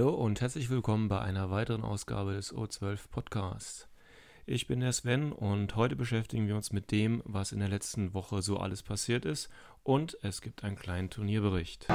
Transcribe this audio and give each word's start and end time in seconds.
und 0.00 0.40
herzlich 0.40 0.70
willkommen 0.70 1.08
bei 1.08 1.20
einer 1.20 1.50
weiteren 1.50 1.82
Ausgabe 1.84 2.32
des 2.32 2.54
O12 2.54 3.10
Podcasts. 3.10 3.88
Ich 4.46 4.66
bin 4.66 4.80
der 4.80 4.94
Sven 4.94 5.32
und 5.32 5.76
heute 5.76 5.96
beschäftigen 5.96 6.48
wir 6.48 6.56
uns 6.56 6.72
mit 6.72 6.90
dem, 6.90 7.20
was 7.26 7.52
in 7.52 7.58
der 7.58 7.68
letzten 7.68 8.14
Woche 8.14 8.40
so 8.40 8.56
alles 8.56 8.82
passiert 8.82 9.26
ist 9.26 9.50
und 9.82 10.16
es 10.22 10.40
gibt 10.40 10.64
einen 10.64 10.76
kleinen 10.76 11.10
Turnierbericht. 11.10 11.88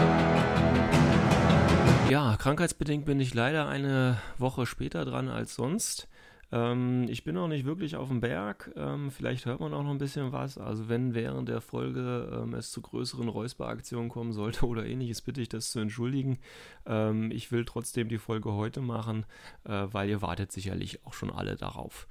Ja, 2.08 2.38
krankheitsbedingt 2.38 3.06
bin 3.06 3.20
ich 3.20 3.34
leider 3.34 3.68
eine 3.68 4.22
Woche 4.38 4.68
später 4.68 5.04
dran 5.04 5.28
als 5.28 5.56
sonst. 5.56 6.08
Ähm, 6.52 7.06
ich 7.10 7.24
bin 7.24 7.36
noch 7.36 7.48
nicht 7.48 7.66
wirklich 7.66 7.96
auf 7.96 8.08
dem 8.08 8.22
Berg. 8.22 8.72
Ähm, 8.76 9.12
vielleicht 9.12 9.46
hört 9.46 9.60
man 9.60 9.74
auch 9.74 9.84
noch 9.84 9.92
ein 9.92 9.98
bisschen 9.98 10.32
was. 10.32 10.58
Also 10.58 10.88
wenn 10.88 11.14
während 11.14 11.50
der 11.50 11.62
Folge 11.62 12.42
ähm, 12.44 12.54
es 12.54 12.72
zu 12.72 12.82
größeren 12.82 13.28
Räusperaktionen 13.28 14.10
kommen 14.10 14.32
sollte 14.32 14.66
oder 14.66 14.86
ähnliches, 14.86 15.22
bitte 15.22 15.42
ich 15.42 15.50
das 15.50 15.72
zu 15.72 15.80
entschuldigen. 15.80 16.40
Ähm, 16.86 17.32
ich 17.32 17.52
will 17.52 17.66
trotzdem 17.66 18.08
die 18.08 18.18
Folge 18.18 18.54
heute 18.54 18.82
machen, 18.82 19.26
äh, 19.66 19.88
weil 19.92 20.10
ihr 20.10 20.22
wartet 20.22 20.52
sicherlich 20.52 21.06
auch 21.06 21.14
schon 21.14 21.32
alle 21.32 21.56
darauf. 21.56 22.08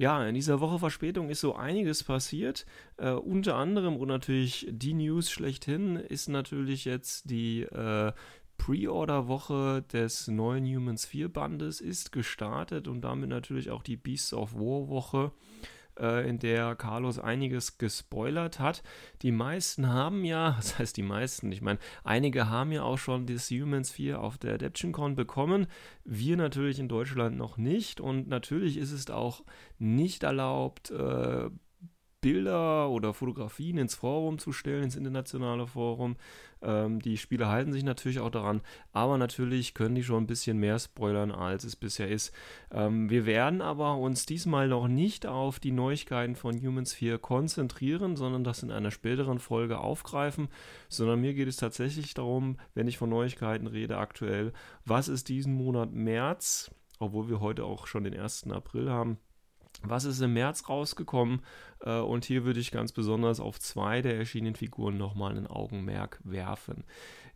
Ja, 0.00 0.26
in 0.26 0.34
dieser 0.34 0.60
Woche 0.60 0.78
Verspätung 0.78 1.28
ist 1.28 1.40
so 1.40 1.54
einiges 1.54 2.04
passiert. 2.04 2.64
Äh, 2.96 3.10
unter 3.10 3.56
anderem 3.56 3.96
und 3.96 4.08
natürlich 4.08 4.66
die 4.70 4.94
News 4.94 5.30
schlechthin 5.30 5.96
ist 5.96 6.28
natürlich 6.28 6.86
jetzt 6.86 7.28
die 7.28 7.64
äh, 7.64 8.12
Pre-Order-Woche 8.60 9.84
des 9.90 10.28
neuen 10.28 10.66
Humans 10.66 11.06
4 11.06 11.32
Bandes 11.32 11.80
ist 11.80 12.12
gestartet 12.12 12.88
und 12.88 13.00
damit 13.00 13.30
natürlich 13.30 13.70
auch 13.70 13.82
die 13.82 13.96
Beasts 13.96 14.34
of 14.34 14.52
War 14.54 14.88
Woche, 14.88 15.32
äh, 15.98 16.28
in 16.28 16.38
der 16.38 16.76
Carlos 16.76 17.18
einiges 17.18 17.78
gespoilert 17.78 18.60
hat. 18.60 18.82
Die 19.22 19.32
meisten 19.32 19.88
haben 19.88 20.26
ja, 20.26 20.50
das 20.58 20.78
heißt 20.78 20.94
die 20.98 21.02
meisten, 21.02 21.50
ich 21.52 21.62
meine, 21.62 21.78
einige 22.04 22.50
haben 22.50 22.70
ja 22.70 22.82
auch 22.82 22.98
schon 22.98 23.24
das 23.24 23.50
Humans 23.50 23.92
4 23.92 24.20
auf 24.20 24.36
der 24.36 24.56
AdaptionCon 24.56 25.16
bekommen. 25.16 25.66
Wir 26.04 26.36
natürlich 26.36 26.78
in 26.78 26.88
Deutschland 26.88 27.38
noch 27.38 27.56
nicht 27.56 27.98
und 27.98 28.28
natürlich 28.28 28.76
ist 28.76 28.92
es 28.92 29.08
auch 29.08 29.42
nicht 29.78 30.22
erlaubt, 30.22 30.90
äh, 30.90 31.48
Bilder 32.20 32.90
oder 32.90 33.14
Fotografien 33.14 33.78
ins 33.78 33.94
Forum 33.94 34.38
zu 34.38 34.52
stellen, 34.52 34.84
ins 34.84 34.96
internationale 34.96 35.66
Forum. 35.66 36.16
Ähm, 36.62 37.00
die 37.00 37.16
Spieler 37.16 37.48
halten 37.48 37.72
sich 37.72 37.84
natürlich 37.84 38.20
auch 38.20 38.30
daran, 38.30 38.60
aber 38.92 39.18
natürlich 39.18 39.74
können 39.74 39.94
die 39.94 40.02
schon 40.02 40.24
ein 40.24 40.26
bisschen 40.26 40.58
mehr 40.58 40.78
spoilern, 40.78 41.30
als 41.30 41.64
es 41.64 41.76
bisher 41.76 42.08
ist. 42.08 42.34
Ähm, 42.70 43.10
wir 43.10 43.26
werden 43.26 43.62
aber 43.62 43.96
uns 43.96 44.26
diesmal 44.26 44.68
noch 44.68 44.88
nicht 44.88 45.26
auf 45.26 45.58
die 45.60 45.72
Neuigkeiten 45.72 46.36
von 46.36 46.60
Humans 46.60 46.92
4 46.92 47.18
konzentrieren, 47.18 48.16
sondern 48.16 48.44
das 48.44 48.62
in 48.62 48.70
einer 48.70 48.90
späteren 48.90 49.38
Folge 49.38 49.78
aufgreifen, 49.78 50.48
sondern 50.88 51.20
mir 51.20 51.34
geht 51.34 51.48
es 51.48 51.56
tatsächlich 51.56 52.14
darum, 52.14 52.58
wenn 52.74 52.88
ich 52.88 52.98
von 52.98 53.10
Neuigkeiten 53.10 53.66
rede 53.66 53.96
aktuell, 53.98 54.52
was 54.84 55.08
ist 55.08 55.28
diesen 55.28 55.54
Monat 55.54 55.92
März, 55.92 56.70
obwohl 56.98 57.28
wir 57.28 57.40
heute 57.40 57.64
auch 57.64 57.86
schon 57.86 58.04
den 58.04 58.18
1. 58.18 58.50
April 58.50 58.90
haben, 58.90 59.18
was 59.82 60.04
ist 60.04 60.20
im 60.20 60.34
März 60.34 60.68
rausgekommen? 60.68 61.42
Äh, 61.80 61.98
und 61.98 62.24
hier 62.24 62.44
würde 62.44 62.60
ich 62.60 62.70
ganz 62.70 62.92
besonders 62.92 63.40
auf 63.40 63.58
zwei 63.58 64.02
der 64.02 64.16
erschienenen 64.16 64.54
Figuren 64.54 64.96
nochmal 64.96 65.36
ein 65.36 65.46
Augenmerk 65.46 66.20
werfen. 66.24 66.84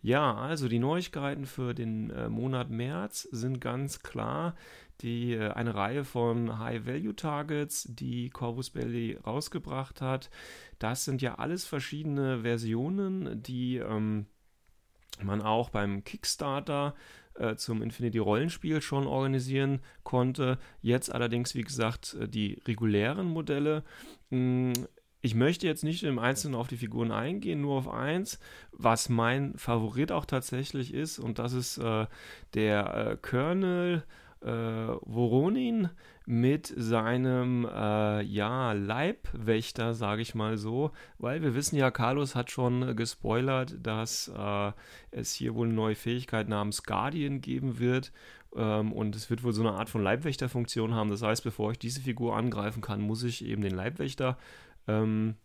Ja, 0.03 0.35
also 0.35 0.69
die 0.69 0.79
Neuigkeiten 0.79 1.47
für 1.47 1.75
den 1.75 2.11
äh, 2.11 2.29
Monat 2.29 2.69
März 2.69 3.23
sind 3.23 3.61
ganz 3.61 4.01
klar 4.01 4.55
die, 5.01 5.33
äh, 5.33 5.51
eine 5.51 5.75
Reihe 5.75 6.05
von 6.05 6.59
High-Value-Targets, 6.59 7.89
die 7.91 8.31
Corvus 8.31 8.71
Belli 8.71 9.19
rausgebracht 9.27 10.01
hat. 10.01 10.31
Das 10.79 11.05
sind 11.05 11.23
ja 11.23 11.37
alles 11.37 11.65
verschiedene 11.65 12.43
Versionen, 12.43 13.43
die 13.43 13.77
ähm, 13.79 14.27
man 15.23 15.43
auch 15.43 15.71
beim 15.71 16.05
Kickstarter 16.05 16.95
äh, 17.35 17.57
zum 17.57 17.83
Infinity-Rollenspiel 17.83 18.81
schon 18.83 19.07
organisieren 19.07 19.81
konnte. 20.03 20.59
Jetzt 20.83 21.13
allerdings, 21.13 21.55
wie 21.55 21.63
gesagt, 21.63 22.17
äh, 22.21 22.29
die 22.29 22.61
regulären 22.67 23.27
Modelle. 23.27 23.85
Mm, 24.31 24.73
ich 25.21 25.35
möchte 25.35 25.67
jetzt 25.67 25.85
nicht 25.85 26.03
im 26.03 26.19
Einzelnen 26.19 26.55
auf 26.55 26.69
die 26.69 26.77
Figuren 26.77 27.11
eingehen, 27.11 27.63
nur 27.63 27.79
auf 27.79 27.89
eins, 27.89 28.39
was 28.73 29.09
mein 29.09 29.57
Favorit 29.57 30.13
auch 30.13 30.27
tatsächlich 30.27 30.93
ist, 30.93 31.19
und 31.19 31.39
das 31.39 31.55
ist 31.55 31.79
äh, 31.79 32.07
der 32.53 32.95
äh, 32.95 33.17
Colonel 33.17 34.05
äh, 34.45 34.49
Voronin 34.49 35.91
mit 36.27 36.73
seinem 36.77 37.67
äh, 37.67 38.23
ja, 38.23 38.73
Leibwächter, 38.73 39.95
sage 39.95 40.23
ich 40.23 40.35
mal 40.35 40.57
so, 40.57 40.93
weil 41.19 41.43
wir 41.43 41.55
wissen 41.55 41.77
ja, 41.77 41.91
Carlos 41.91 42.35
hat 42.35 42.51
schon 42.51 42.97
gespoilert, 42.97 43.77
dass 43.83 44.33
äh, 44.35 44.73
es 45.11 45.35
hier 45.35 45.55
wohl 45.55 45.67
eine 45.67 45.75
neue 45.75 45.95
Fähigkeit 45.95 46.49
namens 46.49 46.83
Guardian 46.83 47.41
geben 47.41 47.79
wird 47.79 48.13
ähm, 48.57 48.93
und 48.93 49.17
es 49.17 49.29
wird 49.29 49.43
wohl 49.45 49.53
so 49.53 49.63
eine 49.63 49.73
Art 49.73 49.91
von 49.91 50.03
Leibwächterfunktion 50.03 50.95
haben. 50.95 51.11
Das 51.11 51.23
heißt, 51.23 51.45
bevor 51.45 51.73
ich 51.73 51.79
diese 51.79 52.01
Figur 52.01 52.37
angreifen 52.37 52.81
kann, 52.81 53.01
muss 53.01 53.23
ich 53.23 53.45
eben 53.45 53.63
den 53.63 53.75
Leibwächter 53.75 54.39
ähm, 54.87 55.37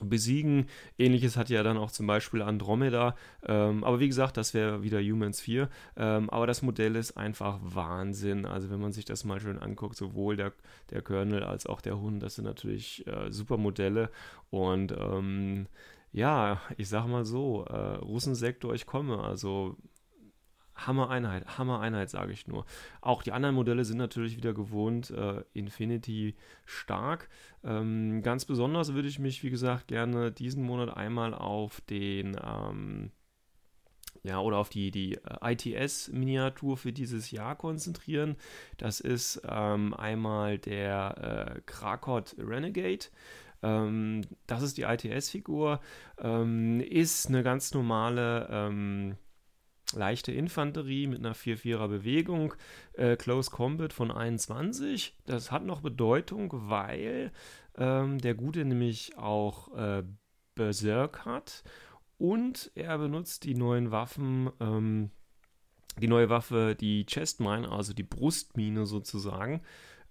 besiegen. 0.00 0.66
Ähnliches 0.98 1.36
hat 1.36 1.48
ja 1.48 1.62
dann 1.62 1.76
auch 1.76 1.90
zum 1.90 2.06
Beispiel 2.06 2.42
Andromeda. 2.42 3.14
Ähm, 3.46 3.84
aber 3.84 4.00
wie 4.00 4.08
gesagt, 4.08 4.36
das 4.36 4.54
wäre 4.54 4.82
wieder 4.82 5.00
Humans 5.00 5.40
4. 5.40 5.68
Ähm, 5.96 6.30
aber 6.30 6.46
das 6.46 6.62
Modell 6.62 6.96
ist 6.96 7.16
einfach 7.16 7.58
Wahnsinn. 7.62 8.46
Also 8.46 8.70
wenn 8.70 8.80
man 8.80 8.92
sich 8.92 9.04
das 9.04 9.24
mal 9.24 9.40
schön 9.40 9.58
anguckt, 9.58 9.96
sowohl 9.96 10.36
der, 10.36 10.52
der 10.90 11.02
Kernel 11.02 11.44
als 11.44 11.66
auch 11.66 11.80
der 11.80 12.00
Hund, 12.00 12.22
das 12.22 12.36
sind 12.36 12.44
natürlich 12.44 13.06
äh, 13.06 13.30
super 13.30 13.56
Modelle. 13.56 14.10
Und 14.50 14.92
ähm, 14.92 15.66
ja, 16.12 16.60
ich 16.76 16.88
sag 16.88 17.06
mal 17.06 17.24
so, 17.24 17.64
äh, 17.64 17.96
Russensektor, 17.96 18.74
ich 18.74 18.86
komme. 18.86 19.22
Also 19.22 19.76
Hammer-Einheit, 20.74 21.58
Hammer-Einheit, 21.58 22.10
sage 22.10 22.32
ich 22.32 22.46
nur. 22.46 22.64
Auch 23.00 23.22
die 23.22 23.32
anderen 23.32 23.54
Modelle 23.54 23.84
sind 23.84 23.98
natürlich 23.98 24.36
wieder 24.36 24.54
gewohnt, 24.54 25.10
äh, 25.10 25.42
Infinity 25.52 26.34
stark. 26.64 27.28
Ähm, 27.64 28.22
ganz 28.22 28.44
besonders 28.44 28.94
würde 28.94 29.08
ich 29.08 29.18
mich, 29.18 29.42
wie 29.42 29.50
gesagt, 29.50 29.88
gerne 29.88 30.32
diesen 30.32 30.64
Monat 30.64 30.96
einmal 30.96 31.34
auf 31.34 31.80
den, 31.82 32.36
ähm, 32.42 33.10
ja, 34.22 34.40
oder 34.40 34.58
auf 34.58 34.68
die, 34.68 34.90
die 34.90 35.14
äh, 35.14 35.52
ITS-Miniatur 35.52 36.76
für 36.76 36.92
dieses 36.92 37.30
Jahr 37.30 37.56
konzentrieren. 37.56 38.36
Das 38.78 39.00
ist 39.00 39.42
ähm, 39.48 39.94
einmal 39.94 40.58
der 40.58 41.56
äh, 41.56 41.60
Krakot 41.66 42.36
Renegade. 42.38 43.06
Ähm, 43.62 44.22
das 44.46 44.62
ist 44.62 44.76
die 44.76 44.82
ITS-Figur. 44.82 45.80
Ähm, 46.18 46.80
ist 46.80 47.28
eine 47.28 47.42
ganz 47.42 47.74
normale 47.74 48.48
ähm, 48.50 49.16
leichte 49.94 50.32
Infanterie 50.32 51.06
mit 51.06 51.18
einer 51.20 51.34
4-4er 51.34 51.88
Bewegung, 51.88 52.54
äh, 52.94 53.16
Close 53.16 53.50
Combat 53.50 53.92
von 53.92 54.10
21. 54.10 55.14
Das 55.26 55.50
hat 55.50 55.64
noch 55.64 55.80
Bedeutung, 55.80 56.50
weil 56.52 57.32
ähm, 57.76 58.18
der 58.18 58.34
Gute 58.34 58.64
nämlich 58.64 59.16
auch 59.16 59.74
äh, 59.76 60.02
Berserk 60.54 61.24
hat 61.24 61.64
und 62.18 62.70
er 62.74 62.98
benutzt 62.98 63.44
die 63.44 63.54
neuen 63.54 63.90
Waffen, 63.90 64.50
ähm, 64.60 65.10
die 66.00 66.08
neue 66.08 66.30
Waffe, 66.30 66.76
die 66.78 67.04
Chestmine, 67.04 67.70
also 67.70 67.92
die 67.92 68.02
Brustmine 68.02 68.86
sozusagen. 68.86 69.62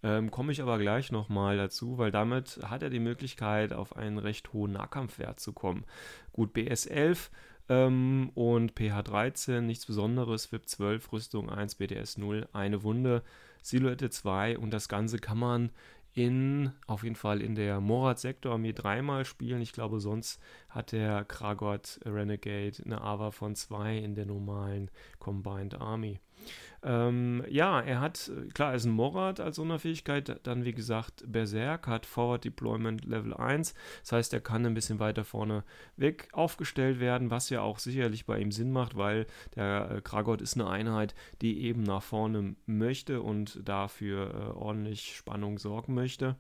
Ähm, 0.03 0.31
Komme 0.31 0.51
ich 0.51 0.62
aber 0.62 0.80
gleich 0.80 1.12
nochmal 1.12 1.57
dazu, 1.57 1.98
weil 1.98 2.12
damit 2.12 2.60
hat 2.63 2.84
er 2.84 2.89
die 2.89 3.00
Möglichkeit, 3.00 3.72
auf 3.72 3.95
einen 3.95 4.18
recht 4.18 4.51
hohen 4.51 4.74
Nahkampfwert 4.74 5.39
zu 5.39 5.54
kommen. 5.54 5.86
Gut, 6.34 6.56
BS11 6.56 7.30
ähm, 7.71 8.31
und 8.35 8.73
pH13, 8.73 9.62
nichts 9.62 9.85
Besonderes, 9.85 10.51
VIP 10.51 10.68
12, 10.68 11.13
Rüstung 11.13 11.50
1, 11.50 11.75
BDS 11.75 12.18
0, 12.18 12.50
eine 12.51 12.83
Wunde, 12.83 13.23
Silhouette 13.62 14.09
2 14.09 14.57
und 14.57 14.71
das 14.71 14.89
Ganze 14.89 15.19
kann 15.19 15.38
man 15.38 15.69
in, 16.13 16.73
auf 16.85 17.03
jeden 17.03 17.15
Fall 17.15 17.41
in 17.41 17.56
der 17.56 17.79
Morat-Sektor-Armee 17.79 18.73
dreimal 18.73 19.23
spielen. 19.23 19.62
Ich 19.62 19.71
glaube, 19.71 20.01
sonst 20.01 20.41
hat 20.68 20.91
der 20.91 21.23
Kragot 21.23 22.01
Renegade 22.06 22.83
eine 22.83 23.00
Ava 23.00 23.31
von 23.31 23.56
2 23.56 24.00
in 24.00 24.15
der 24.15 24.25
normalen 24.25 24.91
Combined 25.19 25.79
Army. 25.79 26.19
Ähm, 26.83 27.43
ja, 27.47 27.79
er 27.79 28.01
hat, 28.01 28.31
klar, 28.55 28.71
er 28.71 28.75
ist 28.75 28.85
ein 28.85 28.91
Morat 28.91 29.39
als 29.39 29.57
Sonderfähigkeit, 29.57 30.39
dann 30.43 30.65
wie 30.65 30.73
gesagt 30.73 31.23
Berserk, 31.27 31.85
hat 31.85 32.07
Forward 32.07 32.43
Deployment 32.43 33.05
Level 33.05 33.35
1, 33.35 33.75
das 34.01 34.11
heißt, 34.11 34.33
er 34.33 34.41
kann 34.41 34.65
ein 34.65 34.73
bisschen 34.73 34.99
weiter 34.99 35.23
vorne 35.23 35.63
weg 35.95 36.29
aufgestellt 36.31 36.99
werden, 36.99 37.29
was 37.29 37.51
ja 37.51 37.61
auch 37.61 37.77
sicherlich 37.77 38.25
bei 38.25 38.39
ihm 38.39 38.51
Sinn 38.51 38.71
macht, 38.71 38.97
weil 38.97 39.27
der 39.55 39.91
äh, 39.91 40.01
Kragot 40.01 40.41
ist 40.41 40.55
eine 40.55 40.69
Einheit, 40.69 41.13
die 41.41 41.61
eben 41.65 41.83
nach 41.83 42.01
vorne 42.01 42.55
möchte 42.65 43.21
und 43.21 43.59
dafür 43.67 44.33
äh, 44.33 44.57
ordentlich 44.57 45.15
Spannung 45.15 45.59
sorgen 45.59 45.93
möchte. 45.93 46.35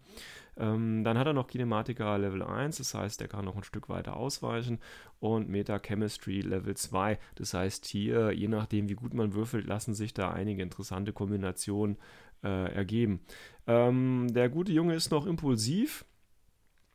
Ähm, 0.57 1.03
dann 1.03 1.17
hat 1.17 1.27
er 1.27 1.33
noch 1.33 1.47
Kinematica 1.47 2.15
Level 2.17 2.43
1, 2.43 2.77
das 2.77 2.93
heißt, 2.93 3.21
er 3.21 3.27
kann 3.27 3.45
noch 3.45 3.55
ein 3.55 3.63
Stück 3.63 3.89
weiter 3.89 4.15
ausweichen. 4.17 4.79
Und 5.19 5.49
Meta 5.49 5.79
Chemistry 5.79 6.41
Level 6.41 6.75
2, 6.75 7.19
das 7.35 7.53
heißt, 7.53 7.85
hier, 7.85 8.31
je 8.31 8.47
nachdem, 8.47 8.89
wie 8.89 8.95
gut 8.95 9.13
man 9.13 9.33
würfelt, 9.33 9.65
lassen 9.65 9.93
sich 9.93 10.13
da 10.13 10.31
einige 10.31 10.61
interessante 10.63 11.13
Kombinationen 11.13 11.97
äh, 12.43 12.73
ergeben. 12.73 13.21
Ähm, 13.67 14.27
der 14.31 14.49
gute 14.49 14.71
Junge 14.71 14.95
ist 14.95 15.11
noch 15.11 15.25
impulsiv. 15.25 16.05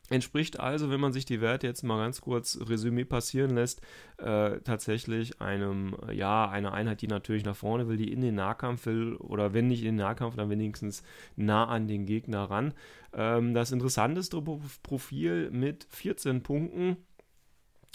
Entspricht 0.08 0.60
also, 0.60 0.90
wenn 0.90 1.00
man 1.00 1.12
sich 1.12 1.24
die 1.24 1.40
Werte 1.40 1.66
jetzt 1.66 1.82
mal 1.82 1.98
ganz 1.98 2.20
kurz 2.20 2.58
Resümee 2.60 3.04
passieren 3.04 3.56
lässt, 3.56 3.80
äh, 4.18 4.60
tatsächlich 4.60 5.40
einem, 5.40 5.96
ja, 6.12 6.48
einer 6.48 6.72
Einheit, 6.72 7.02
die 7.02 7.08
natürlich 7.08 7.44
nach 7.44 7.56
vorne 7.56 7.88
will, 7.88 7.96
die 7.96 8.12
in 8.12 8.20
den 8.20 8.36
Nahkampf 8.36 8.86
will, 8.86 9.16
oder 9.16 9.52
wenn 9.52 9.66
nicht 9.66 9.80
in 9.80 9.86
den 9.86 9.96
Nahkampf, 9.96 10.36
dann 10.36 10.50
wenigstens 10.50 11.02
nah 11.34 11.66
an 11.66 11.88
den 11.88 12.06
Gegner 12.06 12.44
ran. 12.44 12.72
Ähm, 13.12 13.52
das 13.52 13.72
interessanteste 13.72 14.40
Profil 14.82 15.50
mit 15.50 15.86
14 15.90 16.42
Punkten 16.44 16.98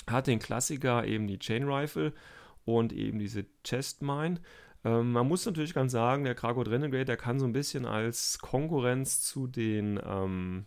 hat 0.08 0.28
den 0.28 0.40
Klassiker 0.40 1.06
eben 1.06 1.28
die 1.28 1.40
Chain 1.40 1.64
Rifle 1.64 2.14
und 2.66 2.92
eben 2.92 3.20
diese 3.20 3.46
Chest 3.64 4.02
Mine. 4.02 4.42
Ähm, 4.84 5.12
man 5.14 5.28
muss 5.28 5.46
natürlich 5.46 5.74
ganz 5.74 5.92
sagen, 5.92 6.24
der 6.24 6.36
Krakow 6.36 6.68
Renegade, 6.68 7.06
der 7.06 7.18
kann 7.18 7.40
so 7.40 7.46
ein 7.46 7.54
bisschen 7.54 7.86
als 7.86 8.40
Konkurrenz 8.40 9.22
zu 9.22 9.48
den 9.48 10.00
ähm, 10.04 10.66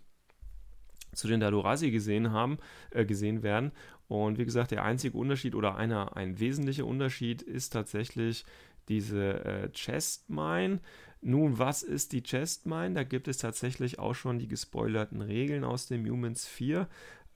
zu 1.15 1.29
den 1.29 1.41
Dadorasi 1.41 1.91
gesehen 1.91 2.33
haben, 2.33 2.59
äh, 2.91 3.05
gesehen 3.05 3.43
werden. 3.43 3.73
Und 4.09 4.39
wie 4.39 4.45
gesagt, 4.45 4.71
der 4.71 4.85
einzige 4.85 5.17
Unterschied 5.17 5.55
oder 5.55 5.77
einer, 5.77 6.17
ein 6.17 6.39
wesentlicher 6.39 6.87
Unterschied 6.87 7.43
ist 7.43 7.71
tatsächlich 7.71 8.45
diese 8.89 9.45
äh, 9.45 9.69
Chest 9.71 10.29
Mine. 10.29 10.81
Nun, 11.23 11.59
was 11.59 11.83
ist 11.83 12.13
die 12.13 12.23
Chest 12.23 12.67
Mine? 12.67 12.93
Da 12.93 13.03
gibt 13.03 13.29
es 13.29 13.39
tatsächlich 13.39 13.99
auch 13.99 14.15
schon 14.15 14.39
die 14.39 14.49
gespoilerten 14.49 15.23
Regeln 15.23 15.65
aus 15.65 15.87
dem 15.87 16.07
Humans 16.07 16.47
4. 16.47 16.87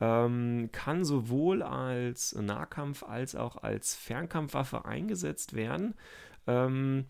Ähm, 0.01 0.69
kann 0.73 1.05
sowohl 1.05 1.63
als 1.63 2.35
Nahkampf 2.35 3.03
als 3.03 3.35
auch 3.35 3.57
als 3.57 3.95
Fernkampfwaffe 3.95 4.85
eingesetzt 4.85 5.55
werden. 5.55 5.95
Ähm, 6.47 7.07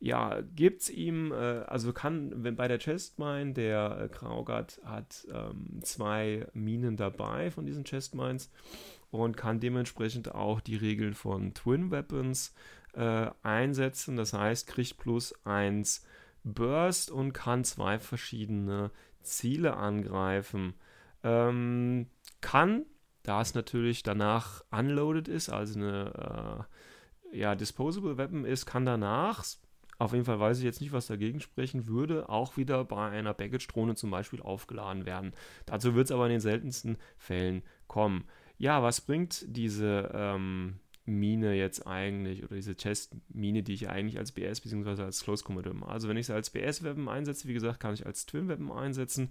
ja, 0.00 0.40
gibt 0.56 0.80
es 0.82 0.90
ihm, 0.90 1.30
äh, 1.30 1.60
also 1.66 1.92
kann, 1.92 2.32
wenn 2.42 2.56
bei 2.56 2.68
der 2.68 2.78
Chestmine, 2.78 3.52
der 3.52 4.00
äh, 4.00 4.08
Kraugard 4.08 4.80
hat 4.82 5.26
ähm, 5.32 5.80
zwei 5.82 6.46
Minen 6.54 6.96
dabei 6.96 7.50
von 7.50 7.66
diesen 7.66 7.84
Chestmines 7.84 8.50
und 9.10 9.36
kann 9.36 9.60
dementsprechend 9.60 10.34
auch 10.34 10.60
die 10.60 10.76
Regeln 10.76 11.12
von 11.12 11.52
Twin 11.52 11.90
Weapons 11.90 12.54
äh, 12.94 13.30
einsetzen. 13.42 14.16
Das 14.16 14.32
heißt, 14.32 14.66
kriegt 14.66 14.96
plus 14.96 15.34
1 15.44 16.06
Burst 16.44 17.10
und 17.10 17.34
kann 17.34 17.64
zwei 17.64 17.98
verschiedene 17.98 18.90
Ziele 19.20 19.76
angreifen. 19.76 20.72
Ähm, 21.22 22.06
kann, 22.40 22.86
da 23.22 23.42
es 23.42 23.54
natürlich 23.54 24.02
danach 24.02 24.64
unloaded 24.70 25.28
ist, 25.28 25.50
also 25.50 25.78
eine 25.78 26.66
äh, 27.32 27.38
ja, 27.38 27.54
Disposable 27.54 28.16
Weapon 28.16 28.46
ist, 28.46 28.64
kann 28.64 28.86
danach 28.86 29.44
auf 30.00 30.12
jeden 30.12 30.24
Fall 30.24 30.40
weiß 30.40 30.58
ich 30.58 30.64
jetzt 30.64 30.80
nicht, 30.80 30.92
was 30.92 31.08
dagegen 31.08 31.40
sprechen 31.40 31.86
würde, 31.86 32.30
auch 32.30 32.56
wieder 32.56 32.84
bei 32.84 33.10
einer 33.10 33.34
Baggage-Drohne 33.34 33.94
zum 33.96 34.10
Beispiel 34.10 34.40
aufgeladen 34.40 35.04
werden. 35.04 35.34
Dazu 35.66 35.94
wird 35.94 36.06
es 36.06 36.12
aber 36.12 36.24
in 36.24 36.32
den 36.32 36.40
seltensten 36.40 36.96
Fällen 37.18 37.62
kommen. 37.86 38.24
Ja, 38.56 38.82
was 38.82 39.02
bringt 39.02 39.44
diese 39.46 40.10
ähm, 40.14 40.80
Mine 41.04 41.54
jetzt 41.54 41.86
eigentlich 41.86 42.42
oder 42.42 42.56
diese 42.56 42.74
Chest-Mine, 42.74 43.62
die 43.62 43.74
ich 43.74 43.90
eigentlich 43.90 44.18
als 44.18 44.32
BS 44.32 44.62
bzw. 44.62 45.02
als 45.02 45.22
Close 45.22 45.44
Combat 45.44 45.70
Also 45.86 46.08
wenn 46.08 46.16
ich 46.16 46.26
sie 46.26 46.34
als 46.34 46.48
BS-Weapon 46.48 47.08
einsetze, 47.08 47.46
wie 47.46 47.54
gesagt, 47.54 47.78
kann 47.78 47.92
ich 47.92 48.06
als 48.06 48.24
Twin-Weapon 48.24 48.72
einsetzen. 48.72 49.30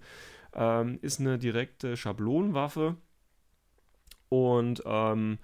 Ähm, 0.54 1.00
ist 1.02 1.18
eine 1.18 1.36
direkte 1.36 1.96
Schablonenwaffe 1.96 2.96
und 4.28 4.84
ähm, 4.86 5.38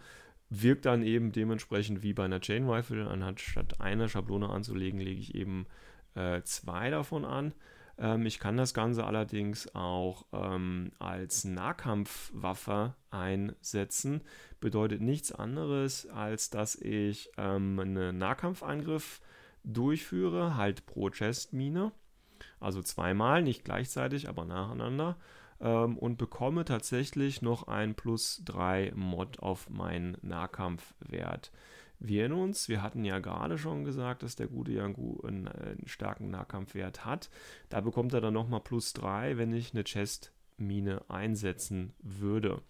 wirkt 0.51 0.85
dann 0.85 1.03
eben 1.03 1.33
dementsprechend 1.33 2.03
wie 2.03 2.13
bei 2.13 2.25
einer 2.25 2.41
Chain 2.41 2.69
Rifle. 2.69 3.09
Anstatt 3.09 3.81
einer 3.81 4.09
Schablone 4.09 4.49
anzulegen, 4.49 5.01
lege 5.01 5.21
ich 5.21 5.35
eben 5.35 5.67
äh, 6.15 6.43
zwei 6.43 6.91
davon 6.91 7.25
an. 7.25 7.53
Ähm, 7.99 8.27
ich 8.27 8.39
kann 8.39 8.57
das 8.57 8.75
Ganze 8.75 9.05
allerdings 9.05 9.75
auch 9.75 10.27
ähm, 10.33 10.93
als 10.99 11.45
Nahkampfwaffe 11.45 12.95
einsetzen. 13.11 14.23
Bedeutet 14.61 15.01
nichts 15.01 15.33
anderes, 15.33 16.09
als 16.09 16.51
dass 16.51 16.77
ich 16.77 17.31
ähm, 17.37 17.79
einen 17.79 18.19
Nahkampfangriff 18.19 19.21
durchführe, 19.65 20.57
halt 20.57 20.87
pro 20.87 21.11
Chestmine. 21.11 21.93
Also 22.61 22.83
zweimal, 22.83 23.43
nicht 23.43 23.65
gleichzeitig, 23.65 24.29
aber 24.29 24.45
nacheinander 24.45 25.17
ähm, 25.61 25.97
und 25.99 26.19
bekomme 26.19 26.65
tatsächlich 26.65 27.43
noch 27.43 27.69
ein 27.69 27.95
plus 27.95 28.43
3 28.45 28.93
Mod 28.95 29.41
auf 29.41 29.71
meinen 29.71 30.17
Nahkampfwert. 30.23 31.53
Wir 31.99 32.23
erinnern 32.23 32.41
uns, 32.41 32.69
wir 32.69 32.83
hatten 32.83 33.05
ja 33.05 33.21
gerade 33.21 33.57
schon 33.57 33.85
gesagt, 33.85 34.23
dass 34.23 34.37
der 34.37 34.49
gute 34.49 34.73
Yangu 34.73 35.21
einen, 35.23 35.49
einen 35.49 35.87
starken 35.87 36.31
Nahkampfwert 36.31 37.05
hat. 37.05 37.31
Da 37.69 37.81
bekommt 37.81 38.13
er 38.13 38.21
dann 38.21 38.35
nochmal 38.35 38.61
plus 38.61 38.93
3, 38.93 39.39
wenn 39.39 39.53
ich 39.55 39.73
eine 39.73 39.85
Chest-Mine 39.85 41.03
einsetzen 41.09 41.95
würde. 42.01 42.61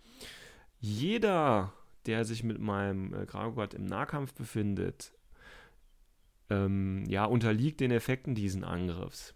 Jeder, 0.79 1.73
der 2.07 2.25
sich 2.25 2.45
mit 2.45 2.61
meinem 2.61 3.15
äh, 3.15 3.27
im 3.75 3.87
Nahkampf 3.87 4.35
befindet, 4.35 5.13
ähm, 6.49 7.05
ja, 7.09 7.25
unterliegt 7.25 7.81
den 7.81 7.91
Effekten 7.91 8.37
diesen 8.37 8.63
Angriffs. 8.63 9.35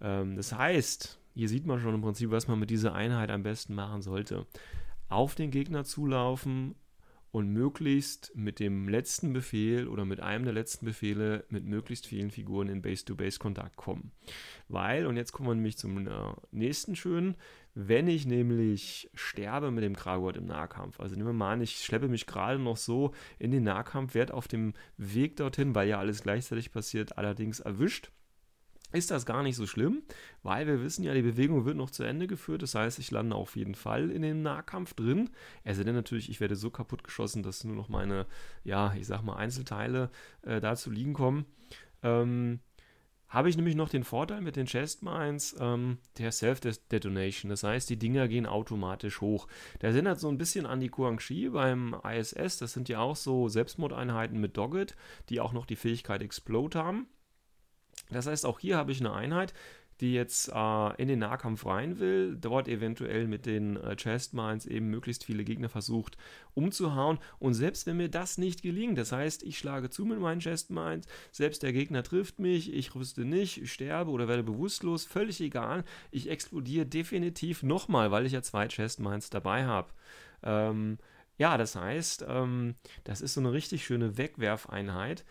Ähm, 0.00 0.34
das 0.34 0.52
heißt, 0.52 1.20
hier 1.36 1.50
sieht 1.50 1.66
man 1.66 1.80
schon 1.80 1.94
im 1.94 2.00
Prinzip, 2.00 2.30
was 2.30 2.48
man 2.48 2.58
mit 2.58 2.70
dieser 2.70 2.94
Einheit 2.94 3.30
am 3.30 3.42
besten 3.42 3.74
machen 3.74 4.00
sollte. 4.00 4.46
Auf 5.10 5.34
den 5.34 5.50
Gegner 5.50 5.84
zulaufen 5.84 6.74
und 7.30 7.52
möglichst 7.52 8.34
mit 8.34 8.58
dem 8.58 8.88
letzten 8.88 9.34
Befehl 9.34 9.86
oder 9.86 10.06
mit 10.06 10.20
einem 10.20 10.44
der 10.44 10.54
letzten 10.54 10.86
Befehle 10.86 11.44
mit 11.50 11.66
möglichst 11.66 12.06
vielen 12.06 12.30
Figuren 12.30 12.70
in 12.70 12.80
Base-to-Base-Kontakt 12.80 13.76
kommen. 13.76 14.12
Weil, 14.68 15.04
und 15.04 15.18
jetzt 15.18 15.32
kommen 15.32 15.50
wir 15.50 15.54
nämlich 15.54 15.76
zum 15.76 16.08
äh, 16.08 16.10
nächsten 16.52 16.96
schönen, 16.96 17.36
wenn 17.74 18.08
ich 18.08 18.24
nämlich 18.24 19.10
sterbe 19.12 19.70
mit 19.70 19.84
dem 19.84 19.94
Kragort 19.94 20.38
im 20.38 20.46
Nahkampf, 20.46 21.00
also 21.00 21.16
nehmen 21.16 21.28
wir 21.28 21.34
mal 21.34 21.52
an, 21.52 21.60
ich 21.60 21.84
schleppe 21.84 22.08
mich 22.08 22.24
gerade 22.24 22.58
noch 22.58 22.78
so 22.78 23.12
in 23.38 23.50
den 23.50 23.64
Nahkampf, 23.64 24.14
werde 24.14 24.32
auf 24.32 24.48
dem 24.48 24.72
Weg 24.96 25.36
dorthin, 25.36 25.74
weil 25.74 25.86
ja 25.86 25.98
alles 25.98 26.22
gleichzeitig 26.22 26.72
passiert, 26.72 27.18
allerdings 27.18 27.60
erwischt 27.60 28.10
ist 28.96 29.10
das 29.10 29.26
gar 29.26 29.42
nicht 29.42 29.56
so 29.56 29.66
schlimm, 29.66 30.02
weil 30.42 30.66
wir 30.66 30.82
wissen 30.82 31.04
ja, 31.04 31.14
die 31.14 31.22
Bewegung 31.22 31.64
wird 31.64 31.76
noch 31.76 31.90
zu 31.90 32.02
Ende 32.02 32.26
geführt. 32.26 32.62
Das 32.62 32.74
heißt, 32.74 32.98
ich 32.98 33.10
lande 33.10 33.36
auf 33.36 33.56
jeden 33.56 33.74
Fall 33.74 34.10
in 34.10 34.22
dem 34.22 34.42
Nahkampf 34.42 34.94
drin. 34.94 35.30
Also 35.64 35.84
denn 35.84 35.94
natürlich, 35.94 36.30
ich 36.30 36.40
werde 36.40 36.56
so 36.56 36.70
kaputt 36.70 37.04
geschossen, 37.04 37.42
dass 37.42 37.64
nur 37.64 37.76
noch 37.76 37.88
meine, 37.88 38.26
ja, 38.64 38.94
ich 38.94 39.06
sag 39.06 39.22
mal, 39.22 39.36
Einzelteile 39.36 40.10
äh, 40.42 40.60
da 40.60 40.76
zu 40.76 40.90
liegen 40.90 41.12
kommen. 41.12 41.46
Ähm, 42.02 42.60
habe 43.28 43.48
ich 43.48 43.56
nämlich 43.56 43.74
noch 43.74 43.88
den 43.88 44.04
Vorteil 44.04 44.40
mit 44.40 44.56
den 44.56 44.66
Chestmines 44.66 45.56
ähm, 45.58 45.98
der 46.18 46.30
Self-Detonation. 46.30 47.50
Das 47.50 47.64
heißt, 47.64 47.90
die 47.90 47.98
Dinger 47.98 48.28
gehen 48.28 48.46
automatisch 48.46 49.20
hoch. 49.20 49.48
Der 49.80 49.90
erinnert 49.90 50.20
so 50.20 50.28
ein 50.28 50.38
bisschen 50.38 50.64
an 50.64 50.80
die 50.80 50.88
Kuangxi 50.88 51.48
beim 51.48 51.96
ISS. 52.04 52.58
Das 52.58 52.72
sind 52.72 52.88
ja 52.88 53.00
auch 53.00 53.16
so 53.16 53.48
Selbstmordeinheiten 53.48 54.40
mit 54.40 54.56
Dogged, 54.56 54.96
die 55.28 55.40
auch 55.40 55.52
noch 55.52 55.66
die 55.66 55.76
Fähigkeit 55.76 56.22
Explode 56.22 56.78
haben. 56.78 57.08
Das 58.10 58.26
heißt, 58.26 58.46
auch 58.46 58.58
hier 58.58 58.76
habe 58.76 58.92
ich 58.92 59.00
eine 59.00 59.12
Einheit, 59.12 59.52
die 60.00 60.12
jetzt 60.12 60.50
äh, 60.52 61.02
in 61.02 61.08
den 61.08 61.20
Nahkampf 61.20 61.64
rein 61.64 61.98
will, 61.98 62.36
dort 62.36 62.68
eventuell 62.68 63.26
mit 63.26 63.46
den 63.46 63.76
äh, 63.76 63.96
Chestmines 63.96 64.66
eben 64.66 64.90
möglichst 64.90 65.24
viele 65.24 65.44
Gegner 65.44 65.68
versucht 65.68 66.18
umzuhauen. 66.54 67.18
Und 67.38 67.54
selbst 67.54 67.86
wenn 67.86 67.96
mir 67.96 68.10
das 68.10 68.36
nicht 68.36 68.62
gelingt, 68.62 68.98
das 68.98 69.12
heißt, 69.12 69.42
ich 69.42 69.58
schlage 69.58 69.88
zu 69.88 70.04
mit 70.04 70.20
meinen 70.20 70.40
Chestmines, 70.40 71.06
selbst 71.32 71.62
der 71.62 71.72
Gegner 71.72 72.02
trifft 72.02 72.38
mich, 72.38 72.72
ich 72.72 72.94
rüste 72.94 73.24
nicht, 73.24 73.62
ich 73.62 73.72
sterbe 73.72 74.10
oder 74.10 74.28
werde 74.28 74.42
bewusstlos, 74.42 75.06
völlig 75.06 75.40
egal, 75.40 75.84
ich 76.10 76.28
explodiere 76.28 76.84
definitiv 76.84 77.62
nochmal, 77.62 78.10
weil 78.10 78.26
ich 78.26 78.32
ja 78.32 78.42
zwei 78.42 78.68
Chestmines 78.68 79.30
dabei 79.30 79.64
habe. 79.64 79.88
Ähm, 80.42 80.98
ja, 81.38 81.56
das 81.58 81.76
heißt, 81.76 82.24
ähm, 82.28 82.76
das 83.04 83.20
ist 83.20 83.34
so 83.34 83.40
eine 83.40 83.52
richtig 83.52 83.84
schöne 83.84 84.16
Wegwerfeinheit, 84.16 85.24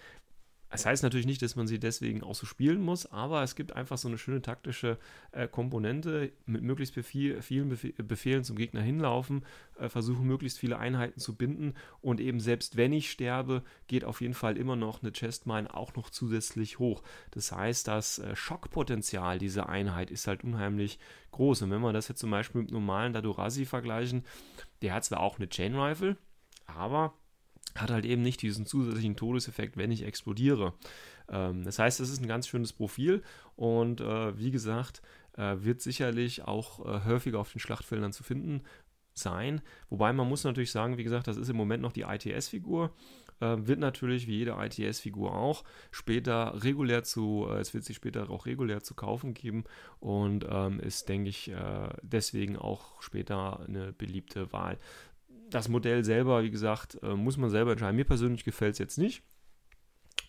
das 0.70 0.86
heißt 0.86 1.04
natürlich 1.04 1.26
nicht, 1.26 1.42
dass 1.42 1.56
man 1.56 1.68
sie 1.68 1.80
deswegen 1.80 2.24
auch 2.24 2.36
so 2.36 2.46
spielen 2.46 2.82
muss, 2.82 3.06
aber 3.06 3.44
es 3.44 3.56
gibt 3.56 3.74
einfach 3.74 3.98
so 3.98 4.08
eine 4.08 4.18
schöne 4.18 4.42
taktische 4.42 4.98
äh, 5.32 5.48
Komponente, 5.48 6.32
mit 6.46 6.64
möglichst 6.64 6.96
Befehl, 6.96 7.42
vielen 7.42 7.70
Befehl, 7.70 7.94
Befehlen 7.94 8.44
zum 8.44 8.58
Gegner 8.58 8.82
hinlaufen, 8.82 9.46
äh, 9.80 9.90
versuchen 9.90 10.28
möglichst 10.28 10.60
viele 10.60 10.78
Einheiten 10.78 11.20
zu 11.20 11.36
binden 11.36 11.76
und 12.02 12.20
eben 12.20 12.40
selbst 12.40 12.78
wenn 12.78 12.94
ich 12.94 13.12
sterbe, 13.12 13.64
geht 13.88 14.04
auf 14.04 14.22
jeden 14.22 14.34
Fall 14.34 14.58
immer 14.58 14.76
noch 14.76 15.02
eine 15.02 15.12
Chestmine 15.12 15.74
auch 15.74 15.96
noch 15.96 16.10
zusätzlich 16.10 16.80
hoch. 16.80 17.04
Das 17.32 17.52
heißt, 17.52 17.88
das 17.88 18.20
äh, 18.20 18.36
Schockpotenzial 18.36 19.40
dieser 19.40 19.70
Einheit 19.70 20.12
ist 20.12 20.28
halt 20.28 20.44
unheimlich 20.44 21.00
groß. 21.32 21.62
Und 21.62 21.72
wenn 21.72 21.82
wir 21.82 21.94
das 21.94 22.08
jetzt 22.08 22.20
zum 22.20 22.32
Beispiel 22.32 22.62
mit 22.62 22.72
normalen 22.72 23.14
Dadorasi 23.14 23.66
vergleichen, 23.66 24.26
der 24.82 24.94
hat 24.94 25.06
zwar 25.06 25.20
auch 25.20 25.38
eine 25.38 25.48
Chain 25.48 25.76
Rifle, 25.76 26.18
aber 26.66 27.14
hat 27.74 27.92
halt 27.92 28.06
eben 28.06 28.22
nicht 28.22 28.42
diesen 28.42 28.66
zusätzlichen 28.66 29.16
Todeseffekt, 29.16 29.76
wenn 29.78 29.92
ich 29.92 30.04
explodiere. 30.04 30.74
Ähm, 31.30 31.64
das 31.64 31.80
heißt, 31.80 32.00
es 32.00 32.10
ist 32.10 32.22
ein 32.22 32.28
ganz 32.28 32.48
schönes 32.48 32.74
Profil 32.74 33.24
und 33.56 34.02
äh, 34.02 34.38
wie 34.38 34.52
gesagt, 34.52 35.02
äh, 35.38 35.56
wird 35.60 35.82
sicherlich 35.82 36.44
auch 36.44 36.86
äh, 36.86 37.06
häufiger 37.06 37.40
auf 37.40 37.52
den 37.52 37.60
Schlachtfeldern 37.60 38.14
zu 38.14 38.24
finden 38.24 38.62
sein. 39.14 39.62
Wobei 39.90 40.14
man 40.14 40.28
muss 40.28 40.44
natürlich 40.44 40.72
sagen, 40.72 40.98
wie 40.98 41.04
gesagt, 41.04 41.28
das 41.28 41.38
ist 41.38 41.50
im 41.50 41.56
Moment 41.56 41.82
noch 41.82 41.94
die 41.94 42.04
ITS-Figur 42.04 42.94
Äh, 43.42 43.68
wird 43.68 43.80
natürlich 43.80 44.28
wie 44.28 44.38
jede 44.38 44.56
ITS-Figur 44.58 45.36
auch 45.36 45.66
später 45.92 46.64
regulär 46.64 47.04
zu, 47.04 47.46
es 47.60 47.74
wird 47.74 47.84
sie 47.84 47.94
später 47.94 48.30
auch 48.30 48.46
regulär 48.46 48.82
zu 48.82 48.94
kaufen 48.94 49.34
geben 49.34 49.66
und 50.00 50.46
ähm, 50.50 50.80
ist, 50.80 51.10
denke 51.10 51.30
ich, 51.30 51.52
deswegen 52.02 52.56
auch 52.56 53.02
später 53.02 53.60
eine 53.68 53.92
beliebte 53.92 54.54
Wahl. 54.54 54.78
Das 55.50 55.70
Modell 55.70 56.04
selber, 56.04 56.44
wie 56.44 56.52
gesagt, 56.52 56.98
äh, 57.04 57.16
muss 57.16 57.38
man 57.38 57.50
selber 57.50 57.72
entscheiden. 57.72 57.96
Mir 57.96 58.06
persönlich 58.06 58.44
gefällt 58.44 58.74
es 58.74 58.80
jetzt 58.80 58.98
nicht. 58.98 59.24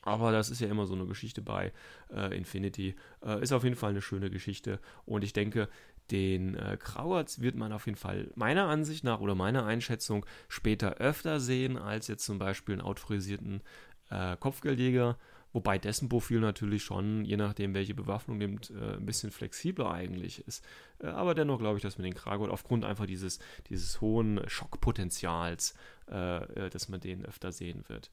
Aber 0.03 0.31
das 0.31 0.51
ist 0.51 0.61
ja 0.61 0.69
immer 0.69 0.87
so 0.87 0.95
eine 0.95 1.07
Geschichte 1.07 1.43
bei 1.43 1.73
äh, 2.15 2.37
Infinity. 2.37 2.95
Äh, 3.25 3.43
ist 3.43 3.53
auf 3.53 3.65
jeden 3.65 3.75
Fall 3.75 3.91
eine 3.91 4.03
schöne 4.03 4.31
Geschichte. 4.31 4.79
Und 5.05 5.25
ich 5.25 5.33
denke, 5.33 5.69
den 6.11 6.55
äh, 6.55 6.77
Krauerz 6.79 7.41
wird 7.41 7.57
man 7.57 7.73
auf 7.73 7.87
jeden 7.87 7.99
Fall 7.99 8.31
meiner 8.37 8.69
Ansicht 8.69 9.03
nach 9.03 9.21
oder 9.21 9.35
meiner 9.35 9.67
Einschätzung 9.67 10.25
später 10.49 10.99
öfter 10.99 11.41
sehen 11.41 11.77
als 11.77 12.07
jetzt 12.07 12.25
zum 12.25 12.39
Beispiel 12.39 12.75
einen 12.75 12.83
autorisierten 12.83 13.63
äh, 14.11 14.37
Kopfgeldjäger. 14.37 15.19
Wobei 15.57 15.79
dessen 15.79 16.11
Profil 16.11 16.41
natürlich 16.41 16.85
schon, 16.85 17.25
je 17.25 17.39
nachdem, 17.39 17.73
welche 17.73 17.95
Bewaffnung 17.95 18.37
nimmt, 18.37 18.71
äh, 18.73 18.97
ein 18.97 19.07
bisschen 19.07 19.31
flexibler 19.31 19.91
eigentlich 19.91 20.47
ist. 20.47 20.63
Äh, 20.99 21.07
aber 21.07 21.35
dennoch 21.35 21.59
glaube 21.59 21.79
ich, 21.79 21.83
dass 21.83 21.97
man 21.97 22.05
den 22.05 22.13
Kragot 22.13 22.51
aufgrund 22.51 22.85
einfach 22.85 23.07
dieses, 23.07 23.39
dieses 23.71 24.03
hohen 24.03 24.43
Schockpotenzials, 24.47 25.75
äh, 26.11 26.67
äh, 26.67 26.69
dass 26.69 26.91
man 26.91 27.01
den 27.01 27.25
öfter 27.25 27.53
sehen 27.53 27.85
wird. 27.89 28.11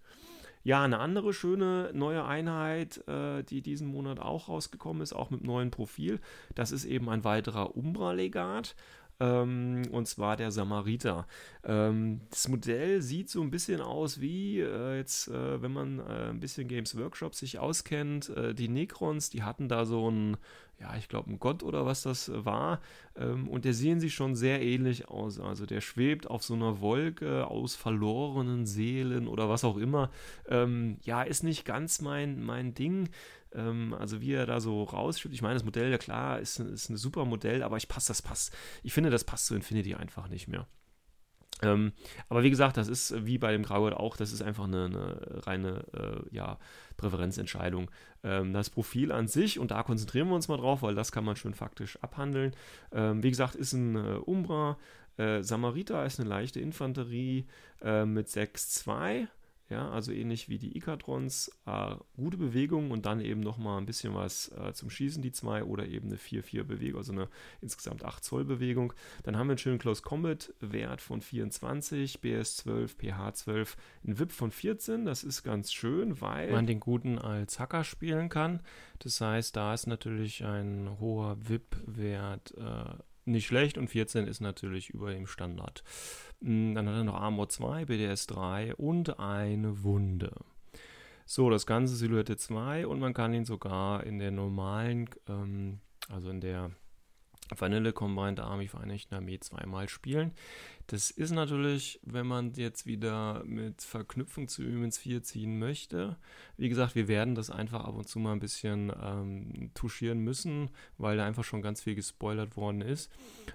Ja, 0.64 0.86
eine 0.86 1.00
andere 1.00 1.34
schöne 1.34 1.92
neue 1.94 2.24
Einheit, 2.24 3.06
äh, 3.10 3.44
die 3.44 3.62
diesen 3.62 3.90
Monat 3.90 4.22
auch 4.22 4.48
rausgekommen 4.48 5.04
ist, 5.04 5.12
auch 5.12 5.30
mit 5.30 5.44
neuem 5.44 5.70
Profil, 5.70 6.22
das 6.56 6.72
ist 6.72 6.86
eben 6.86 7.10
ein 7.10 7.26
weiterer 7.26 7.76
Umbra-Legat. 7.76 8.74
Ähm, 9.20 9.84
und 9.92 10.08
zwar 10.08 10.36
der 10.36 10.52
Samariter. 10.52 11.28
Ähm, 11.64 12.22
das 12.30 12.48
Modell 12.48 13.02
sieht 13.02 13.30
so 13.30 13.42
ein 13.42 13.52
bisschen 13.52 13.82
aus 13.82 14.20
wie 14.20 14.60
äh, 14.60 14.98
jetzt, 14.98 15.28
äh, 15.28 15.62
wenn 15.62 15.72
man 15.72 16.00
äh, 16.00 16.30
ein 16.30 16.40
bisschen 16.40 16.68
Games 16.68 16.98
Workshop 16.98 17.36
sich 17.36 17.60
auskennt, 17.60 18.30
äh, 18.30 18.54
die 18.54 18.70
Necrons, 18.70 19.30
die 19.30 19.44
hatten 19.44 19.68
da 19.68 19.86
so 19.86 20.10
ein 20.10 20.38
ja, 20.80 20.96
ich 20.98 21.08
glaube, 21.08 21.32
ein 21.32 21.40
Gott 21.40 21.64
oder 21.64 21.86
was 21.86 22.02
das 22.02 22.30
war. 22.34 22.82
Ähm, 23.16 23.48
und 23.48 23.64
der 23.64 23.74
sehen 23.74 24.00
sich 24.00 24.14
schon 24.14 24.36
sehr 24.36 24.62
ähnlich 24.62 25.08
aus. 25.08 25.40
Also 25.40 25.66
der 25.66 25.82
schwebt 25.82 26.28
auf 26.28 26.44
so 26.44 26.56
einer 26.56 26.82
Wolke 26.82 27.48
aus 27.48 27.76
verlorenen 27.76 28.66
Seelen 28.66 29.28
oder 29.28 29.50
was 29.50 29.64
auch 29.64 29.78
immer. 29.78 30.10
Ähm, 30.48 30.98
ja, 31.04 31.24
ist 31.24 31.44
nicht 31.44 31.64
ganz 31.64 32.02
mein, 32.02 32.44
mein 32.44 32.74
Ding. 32.74 33.10
Ähm, 33.54 33.94
also 33.94 34.22
wie 34.22 34.34
er 34.34 34.46
da 34.46 34.60
so 34.60 34.84
rausschwebt. 34.84 35.34
Ich 35.34 35.42
meine, 35.42 35.56
das 35.56 35.64
Modell, 35.64 35.92
ja 35.92 35.98
klar, 35.98 36.40
ist, 36.40 36.60
ist 36.60 36.90
ein 36.90 36.98
super 36.98 37.26
Modell, 37.26 37.64
aber 37.64 37.78
ich 37.78 37.88
passe, 37.88 38.10
das 38.10 38.22
passt. 38.22 38.56
Ich 38.84 38.94
finde, 38.94 39.10
das 39.10 39.24
passt 39.24 39.48
zu 39.48 39.56
Infinity 39.56 39.96
einfach 39.96 40.28
nicht 40.28 40.48
mehr. 40.48 40.68
Ähm, 41.62 41.94
aber 42.30 42.44
wie 42.44 42.50
gesagt, 42.50 42.78
das 42.78 42.88
ist 42.88 43.26
wie 43.26 43.38
bei 43.38 43.52
dem 43.52 43.64
Grauert 43.64 43.94
auch, 43.94 44.18
das 44.18 44.34
ist 44.34 44.42
einfach 44.42 44.66
eine, 44.66 44.86
eine 44.86 45.48
reine 45.48 45.86
äh, 45.94 46.36
ja, 46.36 46.58
Präferenzentscheidung. 46.98 47.90
Ähm, 48.24 48.54
das 48.54 48.70
Profil 48.70 49.12
an 49.12 49.28
sich, 49.28 49.60
und 49.60 49.72
da 49.72 49.84
konzentrieren 49.84 50.28
wir 50.28 50.36
uns 50.36 50.48
mal 50.48 50.58
drauf, 50.58 50.82
weil 50.82 50.96
das 50.96 51.12
kann 51.12 51.24
man 51.24 51.36
schön 51.36 51.54
faktisch 51.54 51.98
abhandeln. 52.02 52.56
Ähm, 52.92 53.24
wie 53.24 53.30
gesagt, 53.30 53.56
ist 53.56 53.74
ein 53.74 53.96
äh, 53.96 54.18
Umbra. 54.26 54.78
Äh, 55.18 55.44
Samariter 55.44 56.06
ist 56.06 56.20
eine 56.20 56.28
leichte 56.28 56.60
Infanterie 56.60 57.46
äh, 57.82 58.06
mit 58.06 58.28
6-2. 58.28 59.28
Ja, 59.70 59.90
also 59.90 60.12
ähnlich 60.12 60.50
wie 60.50 60.58
die 60.58 60.78
Ikatrons, 60.78 61.50
äh, 61.66 61.96
gute 62.18 62.38
Bewegung 62.38 62.92
und 62.92 63.06
dann 63.06 63.22
eben 63.22 63.40
nochmal 63.40 63.80
ein 63.80 63.86
bisschen 63.86 64.14
was 64.14 64.50
äh, 64.50 64.74
zum 64.74 64.90
Schießen, 64.90 65.22
die 65.22 65.32
zwei, 65.32 65.64
oder 65.64 65.88
eben 65.88 66.10
eine 66.10 66.18
4-4-Bewegung, 66.18 66.98
also 66.98 67.14
eine 67.14 67.30
insgesamt 67.62 68.04
8 68.04 68.24
Zoll 68.24 68.44
Bewegung. 68.44 68.94
Dann 69.24 69.38
haben 69.38 69.48
wir 69.48 69.54
einen 69.54 69.58
schönen 69.58 69.80
Close 69.80 70.02
Combat 70.02 70.54
Wert 70.60 71.02
von 71.02 71.22
24, 71.22 72.20
BS 72.20 72.58
12, 72.58 72.98
PH 72.98 73.34
12, 73.34 73.78
ein 74.06 74.20
VIP 74.20 74.32
von 74.32 74.52
14. 74.52 75.06
Das 75.06 75.24
ist 75.24 75.44
ganz 75.44 75.72
schön, 75.72 76.20
weil 76.20 76.52
man 76.52 76.68
den 76.68 76.82
guten 76.82 77.18
als 77.18 77.58
Hacker 77.58 77.84
spielen 77.84 78.30
kann. 78.30 78.60
Das 79.00 79.22
heißt, 79.22 79.56
da 79.56 79.74
ist 79.74 79.88
natürlich 79.88 80.44
ein 80.44 80.98
hoher 81.00 81.38
VIP-Wert 81.48 82.54
äh, 82.58 82.96
nicht 83.26 83.48
schlecht 83.48 83.78
und 83.78 83.90
14 83.90 84.28
ist 84.28 84.42
natürlich 84.42 84.90
über 84.90 85.12
dem 85.14 85.28
Standard. 85.28 85.84
Hm, 86.42 86.76
dann 86.76 86.88
hat 86.88 86.96
er 86.96 87.04
noch 87.04 87.16
Armor 87.16 87.50
2, 87.50 87.86
BDS 87.86 88.28
3 88.28 88.76
und 88.76 89.20
eine 89.20 89.84
Wunde. 89.84 90.34
So, 91.26 91.50
das 91.50 91.66
ganze 91.66 91.96
Silhouette 91.96 92.36
2 92.36 92.86
und 92.88 93.00
man 93.00 93.14
kann 93.14 93.34
ihn 93.34 93.46
sogar 93.46 94.04
in 94.04 94.20
der 94.20 94.32
normalen, 94.32 95.10
ähm, 95.30 95.80
also 96.10 96.30
in 96.30 96.42
der 96.42 96.72
Vanille 97.56 97.94
Combined 97.94 98.40
Army 98.40 98.68
Vereinigten 98.68 99.16
Armee 99.16 99.40
zweimal 99.40 99.90
spielen. 99.90 100.32
Das 100.88 101.12
ist 101.12 101.32
natürlich, 101.32 102.00
wenn 102.04 102.28
man 102.28 102.54
jetzt 102.54 102.86
wieder 102.86 103.44
mit 103.46 103.82
Verknüpfung 103.82 104.48
zu 104.48 104.64
Humans 104.64 104.98
4 104.98 105.24
ziehen 105.24 105.58
möchte. 105.58 106.18
Wie 106.58 106.68
gesagt, 106.68 106.96
wir 106.96 107.08
werden 107.08 107.36
das 107.36 107.50
einfach 107.50 107.86
ab 107.86 107.96
und 107.96 108.08
zu 108.08 108.20
mal 108.20 108.34
ein 108.34 108.40
bisschen 108.40 108.92
ähm, 109.02 109.72
touchieren 109.74 110.20
müssen, 110.20 110.70
weil 110.98 111.18
da 111.18 111.26
einfach 111.26 111.46
schon 111.46 111.62
ganz 111.62 111.82
viel 111.82 111.96
gespoilert 111.96 112.58
worden 112.58 112.82
ist. 112.82 113.10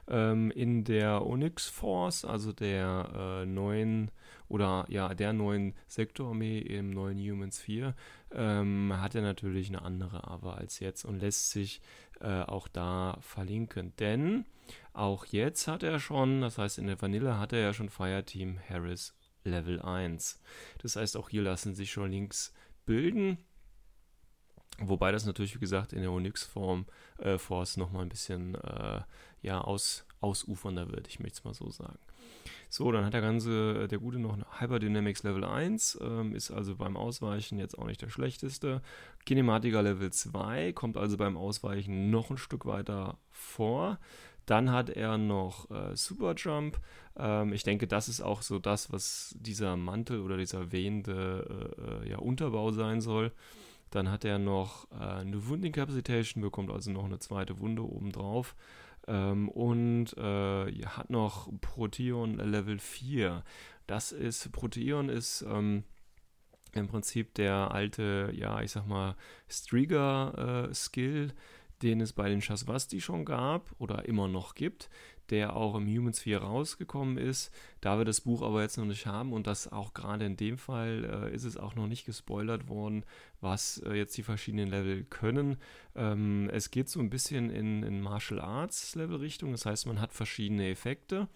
Ähm, 0.09 0.51
in 0.53 0.85
der 0.85 1.27
Onyx 1.27 1.67
Force, 1.67 2.25
also 2.25 2.53
der 2.53 3.43
äh, 3.43 3.47
neuen 3.47 4.11
oder 4.49 4.87
ja, 4.89 5.15
der 5.15 5.35
neuen 5.35 5.75
Sektorarmee 5.87 6.59
im 6.59 6.91
neuen 6.91 7.19
Humans 7.19 7.61
4, 7.61 7.95
ähm, 8.33 8.95
hat 8.97 9.15
er 9.15 9.23
natürlich 9.23 9.69
eine 9.69 9.83
andere 9.83 10.27
Aber 10.27 10.57
als 10.57 10.81
jetzt 10.81 11.05
und 11.05 11.21
lässt 11.21 11.51
sich 11.51 11.81
äh, 12.21 12.43
auch 12.43 12.69
da 12.69 13.19
verlinken. 13.21 13.95
Denn 13.97 14.45
auch 14.93 15.25
jetzt 15.27 15.69
hat 15.69 15.83
er 15.83 15.99
schon, 16.01 16.41
das 16.41 16.59
heißt 16.59 16.79
in 16.79 16.87
der 16.87 17.01
Vanille 17.01 17.39
hat 17.39 17.53
er 17.53 17.61
ja 17.61 17.73
schon 17.73 17.89
Fireteam 17.89 18.59
Harris 18.69 19.15
Level 19.45 19.81
1. 19.81 20.41
Das 20.79 20.97
heißt, 20.97 21.17
auch 21.17 21.29
hier 21.29 21.43
lassen 21.43 21.75
sich 21.75 21.91
schon 21.91 22.11
Links 22.11 22.53
bilden. 22.85 23.39
Wobei 24.81 25.11
das 25.11 25.27
natürlich, 25.27 25.57
wie 25.57 25.61
gesagt, 25.61 25.93
in 25.93 26.03
der 26.03 26.13
Onyx-Form 26.13 26.87
äh, 27.19 27.39
Force 27.39 27.77
nochmal 27.77 28.03
ein 28.03 28.09
bisschen 28.09 28.55
äh, 28.55 29.01
ja, 29.43 29.61
aus, 29.61 30.05
ausufernder 30.21 30.91
wird, 30.91 31.09
ich 31.09 31.19
möchte 31.19 31.39
es 31.39 31.45
mal 31.45 31.55
so 31.55 31.71
sagen. 31.71 31.99
So, 32.71 32.93
dann 32.93 33.05
hat 33.05 33.15
der 33.15 33.23
ganze, 33.23 33.89
der 33.89 33.99
gute 33.99 34.19
noch 34.19 34.37
Hyperdynamics 34.61 35.23
Level 35.23 35.45
1, 35.45 35.99
ähm, 36.03 36.35
ist 36.35 36.51
also 36.51 36.77
beim 36.77 36.97
Ausweichen 36.97 37.59
jetzt 37.59 37.79
auch 37.79 37.87
nicht 37.87 38.03
der 38.03 38.11
schlechteste. 38.11 38.83
Kinematiker 39.25 39.83
Level 39.83 40.13
2 40.13 40.73
kommt 40.73 40.97
also 40.97 41.17
beim 41.17 41.37
Ausweichen 41.37 42.11
noch 42.11 42.31
ein 42.31 42.37
Stück 42.37 42.67
weiter 42.67 43.19
vor. 43.31 43.99
Dann 44.45 44.73
hat 44.73 44.89
er 44.91 45.19
noch 45.19 45.71
äh, 45.71 45.95
Superjump. 45.95 46.81
Ähm, 47.19 47.53
ich 47.53 47.65
denke, 47.65 47.87
das 47.87 48.09
ist 48.09 48.23
auch 48.23 48.43
so 48.43 48.59
das, 48.59 48.93
was 48.93 49.35
dieser 49.39 49.77
Mantel 49.77 50.21
oder 50.21 50.39
dieser 50.39 50.73
wehende 50.73 51.75
äh, 51.79 52.07
äh 52.07 52.11
ja, 52.11 52.19
Unterbau 52.19 52.73
sein 52.73 53.01
soll. 53.01 53.33
Dann 53.91 54.11
hat 54.11 54.25
er 54.25 54.39
noch 54.39 54.91
äh, 54.93 55.05
eine 55.05 55.49
Wundincapacitation, 55.49 56.43
bekommt 56.43 56.71
also 56.71 56.91
noch 56.91 57.05
eine 57.05 57.19
zweite 57.19 57.59
Wunde 57.59 57.83
obendrauf. 57.83 58.55
Ähm, 59.09 59.49
und 59.49 60.17
äh, 60.17 60.85
hat 60.85 61.11
noch 61.11 61.51
Proteon 61.61 62.37
Level 62.37 62.79
4. 62.79 63.43
Das 63.87 64.13
ist, 64.13 64.53
Proteon 64.53 65.09
ist 65.09 65.43
ähm, 65.43 65.85
im 66.73 66.89
Prinzip 66.89 67.35
der 67.35 67.73
alte, 67.73 68.31
ja, 68.35 68.61
ich 68.61 68.73
sag 68.73 68.87
mal, 68.87 69.17
Striga-Skill, 69.49 71.29
äh, 71.29 71.33
den 71.83 72.01
es 72.01 72.13
bei 72.13 72.29
den 72.29 72.41
Shasvasti 72.41 73.01
schon 73.01 73.25
gab 73.25 73.75
oder 73.79 74.07
immer 74.07 74.29
noch 74.29 74.55
gibt, 74.55 74.89
der 75.31 75.57
auch 75.57 75.75
im 75.75 75.87
Humans 75.87 76.21
4 76.21 76.39
rausgekommen 76.39 77.19
ist. 77.19 77.53
Da 77.81 77.99
wir 77.99 78.05
das 78.05 78.23
Buch 78.23 78.43
aber 78.43 78.63
jetzt 78.63 78.79
noch 78.79 78.85
nicht 78.85 79.07
haben 79.07 79.33
und 79.33 79.47
das 79.47 79.71
auch 79.71 79.95
gerade 79.95 80.25
in 80.25 80.37
dem 80.37 80.59
Fall 80.59 81.05
äh, 81.05 81.35
ist 81.35 81.45
es 81.45 81.57
auch 81.57 81.75
noch 81.75 81.87
nicht 81.87 82.07
gespoilert 82.07 82.69
worden, 82.69 83.05
was 83.41 83.79
äh, 83.79 83.95
jetzt 83.95 84.17
die 84.17 84.23
verschiedenen 84.23 84.69
Level 84.69 85.05
können. 85.05 85.59
Ähm, 85.95 86.49
es 86.53 86.71
geht 86.71 86.89
so 86.89 87.01
ein 87.01 87.11
bisschen 87.11 87.51
in, 87.51 87.83
in 87.83 88.01
Martial 88.01 88.41
Arts 88.41 88.95
Level 88.95 89.17
Richtung, 89.17 89.53
das 89.53 89.67
heißt 89.67 89.87
man 89.87 90.01
hat 90.01 90.13
verschiedene 90.13 90.71
Effekte. 90.71 91.29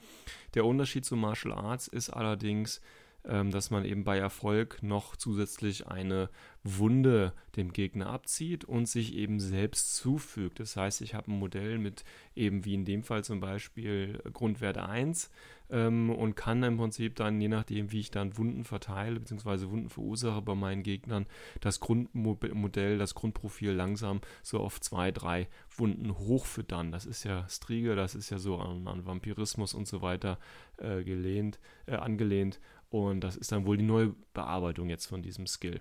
Der 0.55 0.65
Unterschied 0.65 1.05
zu 1.05 1.17
Martial 1.17 1.53
Arts 1.53 1.87
ist 1.89 2.11
allerdings, 2.11 2.81
dass 3.25 3.71
man 3.71 3.85
eben 3.85 4.03
bei 4.03 4.19
Erfolg 4.19 4.83
noch 4.83 5.15
zusätzlich 5.15 5.87
eine 5.87 6.29
Wunde 6.65 7.33
dem 7.57 7.73
Gegner 7.73 8.09
abzieht 8.09 8.65
und 8.65 8.87
sich 8.87 9.15
eben 9.15 9.41
selbst 9.41 9.95
zufügt. 9.95 10.61
Das 10.61 10.77
heißt, 10.77 11.01
ich 11.03 11.15
habe 11.15 11.31
ein 11.31 11.39
Modell 11.39 11.79
mit 11.79 12.05
eben 12.35 12.65
wie 12.65 12.75
in 12.75 12.85
dem 12.85 13.03
Fall 13.03 13.25
zum 13.25 13.41
Beispiel 13.41 14.21
Grundwert 14.33 14.79
1 14.79 15.31
ähm, 15.73 16.11
und 16.11 16.37
kann 16.37 16.63
im 16.63 16.77
Prinzip 16.77 17.17
dann, 17.17 17.41
je 17.41 17.49
nachdem, 17.49 17.91
wie 17.91 18.01
ich 18.01 18.11
dann 18.11 18.37
Wunden 18.37 18.65
verteile 18.65 19.19
bzw. 19.19 19.71
Wunden 19.71 19.89
verursache 19.89 20.43
bei 20.43 20.55
meinen 20.55 20.83
Gegnern, 20.83 21.27
das 21.61 21.81
Grundmodell, 21.81 22.99
das 22.99 23.15
Grundprofil 23.15 23.73
langsam 23.73 24.21
so 24.43 24.61
auf 24.61 24.81
zwei, 24.81 25.11
drei 25.11 25.49
Wunden 25.77 26.17
hochfüttern. 26.17 26.93
Das 26.93 27.07
ist 27.07 27.25
ja 27.25 27.49
Strige, 27.49 27.97
das 27.97 28.15
ist 28.15 28.31
ja 28.31 28.39
so 28.39 28.59
an, 28.59 28.87
an 28.87 29.07
Vampirismus 29.07 29.75
und 29.75 29.89
so 29.89 30.03
weiter 30.03 30.39
äh, 30.77 31.03
gelehnt, 31.03 31.59
äh, 31.87 31.95
angelehnt. 31.95 32.61
Und 32.93 33.21
das 33.25 33.39
ist 33.39 33.51
dann 33.51 33.65
wohl 33.65 33.79
die 33.79 33.85
neue 33.85 34.15
Bearbeitung 34.35 34.91
jetzt 34.91 35.07
von 35.07 35.23
diesem 35.23 35.47
Skill. 35.47 35.81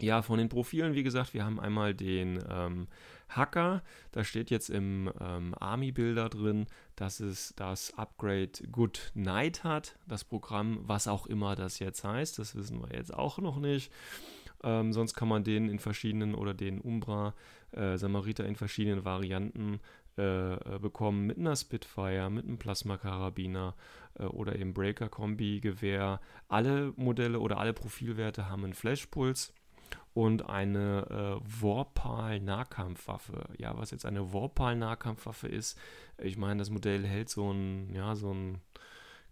Ja, 0.00 0.22
von 0.22 0.36
den 0.36 0.48
Profilen, 0.48 0.94
wie 0.94 1.04
gesagt, 1.04 1.32
wir 1.32 1.44
haben 1.44 1.60
einmal 1.60 1.94
den 1.94 2.42
ähm, 2.50 2.88
Hacker. 3.28 3.84
Da 4.10 4.24
steht 4.24 4.50
jetzt 4.50 4.68
im 4.68 5.12
ähm, 5.20 5.54
Army-Bilder 5.60 6.28
drin, 6.28 6.66
dass 6.96 7.20
es 7.20 7.54
das 7.54 7.96
Upgrade 7.96 8.50
Good 8.72 9.12
Night 9.14 9.62
hat. 9.62 9.96
Das 10.08 10.24
Programm, 10.24 10.80
was 10.82 11.06
auch 11.06 11.26
immer 11.26 11.54
das 11.54 11.78
jetzt 11.78 12.02
heißt, 12.02 12.36
das 12.36 12.56
wissen 12.56 12.82
wir 12.82 12.96
jetzt 12.96 13.14
auch 13.14 13.38
noch 13.38 13.60
nicht. 13.60 13.92
Ähm, 14.64 14.92
sonst 14.92 15.14
kann 15.14 15.28
man 15.28 15.44
den 15.44 15.68
in 15.68 15.78
verschiedenen 15.78 16.34
oder 16.34 16.52
den 16.52 16.80
Umbra 16.80 17.32
äh, 17.70 17.96
Samariter 17.96 18.44
in 18.44 18.56
verschiedenen 18.56 19.04
Varianten 19.04 19.78
äh, 20.18 20.56
äh, 20.56 20.78
bekommen 20.78 21.26
mit 21.26 21.38
einer 21.38 21.56
Spitfire, 21.56 22.28
mit 22.28 22.44
einem 22.44 22.58
Plasma-Karabiner 22.58 23.74
oder 24.18 24.56
eben 24.56 24.74
Breaker-Kombi-Gewehr. 24.74 26.20
Alle 26.48 26.92
Modelle 26.96 27.40
oder 27.40 27.58
alle 27.58 27.72
Profilwerte 27.72 28.48
haben 28.48 28.64
einen 28.64 28.74
Flashpuls 28.74 29.52
und 30.14 30.48
eine 30.48 31.40
äh, 31.42 31.62
Warpal-Nahkampfwaffe. 31.62 33.48
Ja, 33.56 33.76
was 33.76 33.90
jetzt 33.90 34.06
eine 34.06 34.32
Warpal-Nahkampfwaffe 34.32 35.48
ist, 35.48 35.78
ich 36.18 36.36
meine, 36.36 36.58
das 36.58 36.70
Modell 36.70 37.06
hält 37.06 37.30
so 37.30 37.50
ein, 37.50 37.94
ja, 37.94 38.14
so 38.14 38.32
ein 38.32 38.60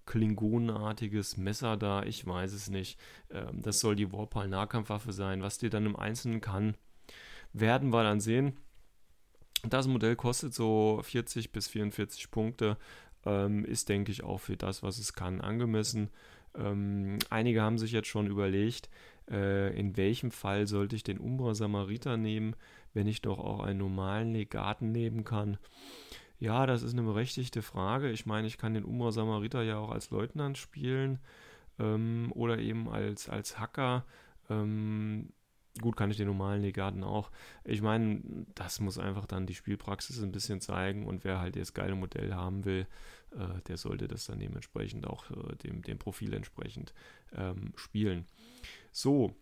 Klingonenartiges 0.06 1.36
Messer 1.36 1.76
da, 1.76 2.02
ich 2.02 2.26
weiß 2.26 2.52
es 2.52 2.70
nicht. 2.70 2.98
Ähm, 3.30 3.60
das 3.62 3.80
soll 3.80 3.94
die 3.94 4.12
Warpal-Nahkampfwaffe 4.12 5.12
sein. 5.12 5.42
Was 5.42 5.58
die 5.58 5.70
dann 5.70 5.86
im 5.86 5.96
Einzelnen 5.96 6.40
kann, 6.40 6.76
werden 7.52 7.92
wir 7.92 8.02
dann 8.02 8.20
sehen. 8.20 8.56
Das 9.62 9.86
Modell 9.86 10.16
kostet 10.16 10.54
so 10.54 11.00
40 11.02 11.52
bis 11.52 11.68
44 11.68 12.30
Punkte, 12.30 12.78
ähm, 13.24 13.64
ist, 13.64 13.88
denke 13.88 14.12
ich, 14.12 14.24
auch 14.24 14.38
für 14.38 14.56
das, 14.56 14.82
was 14.82 14.98
es 14.98 15.12
kann, 15.12 15.40
angemessen. 15.40 16.10
Ähm, 16.54 17.18
einige 17.28 17.62
haben 17.62 17.78
sich 17.78 17.92
jetzt 17.92 18.08
schon 18.08 18.26
überlegt, 18.26 18.88
äh, 19.30 19.76
in 19.78 19.96
welchem 19.96 20.30
Fall 20.30 20.66
sollte 20.66 20.96
ich 20.96 21.04
den 21.04 21.18
Umbra 21.18 21.54
Samariter 21.54 22.16
nehmen, 22.16 22.56
wenn 22.92 23.06
ich 23.06 23.22
doch 23.22 23.38
auch 23.38 23.60
einen 23.60 23.78
normalen 23.78 24.32
Legaten 24.32 24.92
nehmen 24.92 25.24
kann. 25.24 25.58
Ja, 26.38 26.66
das 26.66 26.82
ist 26.82 26.94
eine 26.94 27.02
berechtigte 27.02 27.62
Frage. 27.62 28.10
Ich 28.10 28.26
meine, 28.26 28.46
ich 28.46 28.58
kann 28.58 28.74
den 28.74 28.84
Umbra 28.84 29.12
Samariter 29.12 29.62
ja 29.62 29.78
auch 29.78 29.90
als 29.90 30.10
Leutnant 30.10 30.56
spielen 30.58 31.20
ähm, 31.78 32.32
oder 32.34 32.58
eben 32.58 32.88
als, 32.88 33.28
als 33.28 33.58
Hacker. 33.58 34.04
Ähm, 34.48 35.28
Gut, 35.80 35.96
kann 35.96 36.10
ich 36.10 36.16
den 36.16 36.26
normalen 36.26 36.62
Legaten 36.62 37.04
auch. 37.04 37.30
Ich 37.64 37.80
meine, 37.80 38.22
das 38.54 38.80
muss 38.80 38.98
einfach 38.98 39.26
dann 39.26 39.46
die 39.46 39.54
Spielpraxis 39.54 40.20
ein 40.20 40.32
bisschen 40.32 40.60
zeigen 40.60 41.06
und 41.06 41.22
wer 41.22 41.38
halt 41.38 41.54
das 41.54 41.74
geile 41.74 41.94
Modell 41.94 42.34
haben 42.34 42.64
will, 42.64 42.86
äh, 43.32 43.60
der 43.68 43.76
sollte 43.76 44.08
das 44.08 44.26
dann 44.26 44.40
dementsprechend 44.40 45.06
auch 45.06 45.30
äh, 45.30 45.56
dem, 45.56 45.82
dem 45.82 45.98
Profil 45.98 46.34
entsprechend 46.34 46.92
ähm, 47.32 47.72
spielen. 47.76 48.26
So, 48.90 49.36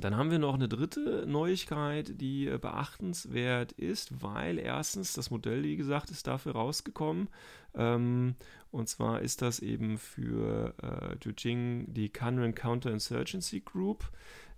dann 0.00 0.16
haben 0.16 0.32
wir 0.32 0.40
noch 0.40 0.54
eine 0.54 0.68
dritte 0.68 1.24
Neuigkeit, 1.26 2.20
die 2.20 2.48
äh, 2.48 2.58
beachtenswert 2.58 3.72
ist, 3.72 4.22
weil 4.22 4.58
erstens 4.58 5.12
das 5.12 5.30
Modell, 5.30 5.62
wie 5.62 5.76
gesagt, 5.76 6.10
ist 6.10 6.26
dafür 6.26 6.52
rausgekommen. 6.52 7.28
Ähm, 7.74 8.34
und 8.72 8.88
zwar 8.88 9.20
ist 9.20 9.40
das 9.40 9.60
eben 9.60 9.98
für 9.98 10.74
äh, 10.82 11.16
Jujing 11.22 11.94
die 11.94 12.08
Kanren 12.08 12.56
Counterinsurgency 12.56 13.60
Group. 13.60 14.10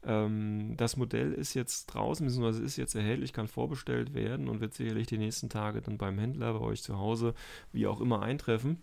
Ähm, 0.04 0.74
das 0.76 0.96
Modell 0.96 1.32
ist 1.32 1.54
jetzt 1.54 1.86
draußen, 1.86 2.26
beziehungsweise 2.26 2.62
ist 2.62 2.76
jetzt 2.76 2.94
erhältlich, 2.94 3.32
kann 3.32 3.48
vorbestellt 3.48 4.14
werden 4.14 4.48
und 4.48 4.60
wird 4.60 4.74
sicherlich 4.74 5.06
die 5.06 5.18
nächsten 5.18 5.48
Tage 5.48 5.82
dann 5.82 5.98
beim 5.98 6.18
Händler 6.18 6.54
bei 6.54 6.60
euch 6.60 6.82
zu 6.82 6.98
Hause, 6.98 7.34
wie 7.72 7.86
auch 7.86 8.00
immer, 8.00 8.22
eintreffen. 8.22 8.82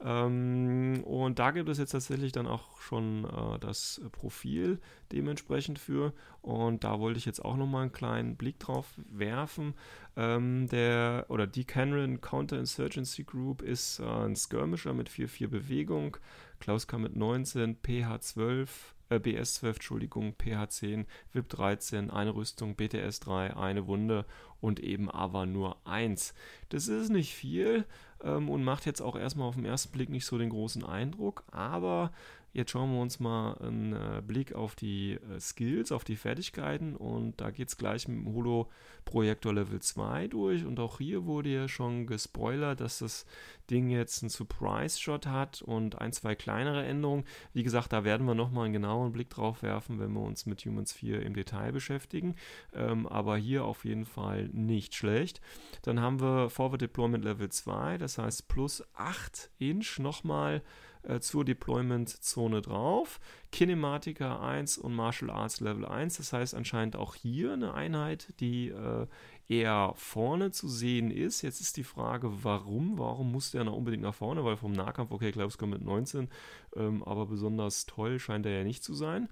Ähm, 0.00 1.02
und 1.04 1.38
da 1.38 1.50
gibt 1.50 1.68
es 1.68 1.78
jetzt 1.78 1.90
tatsächlich 1.90 2.32
dann 2.32 2.46
auch 2.46 2.80
schon 2.80 3.24
äh, 3.24 3.58
das 3.58 4.00
Profil 4.12 4.80
dementsprechend 5.12 5.78
für. 5.78 6.12
Und 6.40 6.84
da 6.84 7.00
wollte 7.00 7.18
ich 7.18 7.26
jetzt 7.26 7.44
auch 7.44 7.56
nochmal 7.56 7.82
einen 7.82 7.92
kleinen 7.92 8.36
Blick 8.36 8.60
drauf 8.60 8.86
werfen. 9.10 9.74
Ähm, 10.16 10.68
der 10.68 11.26
oder 11.28 11.46
die 11.46 11.64
Cameron 11.64 12.20
Counterinsurgency 12.20 13.24
Group 13.24 13.62
ist 13.62 13.98
äh, 13.98 14.04
ein 14.04 14.36
Skirmisher 14.36 14.94
mit 14.94 15.10
4-4 15.10 15.48
Bewegung. 15.48 16.16
Klaus 16.60 16.86
kam 16.86 17.02
mit 17.02 17.16
19, 17.16 17.76
PH 17.82 18.20
12 18.20 18.94
äh, 19.10 19.16
BS12, 19.16 19.68
Entschuldigung, 19.68 20.34
PH10, 20.34 21.06
VIP 21.32 21.48
13, 21.48 22.10
eine 22.10 22.34
Rüstung, 22.34 22.74
BTS 22.74 23.20
3, 23.20 23.56
eine 23.56 23.86
Wunde 23.86 24.24
und 24.60 24.80
eben 24.80 25.10
aber 25.10 25.46
nur 25.46 25.76
eins. 25.86 26.34
Das 26.68 26.88
ist 26.88 27.10
nicht 27.10 27.34
viel 27.34 27.84
ähm, 28.22 28.48
und 28.48 28.64
macht 28.64 28.86
jetzt 28.86 29.00
auch 29.00 29.16
erstmal 29.16 29.48
auf 29.48 29.54
den 29.54 29.64
ersten 29.64 29.92
Blick 29.92 30.08
nicht 30.08 30.26
so 30.26 30.38
den 30.38 30.50
großen 30.50 30.84
Eindruck, 30.84 31.44
aber 31.50 32.10
Jetzt 32.52 32.70
schauen 32.70 32.92
wir 32.92 33.00
uns 33.00 33.20
mal 33.20 33.58
einen 33.58 33.92
äh, 33.92 34.22
Blick 34.26 34.54
auf 34.54 34.74
die 34.74 35.12
äh, 35.12 35.38
Skills, 35.38 35.92
auf 35.92 36.04
die 36.04 36.16
Fertigkeiten 36.16 36.96
und 36.96 37.40
da 37.40 37.50
geht 37.50 37.68
es 37.68 37.76
gleich 37.76 38.08
mit 38.08 38.18
dem 38.18 38.32
Holo-Projektor 38.32 39.52
Level 39.52 39.80
2 39.80 40.28
durch 40.28 40.64
und 40.64 40.80
auch 40.80 40.98
hier 40.98 41.26
wurde 41.26 41.50
ja 41.50 41.68
schon 41.68 42.06
gespoilert, 42.06 42.80
dass 42.80 43.00
das 43.00 43.26
Ding 43.70 43.90
jetzt 43.90 44.22
einen 44.22 44.30
Surprise-Shot 44.30 45.26
hat 45.26 45.60
und 45.60 46.00
ein, 46.00 46.12
zwei 46.12 46.34
kleinere 46.34 46.84
Änderungen. 46.84 47.24
Wie 47.52 47.62
gesagt, 47.62 47.92
da 47.92 48.04
werden 48.04 48.26
wir 48.26 48.34
nochmal 48.34 48.64
einen 48.64 48.72
genauen 48.72 49.12
Blick 49.12 49.28
drauf 49.28 49.62
werfen, 49.62 50.00
wenn 50.00 50.12
wir 50.12 50.22
uns 50.22 50.46
mit 50.46 50.64
Humans 50.64 50.92
4 50.92 51.22
im 51.22 51.34
Detail 51.34 51.72
beschäftigen, 51.72 52.34
ähm, 52.74 53.06
aber 53.06 53.36
hier 53.36 53.66
auf 53.66 53.84
jeden 53.84 54.06
Fall 54.06 54.48
nicht 54.52 54.94
schlecht. 54.94 55.42
Dann 55.82 56.00
haben 56.00 56.20
wir 56.20 56.48
Forward 56.48 56.80
Deployment 56.80 57.24
Level 57.24 57.50
2, 57.50 57.98
das 57.98 58.16
heißt 58.16 58.48
plus 58.48 58.82
8 58.94 59.50
Inch 59.58 59.98
nochmal 59.98 60.62
äh, 61.02 61.20
zur 61.20 61.44
Deployment-Zone 61.44 62.62
drauf. 62.62 63.20
Kinematica 63.50 64.40
1 64.40 64.78
und 64.78 64.94
Martial 64.94 65.30
Arts 65.30 65.60
Level 65.60 65.86
1. 65.86 66.16
Das 66.18 66.32
heißt 66.32 66.54
anscheinend 66.54 66.96
auch 66.96 67.14
hier 67.14 67.52
eine 67.52 67.74
Einheit, 67.74 68.34
die 68.40 68.68
äh, 68.68 69.06
eher 69.48 69.92
vorne 69.96 70.50
zu 70.50 70.68
sehen 70.68 71.10
ist. 71.10 71.42
Jetzt 71.42 71.60
ist 71.60 71.76
die 71.76 71.84
Frage, 71.84 72.44
warum? 72.44 72.98
Warum 72.98 73.32
muss 73.32 73.50
der 73.50 73.64
noch 73.64 73.74
unbedingt 73.74 74.02
nach 74.02 74.14
vorne? 74.14 74.44
Weil 74.44 74.56
vom 74.56 74.72
Nahkampf, 74.72 75.10
okay, 75.10 75.32
Klaus 75.32 75.56
kommt 75.56 75.72
mit 75.72 75.82
19, 75.82 76.28
ähm, 76.76 77.02
aber 77.02 77.26
besonders 77.26 77.86
toll 77.86 78.18
scheint 78.18 78.46
er 78.46 78.58
ja 78.58 78.64
nicht 78.64 78.84
zu 78.84 78.94
sein. 78.94 79.28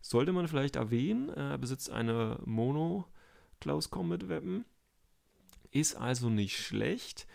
Sollte 0.00 0.32
man 0.32 0.48
vielleicht 0.48 0.76
erwähnen, 0.76 1.28
er 1.28 1.58
besitzt 1.58 1.90
eine 1.90 2.38
Mono 2.44 3.04
Klaus 3.60 3.90
Combat 3.90 4.28
Weapon. 4.28 4.64
Ist 5.70 5.94
also 5.94 6.30
nicht 6.30 6.56
schlecht 6.56 7.26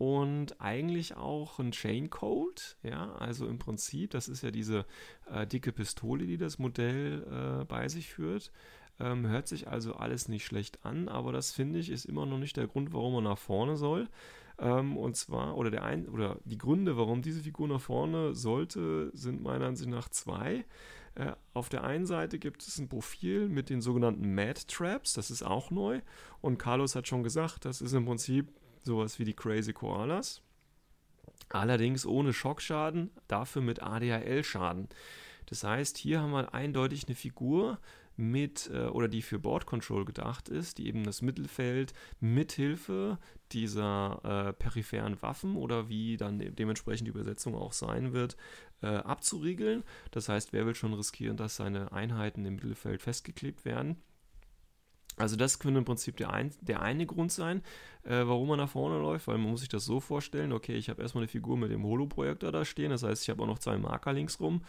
und 0.00 0.62
eigentlich 0.62 1.14
auch 1.14 1.58
ein 1.58 1.72
Chaincode, 1.72 2.78
ja, 2.82 3.12
also 3.16 3.46
im 3.46 3.58
Prinzip, 3.58 4.12
das 4.12 4.28
ist 4.28 4.42
ja 4.42 4.50
diese 4.50 4.86
äh, 5.30 5.46
dicke 5.46 5.72
Pistole, 5.72 6.24
die 6.24 6.38
das 6.38 6.58
Modell 6.58 7.22
äh, 7.60 7.64
bei 7.66 7.86
sich 7.86 8.08
führt. 8.08 8.50
Ähm, 8.98 9.26
hört 9.26 9.46
sich 9.46 9.68
also 9.68 9.96
alles 9.96 10.26
nicht 10.26 10.46
schlecht 10.46 10.86
an, 10.86 11.10
aber 11.10 11.32
das 11.32 11.52
finde 11.52 11.78
ich 11.78 11.90
ist 11.90 12.06
immer 12.06 12.24
noch 12.24 12.38
nicht 12.38 12.56
der 12.56 12.66
Grund, 12.66 12.94
warum 12.94 13.12
man 13.12 13.24
nach 13.24 13.36
vorne 13.36 13.76
soll. 13.76 14.08
Ähm, 14.58 14.96
und 14.96 15.16
zwar, 15.16 15.58
oder 15.58 15.70
der 15.70 15.84
ein, 15.84 16.08
oder 16.08 16.38
die 16.46 16.56
Gründe, 16.56 16.96
warum 16.96 17.20
diese 17.20 17.42
Figur 17.42 17.68
nach 17.68 17.82
vorne 17.82 18.34
sollte, 18.34 19.10
sind 19.12 19.42
meiner 19.42 19.66
Ansicht 19.66 19.90
nach 19.90 20.08
zwei. 20.08 20.64
Äh, 21.14 21.32
auf 21.52 21.68
der 21.68 21.84
einen 21.84 22.06
Seite 22.06 22.38
gibt 22.38 22.62
es 22.62 22.78
ein 22.78 22.88
Profil 22.88 23.50
mit 23.50 23.68
den 23.68 23.82
sogenannten 23.82 24.34
Mad 24.34 24.62
Traps, 24.66 25.12
das 25.12 25.30
ist 25.30 25.42
auch 25.42 25.70
neu. 25.70 26.00
Und 26.40 26.56
Carlos 26.56 26.94
hat 26.94 27.06
schon 27.06 27.22
gesagt, 27.22 27.66
das 27.66 27.82
ist 27.82 27.92
im 27.92 28.06
Prinzip 28.06 28.50
sowas 28.82 29.18
wie 29.18 29.24
die 29.24 29.34
Crazy 29.34 29.72
Koalas. 29.72 30.42
Allerdings 31.48 32.06
ohne 32.06 32.32
Schockschaden, 32.32 33.10
dafür 33.26 33.62
mit 33.62 33.82
ADHL-Schaden. 33.82 34.88
Das 35.46 35.64
heißt, 35.64 35.98
hier 35.98 36.20
haben 36.20 36.30
wir 36.30 36.54
eindeutig 36.54 37.06
eine 37.06 37.16
Figur 37.16 37.78
mit 38.16 38.70
äh, 38.72 38.86
oder 38.86 39.08
die 39.08 39.22
für 39.22 39.38
Board 39.38 39.66
Control 39.66 40.04
gedacht 40.04 40.48
ist, 40.48 40.78
die 40.78 40.86
eben 40.86 41.04
das 41.04 41.22
Mittelfeld 41.22 41.94
mithilfe 42.20 43.18
dieser 43.50 44.20
äh, 44.22 44.52
peripheren 44.52 45.20
Waffen 45.22 45.56
oder 45.56 45.88
wie 45.88 46.16
dann 46.16 46.38
dementsprechend 46.38 47.06
die 47.06 47.10
Übersetzung 47.10 47.54
auch 47.54 47.72
sein 47.72 48.12
wird, 48.12 48.36
äh, 48.82 48.88
abzuriegeln. 48.88 49.82
Das 50.10 50.28
heißt, 50.28 50.52
wer 50.52 50.66
will 50.66 50.74
schon 50.74 50.94
riskieren, 50.94 51.36
dass 51.36 51.56
seine 51.56 51.92
Einheiten 51.92 52.44
im 52.44 52.56
Mittelfeld 52.56 53.02
festgeklebt 53.02 53.64
werden? 53.64 53.96
Also 55.20 55.36
das 55.36 55.58
könnte 55.58 55.78
im 55.78 55.84
Prinzip 55.84 56.16
der, 56.16 56.32
ein, 56.32 56.52
der 56.60 56.82
eine 56.82 57.06
Grund 57.06 57.30
sein, 57.30 57.62
äh, 58.04 58.26
warum 58.26 58.48
man 58.48 58.58
nach 58.58 58.70
vorne 58.70 58.98
läuft, 58.98 59.26
weil 59.26 59.38
man 59.38 59.50
muss 59.50 59.60
sich 59.60 59.68
das 59.68 59.84
so 59.84 60.00
vorstellen, 60.00 60.52
okay, 60.52 60.74
ich 60.76 60.88
habe 60.88 61.02
erstmal 61.02 61.22
eine 61.22 61.28
Figur 61.28 61.56
mit 61.56 61.70
dem 61.70 61.84
Holo-Projektor 61.84 62.50
da 62.52 62.64
stehen, 62.64 62.90
das 62.90 63.02
heißt, 63.02 63.22
ich 63.22 63.30
habe 63.30 63.42
auch 63.42 63.46
noch 63.46 63.58
zwei 63.58 63.76
Marker 63.76 64.12
links 64.12 64.40
rum, 64.40 64.62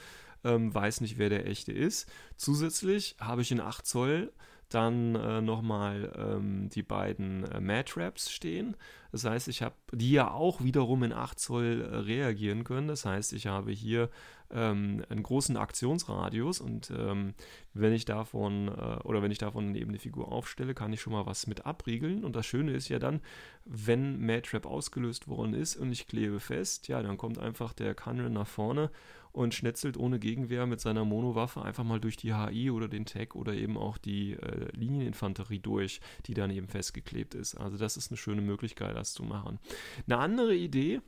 ähm, 0.44 0.74
weiß 0.74 1.02
nicht, 1.02 1.18
wer 1.18 1.30
der 1.30 1.48
echte 1.48 1.72
ist. 1.72 2.12
Zusätzlich 2.36 3.16
habe 3.20 3.42
ich 3.42 3.52
in 3.52 3.62
8 3.62 3.86
Zoll 3.86 4.32
dann 4.74 5.16
äh, 5.16 5.42
nochmal 5.42 6.12
ähm, 6.18 6.70
die 6.70 6.84
beiden 6.84 7.44
äh, 7.46 7.60
Mad-Traps 7.60 8.32
stehen. 8.32 8.76
Das 9.12 9.26
heißt, 9.26 9.48
ich 9.50 9.62
habe 9.62 9.76
die 9.92 10.12
ja 10.12 10.32
auch 10.32 10.64
wiederum 10.64 11.04
in 11.04 11.14
8 11.14 11.40
Zoll 11.40 11.82
äh, 11.82 11.96
reagieren 11.98 12.64
können. 12.64 12.88
Das 12.88 13.06
heißt, 13.06 13.34
ich 13.34 13.48
habe 13.48 13.72
hier 13.72 14.10
ähm, 14.50 15.04
einen 15.10 15.24
großen 15.24 15.58
Aktionsradius 15.58 16.62
und 16.62 16.92
ähm, 16.98 17.34
wenn 17.74 17.94
ich 17.94 18.06
davon 18.06 18.70
äh, 18.70 19.04
oder 19.04 19.22
wenn 19.22 19.32
ich 19.32 19.38
davon 19.38 19.76
eben 19.76 19.92
eine 19.92 20.00
Figur 20.00 20.32
aufstelle, 20.32 20.74
kann 20.74 20.94
ich 20.94 21.02
schon 21.02 21.14
mal 21.14 21.26
was 21.26 21.48
mit 21.48 21.66
abriegeln. 21.66 22.24
Und 22.24 22.36
das 22.36 22.46
Schöne 22.46 22.72
ist 22.72 22.90
ja 22.90 23.00
dann, 23.00 23.22
wenn 23.66 24.26
Matrap 24.26 24.66
ausgelöst 24.66 25.28
worden 25.28 25.54
ist 25.54 25.76
und 25.76 25.92
ich 25.92 26.08
klebe 26.08 26.40
fest, 26.40 26.88
ja, 26.88 27.02
dann 27.02 27.18
kommt 27.18 27.40
einfach 27.40 27.74
der 27.74 27.94
Kanren 27.94 28.34
nach 28.34 28.48
vorne 28.48 28.90
und 29.32 29.54
schnetzelt 29.54 29.98
ohne 29.98 30.20
Gegenwehr 30.20 30.66
mit 30.66 30.82
seiner 30.82 31.06
Monowaffe 31.06 31.62
einfach 31.62 31.84
mal 31.84 32.00
durch 32.00 32.18
die 32.18 32.34
HI 32.34 32.72
oder 32.72 32.88
den 32.88 33.06
Tag 33.06 33.36
oder 33.36 33.54
eben 33.54 33.78
auch 33.78 33.98
die 33.98 34.34
äh, 34.34 34.68
Linieninfanterie 34.76 35.60
durch, 35.60 36.02
die 36.26 36.34
dann 36.34 36.52
eben 36.52 36.68
festgeklebt 36.68 37.36
ist. 37.36 37.56
Also 37.56 37.78
das 37.78 37.98
ist 37.98 38.12
eine 38.12 38.18
schöne 38.18 38.42
Möglichkeit, 38.42 38.96
das 38.96 39.14
zu 39.14 39.24
machen. 39.24 39.60
Eine 40.08 40.18
andere 40.18 40.56
Idee, 40.56 41.02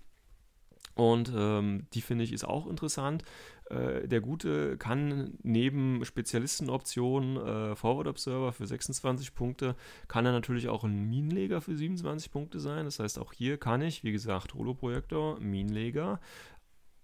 und 0.96 1.32
ähm, 1.36 1.88
die 1.94 2.02
finde 2.02 2.24
ich 2.24 2.34
ist 2.34 2.44
auch 2.44 2.68
interessant. 2.68 3.24
Äh, 3.70 4.08
der 4.08 4.22
Gute 4.22 4.78
kann 4.78 5.34
neben 5.42 6.06
Spezialistenoptionen 6.06 7.38
äh, 7.38 7.76
Forward 7.76 8.08
Observer 8.08 8.52
für 8.52 8.68
26 8.68 9.34
Punkte, 9.34 9.76
kann 10.08 10.26
er 10.26 10.32
natürlich 10.34 10.68
auch 10.68 10.84
ein 10.84 11.10
Minenleger 11.10 11.62
für 11.62 11.76
27 11.76 12.32
Punkte 12.32 12.60
sein. 12.60 12.86
Das 12.86 13.00
heißt, 13.00 13.18
auch 13.18 13.34
hier 13.34 13.58
kann 13.58 13.82
ich, 13.82 14.04
wie 14.04 14.12
gesagt, 14.12 14.54
Holoprojektor, 14.54 15.40
Minenleger, 15.40 16.20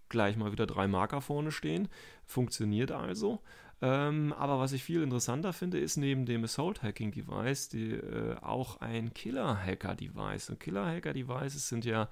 gleich 0.09 0.37
mal 0.37 0.51
wieder 0.51 0.67
drei 0.67 0.87
Marker 0.87 1.21
vorne 1.21 1.51
stehen. 1.51 1.87
Funktioniert 2.25 2.91
also. 2.91 3.41
Ähm, 3.81 4.33
aber 4.33 4.59
was 4.59 4.73
ich 4.73 4.83
viel 4.83 5.01
interessanter 5.01 5.53
finde, 5.53 5.79
ist 5.79 5.95
neben 5.95 6.25
dem 6.25 6.43
Assault 6.43 6.83
Hacking 6.83 7.11
Device 7.11 7.69
die, 7.69 7.91
äh, 7.91 8.35
auch 8.41 8.81
ein 8.81 9.13
Killer 9.13 9.57
Hacker 9.57 9.95
Device. 9.95 10.49
Und 10.49 10.59
Killer 10.59 10.85
Hacker 10.85 11.13
Devices 11.13 11.69
sind 11.69 11.85
ja 11.85 12.09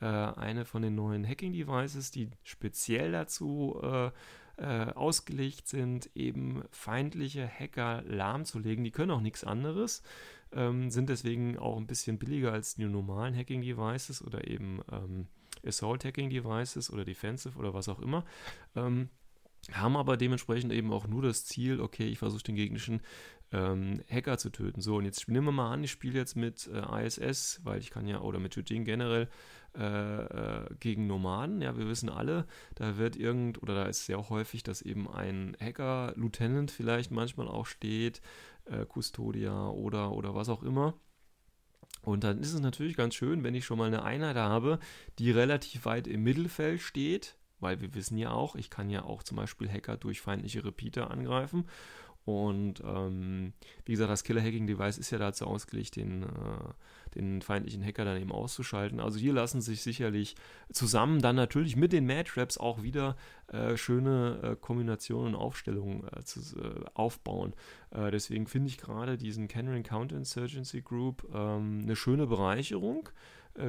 äh, 0.00 0.06
eine 0.06 0.64
von 0.64 0.80
den 0.82 0.94
neuen 0.94 1.26
Hacking 1.28 1.52
Devices, 1.52 2.10
die 2.10 2.30
speziell 2.42 3.12
dazu 3.12 3.78
äh, 3.82 4.10
äh, 4.56 4.92
ausgelegt 4.92 5.68
sind, 5.68 6.10
eben 6.14 6.64
feindliche 6.70 7.46
Hacker 7.46 8.02
lahmzulegen. 8.06 8.84
Die 8.84 8.90
können 8.90 9.10
auch 9.10 9.20
nichts 9.20 9.44
anderes, 9.44 10.02
ähm, 10.52 10.90
sind 10.90 11.10
deswegen 11.10 11.58
auch 11.58 11.76
ein 11.76 11.86
bisschen 11.86 12.18
billiger 12.18 12.52
als 12.52 12.76
die 12.76 12.84
normalen 12.84 13.36
Hacking 13.36 13.62
Devices 13.62 14.24
oder 14.24 14.48
eben 14.48 14.80
ähm, 14.90 15.26
Assault 15.64 16.04
Hacking 16.04 16.30
Devices 16.30 16.90
oder 16.90 17.04
Defensive 17.04 17.58
oder 17.58 17.74
was 17.74 17.88
auch 17.88 18.00
immer. 18.00 18.24
Ähm, 18.74 19.08
haben 19.72 19.96
aber 19.96 20.16
dementsprechend 20.16 20.72
eben 20.72 20.92
auch 20.92 21.06
nur 21.06 21.22
das 21.22 21.44
Ziel, 21.44 21.80
okay, 21.80 22.08
ich 22.08 22.18
versuche 22.18 22.42
den 22.42 22.56
gegnerischen 22.56 23.02
ähm, 23.52 24.02
Hacker 24.10 24.38
zu 24.38 24.50
töten. 24.50 24.80
So, 24.80 24.96
und 24.96 25.04
jetzt 25.04 25.28
nehmen 25.28 25.46
wir 25.46 25.52
mal 25.52 25.72
an, 25.72 25.84
ich 25.84 25.90
spiele 25.90 26.18
jetzt 26.18 26.36
mit 26.36 26.68
äh, 26.72 27.06
ISS, 27.06 27.60
weil 27.64 27.80
ich 27.80 27.90
kann 27.90 28.06
ja, 28.06 28.20
oder 28.20 28.38
mit 28.38 28.54
Jujing 28.56 28.84
generell 28.84 29.28
äh, 29.76 30.22
äh, 30.24 30.66
gegen 30.80 31.06
Nomaden. 31.06 31.60
Ja, 31.60 31.76
wir 31.76 31.88
wissen 31.88 32.08
alle, 32.08 32.46
da 32.74 32.96
wird 32.96 33.16
irgend, 33.16 33.62
oder 33.62 33.74
da 33.74 33.84
ist 33.84 34.06
sehr 34.06 34.30
häufig, 34.30 34.62
dass 34.62 34.82
eben 34.82 35.08
ein 35.08 35.56
Hacker, 35.60 36.12
Lieutenant 36.16 36.70
vielleicht 36.70 37.10
manchmal 37.10 37.48
auch 37.48 37.66
steht, 37.66 38.20
äh, 38.64 38.86
Custodia 38.86 39.68
oder, 39.68 40.12
oder 40.12 40.34
was 40.34 40.48
auch 40.48 40.62
immer. 40.62 40.94
Und 42.02 42.24
dann 42.24 42.38
ist 42.40 42.52
es 42.52 42.60
natürlich 42.60 42.96
ganz 42.96 43.14
schön, 43.14 43.44
wenn 43.44 43.54
ich 43.54 43.64
schon 43.64 43.78
mal 43.78 43.86
eine 43.86 44.02
Einheit 44.02 44.36
habe, 44.36 44.78
die 45.18 45.30
relativ 45.30 45.84
weit 45.84 46.06
im 46.06 46.22
Mittelfeld 46.22 46.80
steht, 46.80 47.36
weil 47.60 47.80
wir 47.80 47.94
wissen 47.94 48.16
ja 48.16 48.30
auch, 48.30 48.56
ich 48.56 48.70
kann 48.70 48.88
ja 48.90 49.04
auch 49.04 49.22
zum 49.22 49.36
Beispiel 49.36 49.68
Hacker 49.68 49.96
durch 49.96 50.20
feindliche 50.20 50.64
Repeater 50.64 51.10
angreifen. 51.10 51.66
Und 52.24 52.82
ähm, 52.84 53.54
wie 53.86 53.92
gesagt, 53.92 54.10
das 54.10 54.24
Killer-Hacking-Device 54.24 54.98
ist 54.98 55.10
ja 55.10 55.18
dazu 55.18 55.46
ausgelegt, 55.46 55.96
den, 55.96 56.24
äh, 56.24 56.26
den 57.14 57.42
feindlichen 57.42 57.84
Hacker 57.84 58.04
dann 58.04 58.20
eben 58.20 58.30
auszuschalten. 58.30 59.00
Also 59.00 59.18
hier 59.18 59.32
lassen 59.32 59.60
sich 59.60 59.82
sicherlich 59.82 60.36
zusammen 60.70 61.20
dann 61.22 61.36
natürlich 61.36 61.76
mit 61.76 61.92
den 61.92 62.06
Mad-Traps 62.06 62.58
auch 62.58 62.82
wieder 62.82 63.16
äh, 63.48 63.76
schöne 63.76 64.40
äh, 64.42 64.56
Kombinationen 64.56 65.34
und 65.34 65.40
Aufstellungen 65.40 66.06
äh, 66.08 66.22
zu, 66.22 66.40
äh, 66.60 66.84
aufbauen. 66.94 67.54
Äh, 67.90 68.10
deswegen 68.10 68.46
finde 68.46 68.68
ich 68.68 68.78
gerade 68.78 69.16
diesen 69.16 69.48
Canary 69.48 69.82
Counterinsurgency 69.82 70.82
Group 70.82 71.26
ähm, 71.34 71.80
eine 71.82 71.96
schöne 71.96 72.26
Bereicherung, 72.26 73.08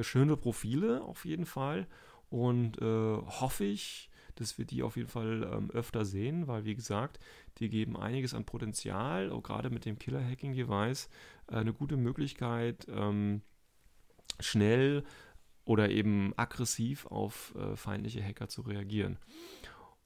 schöne 0.00 0.36
Profile 0.36 1.02
auf 1.02 1.24
jeden 1.24 1.44
Fall. 1.44 1.88
Und 2.30 2.80
hoffe 2.80 3.64
ich, 3.64 4.08
dass 4.36 4.58
wir 4.58 4.64
die 4.64 4.82
auf 4.82 4.96
jeden 4.96 5.08
Fall 5.08 5.48
ähm, 5.52 5.70
öfter 5.70 6.04
sehen, 6.04 6.46
weil 6.46 6.64
wie 6.64 6.74
gesagt, 6.74 7.18
die 7.58 7.68
geben 7.68 7.96
einiges 7.96 8.34
an 8.34 8.44
Potenzial, 8.44 9.30
auch 9.30 9.42
gerade 9.42 9.70
mit 9.70 9.84
dem 9.84 9.98
Killer-Hacking-Device, 9.98 11.08
äh, 11.48 11.56
eine 11.56 11.72
gute 11.72 11.96
Möglichkeit, 11.96 12.86
ähm, 12.88 13.42
schnell 14.40 15.04
oder 15.64 15.90
eben 15.90 16.32
aggressiv 16.36 17.06
auf 17.06 17.54
äh, 17.56 17.76
feindliche 17.76 18.22
Hacker 18.22 18.48
zu 18.48 18.62
reagieren. 18.62 19.18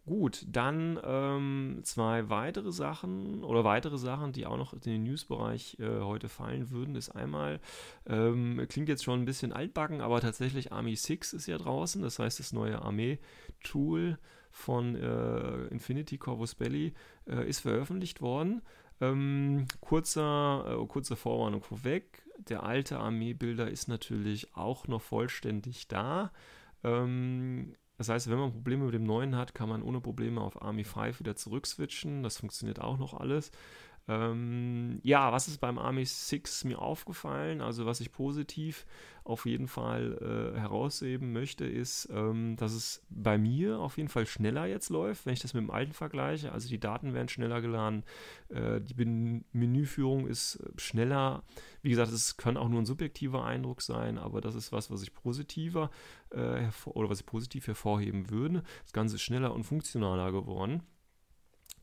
Gut, 0.06 0.46
dann 0.48 1.00
ähm, 1.02 1.80
zwei 1.82 2.30
weitere 2.30 2.70
Sachen 2.70 3.42
oder 3.42 3.64
weitere 3.64 3.98
Sachen, 3.98 4.30
die 4.30 4.46
auch 4.46 4.56
noch 4.56 4.72
in 4.72 4.78
den 4.78 5.02
News-Bereich 5.02 5.80
äh, 5.80 5.98
heute 5.98 6.28
fallen 6.28 6.70
würden, 6.70 6.94
ist 6.94 7.10
einmal, 7.10 7.58
ähm, 8.06 8.64
klingt 8.68 8.88
jetzt 8.88 9.02
schon 9.02 9.20
ein 9.20 9.24
bisschen 9.24 9.52
altbacken, 9.52 10.00
aber 10.00 10.20
tatsächlich 10.20 10.70
Army 10.70 10.94
6 10.94 11.32
ist 11.32 11.48
ja 11.48 11.58
draußen, 11.58 12.02
das 12.02 12.20
heißt 12.20 12.38
das 12.38 12.52
neue 12.52 12.80
Armee-Tool 12.82 14.16
von 14.52 14.94
äh, 14.94 15.66
Infinity 15.66 16.18
Corvus 16.18 16.54
Belly 16.54 16.94
äh, 17.28 17.46
ist 17.48 17.58
veröffentlicht 17.60 18.20
worden. 18.20 18.62
Ähm, 19.00 19.66
kurzer, 19.80 20.82
äh, 20.82 20.86
kurze 20.86 21.16
Vorwarnung 21.16 21.64
vorweg, 21.64 22.22
der 22.38 22.62
alte 22.62 23.00
Armeebilder 23.00 23.68
ist 23.68 23.88
natürlich 23.88 24.54
auch 24.54 24.86
noch 24.86 25.02
vollständig 25.02 25.88
da. 25.88 26.30
Ähm, 26.84 27.74
das 27.98 28.08
heißt, 28.08 28.30
wenn 28.30 28.38
man 28.38 28.52
Probleme 28.52 28.84
mit 28.84 28.94
dem 28.94 29.04
neuen 29.04 29.36
hat, 29.36 29.54
kann 29.54 29.68
man 29.68 29.82
ohne 29.82 30.00
Probleme 30.00 30.40
auf 30.40 30.60
Army 30.60 30.84
5 30.84 31.20
wieder 31.20 31.36
zurückswitchen. 31.36 32.22
Das 32.22 32.38
funktioniert 32.38 32.80
auch 32.80 32.98
noch 32.98 33.14
alles. 33.14 33.50
Ähm, 34.08 35.00
ja, 35.02 35.32
was 35.32 35.48
ist 35.48 35.58
beim 35.58 35.78
Army 35.78 36.04
6 36.04 36.64
mir 36.64 36.80
aufgefallen? 36.80 37.60
Also, 37.60 37.86
was 37.86 38.00
ich 38.00 38.12
positiv 38.12 38.86
auf 39.24 39.46
jeden 39.46 39.66
Fall 39.66 40.54
äh, 40.54 40.58
herausheben 40.58 41.32
möchte, 41.32 41.64
ist, 41.64 42.08
ähm, 42.12 42.54
dass 42.56 42.72
es 42.72 43.04
bei 43.10 43.36
mir 43.36 43.80
auf 43.80 43.96
jeden 43.96 44.08
Fall 44.08 44.26
schneller 44.26 44.66
jetzt 44.66 44.90
läuft, 44.90 45.26
wenn 45.26 45.32
ich 45.32 45.40
das 45.40 45.54
mit 45.54 45.62
dem 45.64 45.72
alten 45.72 45.92
vergleiche. 45.92 46.52
Also, 46.52 46.68
die 46.68 46.78
Daten 46.78 47.14
werden 47.14 47.28
schneller 47.28 47.60
geladen, 47.60 48.04
äh, 48.48 48.80
die 48.80 48.94
Ben 48.94 49.44
Menüführung 49.52 50.28
ist 50.28 50.62
schneller. 50.76 51.42
Wie 51.82 51.90
gesagt, 51.90 52.12
es 52.12 52.36
kann 52.36 52.56
auch 52.56 52.68
nur 52.68 52.82
ein 52.82 52.86
subjektiver 52.86 53.44
Eindruck 53.44 53.82
sein, 53.82 54.18
aber 54.18 54.40
das 54.40 54.54
ist 54.54 54.70
was, 54.70 54.88
was 54.90 55.02
ich 55.02 55.14
positiver 55.14 55.90
äh, 56.30 56.68
oder 56.84 57.10
was 57.10 57.20
ich 57.20 57.26
positiv 57.26 57.66
hervorheben 57.66 58.30
würde. 58.30 58.62
Das 58.84 58.92
Ganze 58.92 59.16
ist 59.16 59.22
schneller 59.22 59.52
und 59.52 59.64
funktionaler 59.64 60.30
geworden. 60.30 60.82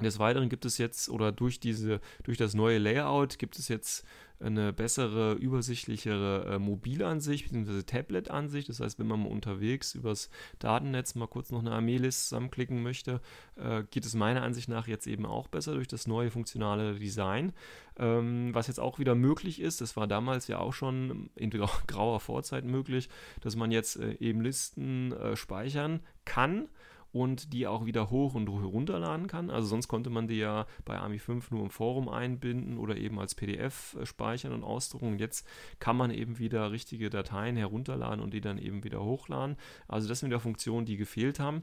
Des 0.02 0.20
Weiteren 0.20 0.50
gibt 0.50 0.66
es 0.66 0.78
jetzt, 0.78 1.10
oder 1.10 1.32
durch, 1.32 1.60
diese, 1.60 2.02
durch 2.24 2.38
das 2.38 2.56
neue 2.56 2.80
Layout, 2.80 3.38
gibt 3.38 3.60
es 3.60 3.68
jetzt 3.68 4.06
eine 4.40 4.74
bessere, 4.74 5.34
übersichtlichere 5.34 6.56
äh, 6.56 6.60
Mobilansicht 6.60 7.50
bzw. 7.50 7.84
Tablet-Ansicht. 7.84 8.70
Das 8.70 8.80
heißt, 8.80 9.00
wenn 9.00 9.08
man 9.08 9.22
mal 9.22 9.30
unterwegs 9.30 9.96
übers 9.96 10.30
Datennetz 10.60 11.16
mal 11.16 11.28
kurz 11.28 11.52
noch 11.52 11.60
eine 11.60 11.72
Armeelist 11.72 12.30
zusammenklicken 12.30 12.84
möchte, 12.84 13.22
äh, 13.56 13.84
geht 13.90 14.06
es 14.06 14.16
meiner 14.16 14.44
Ansicht 14.44 14.68
nach 14.68 14.88
jetzt 14.88 15.08
eben 15.08 15.26
auch 15.26 15.48
besser 15.48 15.76
durch 15.76 15.88
das 15.88 16.08
neue 16.08 16.32
funktionale 16.32 16.96
Design. 16.96 17.54
Ähm, 17.98 18.54
was 18.54 18.68
jetzt 18.68 18.80
auch 18.80 19.00
wieder 19.00 19.16
möglich 19.16 19.62
ist, 19.62 19.80
das 19.80 19.96
war 19.96 20.08
damals 20.08 20.48
ja 20.48 20.60
auch 20.60 20.74
schon 20.74 21.30
in 21.36 21.50
grauer 21.88 22.20
Vorzeit 22.20 22.66
möglich, 22.66 23.10
dass 23.42 23.56
man 23.56 23.72
jetzt 23.72 23.98
äh, 23.98 24.18
eben 24.20 24.42
Listen 24.42 25.14
äh, 25.14 25.36
speichern 25.36 26.02
kann 26.26 26.68
und 27.14 27.54
die 27.54 27.68
auch 27.68 27.86
wieder 27.86 28.10
hoch 28.10 28.34
und 28.34 28.48
runterladen 28.48 29.28
kann. 29.28 29.52
Also 29.52 29.68
sonst 29.68 29.88
konnte 29.88 30.10
man 30.10 30.28
die 30.28 30.40
ja 30.40 30.66
bei 30.84 30.98
Army 30.98 31.20
5 31.20 31.52
nur 31.52 31.62
im 31.62 31.70
Forum 31.70 32.10
einbinden 32.10 32.78
oder 32.80 32.98
eben 32.98 33.20
als 33.20 33.36
PDF 33.36 33.96
äh, 34.02 34.06
speichern 34.06 34.52
und 34.52 34.64
ausdrucken. 34.64 35.20
Jetzt 35.20 35.48
kann 35.80 35.96
man 35.96 36.12
eben 36.12 36.40
wieder 36.40 36.72
richtige 36.72 37.12
Dateien 37.12 37.56
herunterladen 37.56 38.20
und 38.20 38.34
die 38.34 38.42
dann 38.42 38.58
eben 38.58 38.84
wieder 38.84 39.02
hochladen. 39.04 39.58
Also 39.88 40.10
das 40.10 40.20
sind 40.20 40.30
wieder 40.30 40.40
Funktionen, 40.40 40.88
die 40.88 40.98
gefehlt 40.98 41.40
haben. 41.40 41.62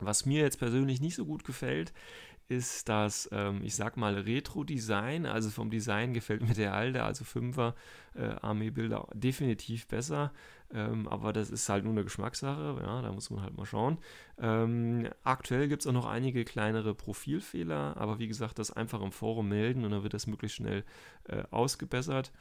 Was 0.00 0.26
mir 0.26 0.42
jetzt 0.42 0.58
persönlich 0.58 1.00
nicht 1.00 1.14
so 1.14 1.24
gut 1.24 1.44
gefällt, 1.44 1.92
ist 2.48 2.88
das, 2.88 3.28
ähm, 3.32 3.60
ich 3.62 3.76
sag 3.76 3.96
mal, 3.96 4.14
Retro-Design. 4.14 5.26
Also 5.26 5.50
vom 5.50 5.70
Design 5.70 6.14
gefällt 6.14 6.42
mir 6.42 6.54
der 6.54 6.74
alte, 6.74 7.02
also 7.02 7.24
5er 7.24 7.74
äh, 8.14 8.34
Armee-Bilder 8.40 9.06
definitiv 9.14 9.86
besser. 9.86 10.32
Ähm, 10.72 11.08
aber 11.08 11.32
das 11.32 11.50
ist 11.50 11.68
halt 11.68 11.84
nur 11.84 11.92
eine 11.92 12.04
Geschmackssache, 12.04 12.80
ja, 12.82 13.00
da 13.00 13.12
muss 13.12 13.30
man 13.30 13.42
halt 13.42 13.56
mal 13.56 13.64
schauen. 13.64 13.98
Ähm, 14.38 15.08
aktuell 15.24 15.68
gibt 15.68 15.82
es 15.82 15.86
auch 15.86 15.92
noch 15.92 16.06
einige 16.06 16.44
kleinere 16.44 16.94
Profilfehler, 16.94 17.96
aber 17.96 18.18
wie 18.18 18.28
gesagt, 18.28 18.58
das 18.58 18.70
einfach 18.70 19.00
im 19.00 19.12
Forum 19.12 19.48
melden 19.48 19.84
und 19.84 19.92
dann 19.92 20.02
wird 20.02 20.12
das 20.12 20.26
möglichst 20.26 20.56
schnell 20.56 20.84
äh, 21.24 21.42
ausgebessert. 21.50 22.32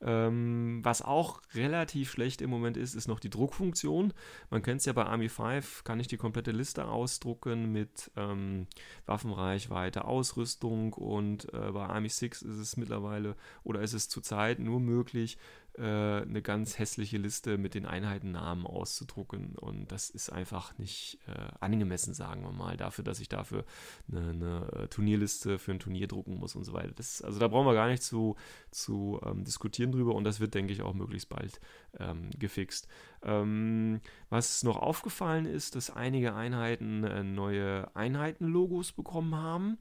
Ähm, 0.00 0.80
was 0.82 1.02
auch 1.02 1.40
relativ 1.54 2.10
schlecht 2.10 2.40
im 2.40 2.50
Moment 2.50 2.76
ist, 2.76 2.94
ist 2.94 3.08
noch 3.08 3.20
die 3.20 3.30
Druckfunktion. 3.30 4.12
Man 4.50 4.62
kennt 4.62 4.80
es 4.80 4.86
ja 4.86 4.92
bei 4.92 5.04
Army 5.04 5.28
5, 5.28 5.84
kann 5.84 6.00
ich 6.00 6.08
die 6.08 6.16
komplette 6.16 6.52
Liste 6.52 6.86
ausdrucken 6.86 7.72
mit 7.72 8.10
ähm, 8.16 8.66
Waffenreichweite, 9.06 10.04
Ausrüstung 10.04 10.92
und 10.92 11.52
äh, 11.52 11.72
bei 11.72 11.86
Army 11.86 12.08
6 12.08 12.42
ist 12.42 12.58
es 12.58 12.76
mittlerweile 12.76 13.34
oder 13.64 13.80
ist 13.80 13.94
es 13.94 14.08
zurzeit 14.08 14.58
nur 14.58 14.80
möglich, 14.80 15.38
äh, 15.78 16.22
eine 16.22 16.42
ganz 16.42 16.78
hässliche 16.78 17.18
Liste 17.18 17.56
mit 17.56 17.74
den 17.74 17.86
Einheitennamen 17.86 18.66
auszudrucken. 18.66 19.56
Und 19.56 19.92
das 19.92 20.10
ist 20.10 20.30
einfach 20.30 20.76
nicht 20.78 21.18
äh, 21.26 21.52
angemessen, 21.60 22.14
sagen 22.14 22.42
wir 22.42 22.52
mal, 22.52 22.76
dafür, 22.76 23.04
dass 23.04 23.20
ich 23.20 23.28
dafür 23.28 23.64
eine, 24.10 24.30
eine, 24.30 24.88
Turnierliste 24.90 25.58
für 25.58 25.72
ein 25.72 25.78
Turnier 25.78 26.08
drucken 26.08 26.38
muss 26.38 26.56
und 26.56 26.64
so 26.64 26.72
weiter. 26.72 26.92
Das, 26.94 27.22
also 27.22 27.38
da 27.38 27.48
brauchen 27.48 27.66
wir 27.66 27.74
gar 27.74 27.88
nicht 27.88 28.02
zu, 28.02 28.36
zu 28.70 29.20
ähm, 29.24 29.44
diskutieren 29.44 29.92
drüber 29.92 30.14
und 30.14 30.24
das 30.24 30.40
wird, 30.40 30.54
denke 30.54 30.72
ich, 30.72 30.82
auch 30.82 30.94
möglichst 30.94 31.28
bald 31.28 31.60
ähm, 31.98 32.30
gefixt. 32.38 32.88
Ähm, 33.22 34.00
was 34.30 34.62
noch 34.62 34.76
aufgefallen 34.76 35.46
ist, 35.46 35.76
dass 35.76 35.90
einige 35.90 36.34
Einheiten 36.34 37.04
äh, 37.04 37.22
neue 37.22 37.94
Einheitenlogos 37.94 38.92
bekommen 38.92 39.34
haben. 39.36 39.78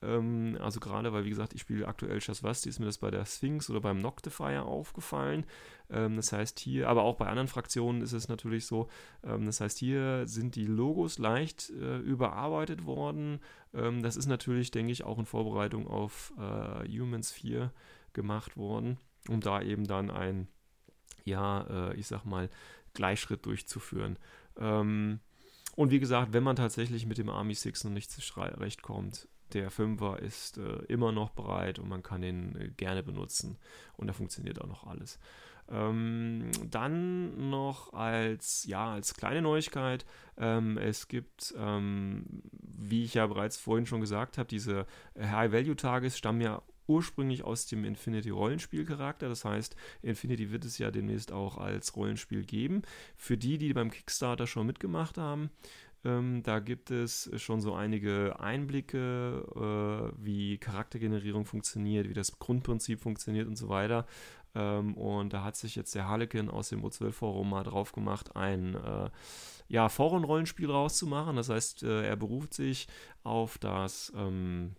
Ähm, 0.00 0.56
also 0.60 0.80
gerade, 0.80 1.12
weil 1.12 1.24
wie 1.24 1.30
gesagt, 1.30 1.54
ich 1.54 1.60
spiele 1.60 1.88
aktuell 1.88 2.20
Shasvasti, 2.20 2.68
ist 2.68 2.78
mir 2.78 2.86
das 2.86 2.98
bei 2.98 3.10
der 3.10 3.24
Sphinx 3.26 3.68
oder 3.68 3.80
beim 3.80 3.98
Noctifier 3.98 4.64
aufgefallen. 4.64 5.44
Ähm, 5.90 6.16
das 6.16 6.32
heißt 6.32 6.60
hier, 6.60 6.88
aber 6.88 7.02
auch 7.02 7.16
bei 7.16 7.26
anderen 7.26 7.48
Fraktionen 7.48 8.02
ist 8.02 8.12
es 8.12 8.28
natürlich 8.28 8.66
so, 8.66 8.88
ähm, 9.24 9.46
das 9.46 9.60
heißt 9.60 9.78
hier 9.78 10.26
sind 10.26 10.54
die 10.54 10.66
Logos 10.66 11.18
leicht 11.18 11.70
äh, 11.70 11.98
überarbeitet 11.98 12.86
worden. 12.86 13.40
Ähm, 13.74 14.02
das 14.02 14.16
ist 14.16 14.26
natürlich, 14.26 14.70
denke 14.70 14.92
ich, 14.92 15.04
auch 15.04 15.18
in 15.18 15.26
Vorbereitung 15.26 15.88
auf 15.88 16.32
äh, 16.38 16.88
Humans 16.88 17.32
4 17.32 17.72
gemacht 18.12 18.56
worden, 18.56 18.98
um 19.28 19.40
da 19.40 19.62
eben 19.62 19.86
dann 19.86 20.10
ein, 20.10 20.48
ja, 21.24 21.90
äh, 21.90 21.96
ich 21.96 22.06
sag 22.06 22.24
mal, 22.24 22.48
Gleichschritt 22.94 23.46
durchzuführen. 23.46 24.16
Ähm, 24.56 25.20
und 25.76 25.90
wie 25.90 26.00
gesagt, 26.00 26.32
wenn 26.32 26.42
man 26.42 26.56
tatsächlich 26.56 27.06
mit 27.06 27.18
dem 27.18 27.28
Army 27.28 27.54
6 27.54 27.84
noch 27.84 27.92
nicht 27.92 28.10
zurechtkommt, 28.10 29.28
der 29.54 29.70
Fünfer 29.70 30.20
ist 30.20 30.58
äh, 30.58 30.78
immer 30.88 31.12
noch 31.12 31.30
bereit 31.30 31.78
und 31.78 31.88
man 31.88 32.02
kann 32.02 32.22
ihn 32.22 32.56
äh, 32.56 32.68
gerne 32.76 33.02
benutzen. 33.02 33.56
Und 33.96 34.06
da 34.06 34.12
funktioniert 34.12 34.60
auch 34.60 34.66
noch 34.68 34.86
alles. 34.86 35.18
Ähm, 35.70 36.50
dann 36.70 37.50
noch 37.50 37.92
als, 37.92 38.64
ja, 38.64 38.92
als 38.92 39.14
kleine 39.14 39.42
Neuigkeit, 39.42 40.06
ähm, 40.38 40.78
es 40.78 41.08
gibt, 41.08 41.54
ähm, 41.58 42.42
wie 42.52 43.04
ich 43.04 43.14
ja 43.14 43.26
bereits 43.26 43.58
vorhin 43.58 43.84
schon 43.84 44.00
gesagt 44.00 44.38
habe, 44.38 44.48
diese 44.48 44.86
High-Value-Tages 45.18 46.16
stammen 46.16 46.40
ja 46.40 46.62
ursprünglich 46.88 47.44
aus 47.44 47.66
dem 47.66 47.84
Infinity 47.84 48.30
Rollenspiel-Charakter. 48.30 49.28
Das 49.28 49.44
heißt, 49.44 49.76
Infinity 50.02 50.50
wird 50.50 50.64
es 50.64 50.78
ja 50.78 50.90
demnächst 50.90 51.32
auch 51.32 51.58
als 51.58 51.94
Rollenspiel 51.94 52.44
geben. 52.44 52.82
Für 53.16 53.36
die, 53.36 53.58
die 53.58 53.74
beim 53.74 53.90
Kickstarter 53.90 54.46
schon 54.46 54.66
mitgemacht 54.66 55.18
haben, 55.18 55.50
ähm, 56.04 56.42
da 56.42 56.60
gibt 56.60 56.90
es 56.90 57.30
schon 57.36 57.60
so 57.60 57.74
einige 57.74 58.38
Einblicke, 58.40 59.44
äh, 59.54 60.24
wie 60.24 60.58
Charaktergenerierung 60.58 61.44
funktioniert, 61.44 62.08
wie 62.08 62.14
das 62.14 62.38
Grundprinzip 62.38 63.00
funktioniert 63.00 63.48
und 63.48 63.56
so 63.56 63.68
weiter. 63.68 64.06
Ähm, 64.54 64.96
und 64.96 65.32
da 65.32 65.44
hat 65.44 65.56
sich 65.56 65.76
jetzt 65.76 65.94
der 65.94 66.08
Harlequin 66.08 66.48
aus 66.48 66.68
dem 66.68 66.84
O12-Forum 66.84 67.50
mal 67.50 67.64
drauf 67.64 67.92
gemacht, 67.92 68.36
ein 68.36 68.74
äh, 68.74 69.10
ja, 69.68 69.88
Forenrollenspiel 69.88 70.70
rauszumachen. 70.70 71.36
Das 71.36 71.48
heißt, 71.48 71.82
äh, 71.82 72.06
er 72.06 72.16
beruft 72.16 72.54
sich 72.54 72.88
auf 73.22 73.58
das. 73.58 74.12
Ähm, 74.16 74.76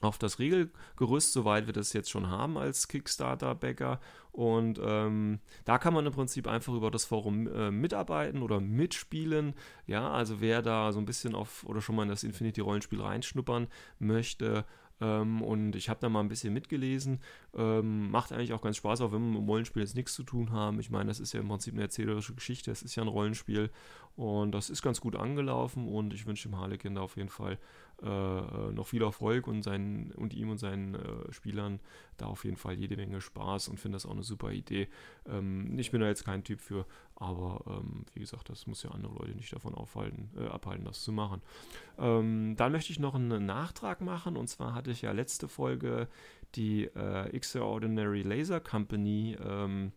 auf 0.00 0.18
das 0.18 0.38
Regelgerüst, 0.38 1.32
soweit 1.32 1.66
wir 1.66 1.72
das 1.72 1.92
jetzt 1.92 2.10
schon 2.10 2.28
haben 2.28 2.56
als 2.56 2.88
Kickstarter-Backer. 2.88 4.00
Und 4.32 4.80
ähm, 4.82 5.40
da 5.64 5.78
kann 5.78 5.92
man 5.92 6.06
im 6.06 6.12
Prinzip 6.12 6.46
einfach 6.46 6.72
über 6.72 6.90
das 6.90 7.04
Forum 7.04 7.48
äh, 7.48 7.70
mitarbeiten 7.70 8.42
oder 8.42 8.60
mitspielen. 8.60 9.54
Ja, 9.86 10.10
also 10.10 10.40
wer 10.40 10.62
da 10.62 10.92
so 10.92 11.00
ein 11.00 11.06
bisschen 11.06 11.34
auf 11.34 11.64
oder 11.64 11.80
schon 11.80 11.96
mal 11.96 12.04
in 12.04 12.08
das 12.08 12.22
Infinity-Rollenspiel 12.22 13.00
reinschnuppern 13.00 13.66
möchte, 13.98 14.64
ähm, 15.00 15.42
und 15.42 15.76
ich 15.76 15.88
habe 15.88 16.00
da 16.00 16.08
mal 16.08 16.20
ein 16.20 16.28
bisschen 16.28 16.52
mitgelesen. 16.52 17.20
Ähm, 17.54 18.10
macht 18.10 18.32
eigentlich 18.32 18.52
auch 18.52 18.62
ganz 18.62 18.76
Spaß, 18.76 19.00
auch 19.00 19.12
wenn 19.12 19.22
wir 19.22 19.28
mit 19.30 19.38
dem 19.38 19.48
Rollenspiel 19.48 19.82
jetzt 19.82 19.94
nichts 19.94 20.14
zu 20.14 20.22
tun 20.22 20.52
haben. 20.52 20.78
Ich 20.80 20.90
meine, 20.90 21.08
das 21.08 21.20
ist 21.20 21.32
ja 21.32 21.40
im 21.40 21.48
Prinzip 21.48 21.74
eine 21.74 21.82
erzählerische 21.82 22.34
Geschichte, 22.34 22.70
es 22.70 22.82
ist 22.82 22.94
ja 22.96 23.02
ein 23.02 23.08
Rollenspiel 23.08 23.70
und 24.16 24.52
das 24.52 24.70
ist 24.70 24.82
ganz 24.82 25.00
gut 25.00 25.16
angelaufen 25.16 25.88
und 25.88 26.12
ich 26.12 26.26
wünsche 26.26 26.48
dem 26.48 26.58
Harlequin 26.58 26.94
da 26.94 27.00
auf 27.00 27.16
jeden 27.16 27.28
Fall 27.28 27.58
äh, 28.02 28.72
noch 28.72 28.86
viel 28.86 29.02
Erfolg 29.02 29.46
und, 29.46 29.62
seinen, 29.62 30.12
und 30.12 30.34
ihm 30.34 30.50
und 30.50 30.58
seinen 30.58 30.94
äh, 30.94 31.32
Spielern 31.32 31.80
da 32.16 32.26
auf 32.26 32.44
jeden 32.44 32.56
Fall 32.56 32.74
jede 32.74 32.96
Menge 32.96 33.20
Spaß 33.20 33.68
und 33.68 33.78
finde 33.78 33.96
das 33.96 34.06
auch 34.06 34.12
eine 34.12 34.22
super 34.22 34.52
Idee. 34.52 34.88
Ähm, 35.26 35.78
ich 35.78 35.90
bin 35.90 36.00
da 36.00 36.06
jetzt 36.06 36.24
kein 36.24 36.44
Typ 36.44 36.60
für, 36.60 36.86
aber 37.16 37.62
ähm, 37.66 38.04
wie 38.14 38.20
gesagt, 38.20 38.48
das 38.48 38.66
muss 38.66 38.82
ja 38.82 38.90
andere 38.90 39.14
Leute 39.14 39.34
nicht 39.34 39.52
davon 39.52 39.74
aufhalten, 39.74 40.30
äh, 40.36 40.46
abhalten, 40.46 40.84
das 40.84 41.02
zu 41.02 41.12
machen. 41.12 41.42
Ähm, 41.98 42.54
dann 42.56 42.72
möchte 42.72 42.92
ich 42.92 42.98
noch 42.98 43.14
einen 43.14 43.44
Nachtrag 43.46 44.00
machen 44.00 44.36
und 44.36 44.48
zwar 44.48 44.74
hatte 44.74 44.90
ich 44.90 45.02
ja 45.02 45.12
letzte 45.12 45.48
Folge 45.48 46.08
die 46.54 46.84
äh, 46.84 47.28
Extraordinary 47.30 48.22
Laser 48.22 48.60
Company 48.60 49.36
ähm, 49.42 49.92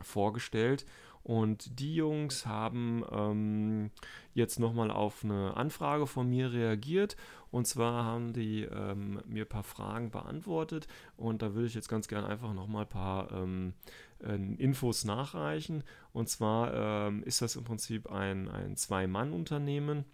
vorgestellt 0.00 0.86
und 1.24 1.78
die 1.78 1.94
Jungs 1.94 2.46
haben 2.46 3.04
ähm, 3.10 3.90
jetzt 4.34 4.58
nochmal 4.58 4.90
auf 4.90 5.24
eine 5.24 5.56
Anfrage 5.56 6.06
von 6.06 6.28
mir 6.28 6.52
reagiert. 6.52 7.16
Und 7.50 7.66
zwar 7.66 8.04
haben 8.04 8.32
die 8.32 8.62
ähm, 8.62 9.20
mir 9.26 9.44
ein 9.44 9.48
paar 9.48 9.62
Fragen 9.62 10.10
beantwortet. 10.10 10.88
Und 11.16 11.42
da 11.42 11.54
würde 11.54 11.66
ich 11.66 11.74
jetzt 11.74 11.88
ganz 11.88 12.08
gerne 12.08 12.26
einfach 12.26 12.54
nochmal 12.54 12.84
ein 12.84 12.88
paar 12.88 13.30
ähm, 13.32 13.74
äh, 14.20 14.34
Infos 14.34 15.04
nachreichen. 15.04 15.84
Und 16.12 16.28
zwar 16.28 16.74
ähm, 16.74 17.22
ist 17.22 17.42
das 17.42 17.56
im 17.56 17.64
Prinzip 17.64 18.10
ein, 18.10 18.48
ein 18.48 18.76
Zwei-Mann-Unternehmen 18.76 20.04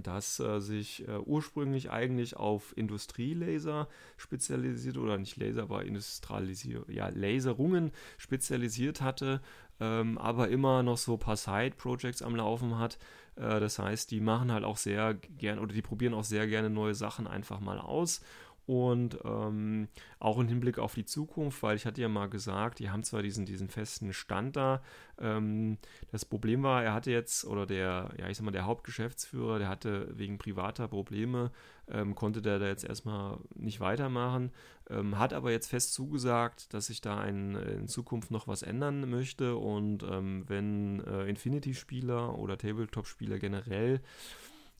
das 0.00 0.40
äh, 0.40 0.60
sich 0.60 1.06
äh, 1.06 1.18
ursprünglich 1.18 1.90
eigentlich 1.90 2.36
auf 2.36 2.76
Industrielaser 2.76 3.88
spezialisiert 4.16 4.96
oder 4.96 5.18
nicht 5.18 5.36
Laser, 5.36 5.62
aber 5.62 5.84
Industrialisier 5.84 6.84
ja, 6.88 7.08
Laserungen 7.08 7.92
spezialisiert 8.18 9.00
hatte 9.00 9.40
ähm, 9.82 10.16
aber 10.18 10.48
immer 10.48 10.84
noch 10.84 10.96
so 10.96 11.14
ein 11.14 11.18
paar 11.18 11.36
Side-Projects 11.36 12.22
am 12.22 12.36
Laufen 12.36 12.78
hat. 12.78 12.98
Äh, 13.34 13.58
das 13.58 13.80
heißt, 13.80 14.10
die 14.12 14.20
machen 14.20 14.52
halt 14.52 14.64
auch 14.64 14.76
sehr 14.76 15.14
gern 15.14 15.58
oder 15.58 15.72
die 15.74 15.82
probieren 15.82 16.14
auch 16.14 16.24
sehr 16.24 16.46
gerne 16.46 16.70
neue 16.70 16.94
Sachen 16.94 17.26
einfach 17.26 17.58
mal 17.58 17.80
aus 17.80 18.20
und 18.66 19.18
ähm, 19.24 19.88
auch 20.18 20.38
im 20.38 20.48
Hinblick 20.48 20.78
auf 20.78 20.94
die 20.94 21.04
Zukunft, 21.04 21.62
weil 21.62 21.76
ich 21.76 21.84
hatte 21.84 22.00
ja 22.00 22.08
mal 22.08 22.28
gesagt, 22.28 22.78
die 22.78 22.90
haben 22.90 23.02
zwar 23.02 23.22
diesen, 23.22 23.44
diesen 23.44 23.68
festen 23.68 24.12
Stand 24.12 24.56
da. 24.56 24.82
Ähm, 25.18 25.78
das 26.10 26.24
Problem 26.24 26.62
war, 26.62 26.82
er 26.84 26.94
hatte 26.94 27.10
jetzt, 27.10 27.44
oder 27.44 27.66
der, 27.66 28.10
ja, 28.18 28.28
ich 28.28 28.36
sag 28.36 28.44
mal, 28.44 28.52
der 28.52 28.66
Hauptgeschäftsführer, 28.66 29.58
der 29.58 29.68
hatte 29.68 30.08
wegen 30.16 30.38
privater 30.38 30.86
Probleme, 30.86 31.50
ähm, 31.90 32.14
konnte 32.14 32.40
der 32.40 32.60
da 32.60 32.66
jetzt 32.66 32.84
erstmal 32.84 33.38
nicht 33.56 33.80
weitermachen, 33.80 34.52
ähm, 34.88 35.18
hat 35.18 35.32
aber 35.32 35.50
jetzt 35.50 35.68
fest 35.68 35.92
zugesagt, 35.92 36.72
dass 36.72 36.86
sich 36.86 37.00
da 37.00 37.18
ein, 37.18 37.56
in 37.56 37.88
Zukunft 37.88 38.30
noch 38.30 38.46
was 38.46 38.62
ändern 38.62 39.10
möchte 39.10 39.56
und 39.56 40.04
ähm, 40.04 40.44
wenn 40.46 41.00
äh, 41.04 41.24
Infinity-Spieler 41.24 42.38
oder 42.38 42.56
Tabletop-Spieler 42.56 43.38
generell 43.38 44.00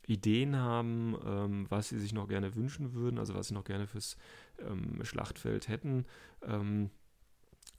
Ideen 0.07 0.57
haben, 0.57 1.17
ähm, 1.25 1.67
was 1.69 1.89
sie 1.89 1.99
sich 1.99 2.13
noch 2.13 2.29
gerne 2.29 2.55
wünschen 2.55 2.95
würden, 2.95 3.19
also 3.19 3.35
was 3.35 3.49
sie 3.49 3.55
noch 3.55 3.65
gerne 3.65 3.87
fürs 3.87 4.17
ähm, 4.59 5.05
Schlachtfeld 5.05 5.69
hätten, 5.69 6.07
ähm, 6.43 6.91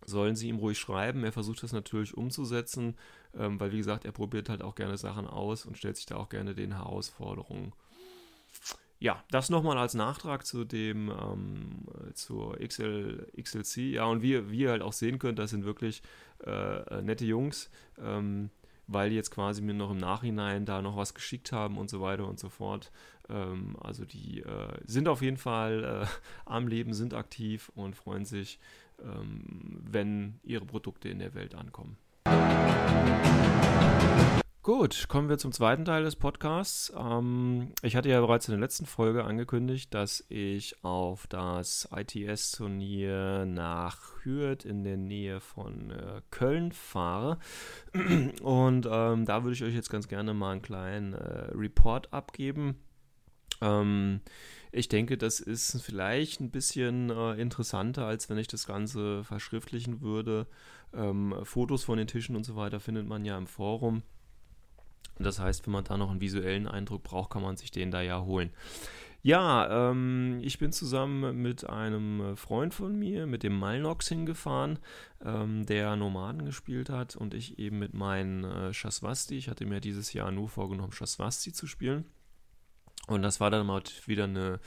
sollen 0.05 0.35
sie 0.35 0.49
ihm 0.49 0.57
ruhig 0.57 0.77
schreiben. 0.79 1.23
Er 1.23 1.31
versucht 1.31 1.63
das 1.63 1.71
natürlich 1.71 2.15
umzusetzen, 2.15 2.95
ähm, 3.35 3.59
weil 3.59 3.71
wie 3.71 3.77
gesagt, 3.77 4.05
er 4.05 4.11
probiert 4.11 4.49
halt 4.49 4.61
auch 4.61 4.75
gerne 4.75 4.97
Sachen 4.97 5.27
aus 5.27 5.65
und 5.65 5.77
stellt 5.77 5.97
sich 5.97 6.05
da 6.05 6.15
auch 6.15 6.29
gerne 6.29 6.55
den 6.55 6.73
Herausforderungen. 6.73 7.73
Ja, 8.99 9.21
das 9.31 9.49
nochmal 9.49 9.77
als 9.77 9.95
Nachtrag 9.95 10.45
zu 10.45 10.63
dem, 10.63 11.09
ähm, 11.09 11.85
zur 12.13 12.57
XL, 12.57 13.27
XLC. 13.37 13.91
Ja, 13.91 14.05
und 14.05 14.21
wie, 14.21 14.49
wie 14.49 14.59
ihr 14.59 14.71
halt 14.71 14.81
auch 14.81 14.93
sehen 14.93 15.19
könnt, 15.19 15.39
das 15.39 15.49
sind 15.49 15.65
wirklich 15.65 16.01
äh, 16.45 17.01
nette 17.01 17.25
Jungs. 17.25 17.69
Ähm, 17.99 18.49
weil 18.87 19.09
die 19.09 19.15
jetzt 19.15 19.31
quasi 19.31 19.61
mir 19.61 19.73
noch 19.73 19.91
im 19.91 19.97
Nachhinein 19.97 20.65
da 20.65 20.81
noch 20.81 20.97
was 20.97 21.13
geschickt 21.13 21.51
haben 21.51 21.77
und 21.77 21.89
so 21.89 22.01
weiter 22.01 22.27
und 22.27 22.39
so 22.39 22.49
fort. 22.49 22.91
Ähm, 23.29 23.75
also 23.79 24.05
die 24.05 24.41
äh, 24.41 24.77
sind 24.85 25.07
auf 25.07 25.21
jeden 25.21 25.37
Fall 25.37 26.05
äh, 26.05 26.07
am 26.45 26.67
Leben, 26.67 26.93
sind 26.93 27.13
aktiv 27.13 27.71
und 27.75 27.95
freuen 27.95 28.25
sich, 28.25 28.59
ähm, 29.01 29.81
wenn 29.89 30.39
ihre 30.43 30.65
Produkte 30.65 31.09
in 31.09 31.19
der 31.19 31.33
Welt 31.33 31.55
ankommen. 31.55 31.97
Gut, 34.63 35.09
kommen 35.09 35.27
wir 35.27 35.37
zum 35.37 35.51
zweiten 35.51 35.83
Teil 35.83 36.03
des 36.03 36.15
Podcasts. 36.15 36.93
Ähm, 36.97 37.73
ich 37.81 37.97
hatte 37.97 38.07
ja 38.07 38.21
bereits 38.21 38.47
in 38.47 38.53
der 38.53 38.61
letzten 38.61 38.85
Folge 38.85 39.25
angekündigt, 39.25 39.93
dass 39.93 40.23
ich 40.29 40.81
auf 40.85 41.27
das 41.27 41.89
ITS-Turnier 41.93 43.45
nach 43.45 44.23
Hürth 44.23 44.63
in 44.63 44.85
der 44.85 44.95
Nähe 44.95 45.41
von 45.41 45.91
äh, 45.91 46.21
Köln 46.31 46.71
fahre. 46.71 47.39
Und 48.41 48.87
ähm, 48.89 49.25
da 49.25 49.43
würde 49.43 49.53
ich 49.53 49.65
euch 49.65 49.75
jetzt 49.75 49.89
ganz 49.89 50.07
gerne 50.07 50.33
mal 50.33 50.53
einen 50.53 50.61
kleinen 50.61 51.11
äh, 51.11 51.51
Report 51.53 52.13
abgeben. 52.13 52.77
Ähm, 53.59 54.21
ich 54.71 54.87
denke, 54.87 55.17
das 55.17 55.41
ist 55.41 55.81
vielleicht 55.81 56.39
ein 56.39 56.51
bisschen 56.51 57.09
äh, 57.09 57.33
interessanter, 57.33 58.05
als 58.05 58.29
wenn 58.29 58.37
ich 58.37 58.47
das 58.47 58.65
Ganze 58.65 59.25
verschriftlichen 59.25 59.99
würde. 59.99 60.47
Ähm, 60.93 61.35
Fotos 61.43 61.83
von 61.83 61.97
den 61.97 62.07
Tischen 62.07 62.37
und 62.37 62.45
so 62.45 62.55
weiter 62.55 62.79
findet 62.79 63.05
man 63.05 63.25
ja 63.25 63.37
im 63.37 63.47
Forum. 63.47 64.03
Das 65.19 65.39
heißt, 65.39 65.65
wenn 65.65 65.73
man 65.73 65.83
da 65.83 65.97
noch 65.97 66.11
einen 66.11 66.21
visuellen 66.21 66.67
Eindruck 66.67 67.03
braucht, 67.03 67.31
kann 67.31 67.41
man 67.41 67.57
sich 67.57 67.71
den 67.71 67.91
da 67.91 68.01
ja 68.01 68.21
holen. 68.21 68.51
Ja, 69.25 69.89
ähm, 69.89 70.39
ich 70.41 70.59
bin 70.59 70.73
zusammen 70.73 71.41
mit 71.41 71.69
einem 71.69 72.35
Freund 72.35 72.73
von 72.73 72.99
mir, 72.99 73.25
mit 73.25 73.43
dem 73.43 73.57
Malnox 73.57 74.09
hingefahren, 74.09 74.79
ähm, 75.23 75.65
der 75.65 75.95
Nomaden 75.95 76.43
gespielt 76.43 76.89
hat 76.89 77.15
und 77.15 77.33
ich 77.33 77.57
eben 77.57 77.79
mit 77.79 77.93
meinen 77.93 78.43
äh, 78.43 78.73
Shaswasti. 78.73 79.37
Ich 79.37 79.47
hatte 79.47 79.65
mir 79.65 79.79
dieses 79.79 80.11
Jahr 80.11 80.31
nur 80.31 80.49
vorgenommen, 80.49 80.91
Shaswasti 80.91 81.53
zu 81.53 81.67
spielen. 81.67 82.03
Und 83.07 83.21
das 83.21 83.39
war 83.39 83.49
dann 83.49 83.65
mal 83.65 83.81
wieder 84.05 84.25
eine 84.25 84.59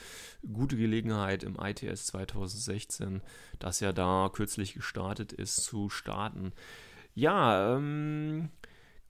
gute 0.50 0.76
Gelegenheit 0.76 1.42
im 1.42 1.56
ITS 1.60 2.06
2016, 2.06 3.22
das 3.58 3.80
ja 3.80 3.92
da 3.92 4.30
kürzlich 4.32 4.72
gestartet 4.72 5.32
ist, 5.32 5.64
zu 5.64 5.90
starten. 5.90 6.52
Ja, 7.14 7.76
ähm, 7.76 8.50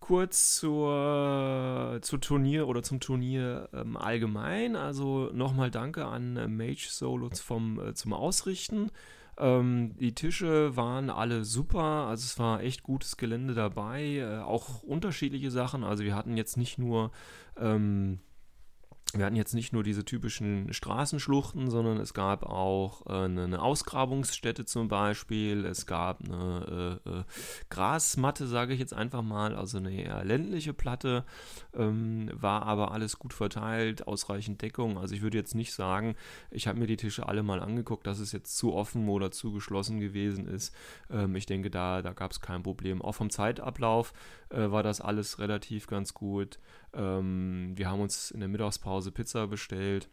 kurz 0.00 0.56
zur, 0.56 1.98
zur 2.02 2.20
Turnier 2.20 2.68
oder 2.68 2.82
zum 2.82 3.00
Turnier 3.00 3.68
ähm, 3.72 3.96
allgemein. 3.96 4.76
Also 4.76 5.30
nochmal 5.32 5.70
Danke 5.70 6.06
an 6.06 6.36
äh, 6.36 6.48
Mage 6.48 6.88
Solo 6.90 7.30
vom, 7.34 7.80
äh, 7.80 7.94
zum 7.94 8.12
Ausrichten. 8.12 8.90
Ähm, 9.38 9.96
die 9.98 10.14
Tische 10.14 10.76
waren 10.76 11.10
alle 11.10 11.44
super, 11.44 12.06
also 12.08 12.24
es 12.24 12.38
war 12.38 12.62
echt 12.62 12.82
gutes 12.82 13.18
Gelände 13.18 13.52
dabei, 13.52 14.16
äh, 14.16 14.38
auch 14.38 14.82
unterschiedliche 14.82 15.50
Sachen. 15.50 15.84
Also 15.84 16.04
wir 16.04 16.14
hatten 16.14 16.36
jetzt 16.36 16.56
nicht 16.56 16.78
nur 16.78 17.10
ähm, 17.58 18.20
wir 19.14 19.24
hatten 19.24 19.36
jetzt 19.36 19.54
nicht 19.54 19.72
nur 19.72 19.84
diese 19.84 20.04
typischen 20.04 20.72
Straßenschluchten, 20.72 21.70
sondern 21.70 21.98
es 21.98 22.12
gab 22.12 22.44
auch 22.44 23.06
äh, 23.06 23.24
eine, 23.24 23.44
eine, 23.44 23.62
Ausgrabungsstätte 23.62 24.64
zum 24.64 24.88
Beispiel. 24.88 25.64
Es 25.64 25.86
gab 25.86 26.24
eine 26.24 27.00
äh, 27.04 27.10
äh, 27.10 27.24
Grasmatte, 27.70 28.46
sage 28.46 28.74
ich 28.74 28.80
jetzt 28.80 28.94
einfach 28.94 29.22
mal, 29.22 29.54
also 29.54 29.78
eine 29.78 29.92
eher 29.92 30.24
ländliche 30.24 30.74
Platte. 30.74 31.24
Ähm, 31.74 32.30
war 32.34 32.64
aber 32.64 32.92
alles 32.92 33.18
gut 33.18 33.32
verteilt, 33.32 34.08
ausreichend 34.08 34.60
Deckung. 34.60 34.98
Also 34.98 35.14
ich 35.14 35.22
würde 35.22 35.38
jetzt 35.38 35.54
nicht 35.54 35.72
sagen, 35.72 36.16
ich 36.50 36.66
habe 36.66 36.78
mir 36.78 36.86
die 36.86 36.96
Tische 36.96 37.28
alle 37.28 37.44
mal 37.44 37.60
angeguckt, 37.60 38.06
dass 38.06 38.18
es 38.18 38.32
jetzt 38.32 38.56
zu 38.56 38.74
offen 38.74 39.08
oder 39.08 39.30
zu 39.30 39.52
geschlossen 39.52 40.00
gewesen 40.00 40.48
ist. 40.48 40.74
Ähm, 41.10 41.36
ich 41.36 41.46
denke, 41.46 41.70
da, 41.70 42.02
da 42.02 42.12
gab 42.12 42.32
es 42.32 42.40
kein 42.40 42.64
Problem. 42.64 43.02
Auch 43.02 43.14
vom 43.14 43.30
Zeitablauf 43.30 44.12
äh, 44.50 44.70
war 44.70 44.82
das 44.82 45.00
alles 45.00 45.38
relativ 45.38 45.86
ganz 45.86 46.12
gut. 46.12 46.58
Ähm, 46.96 47.72
wir 47.76 47.90
haben 47.90 48.00
uns 48.00 48.30
in 48.30 48.40
der 48.40 48.48
Mittagspause 48.48 49.12
Pizza 49.12 49.46
bestellt. 49.46 50.08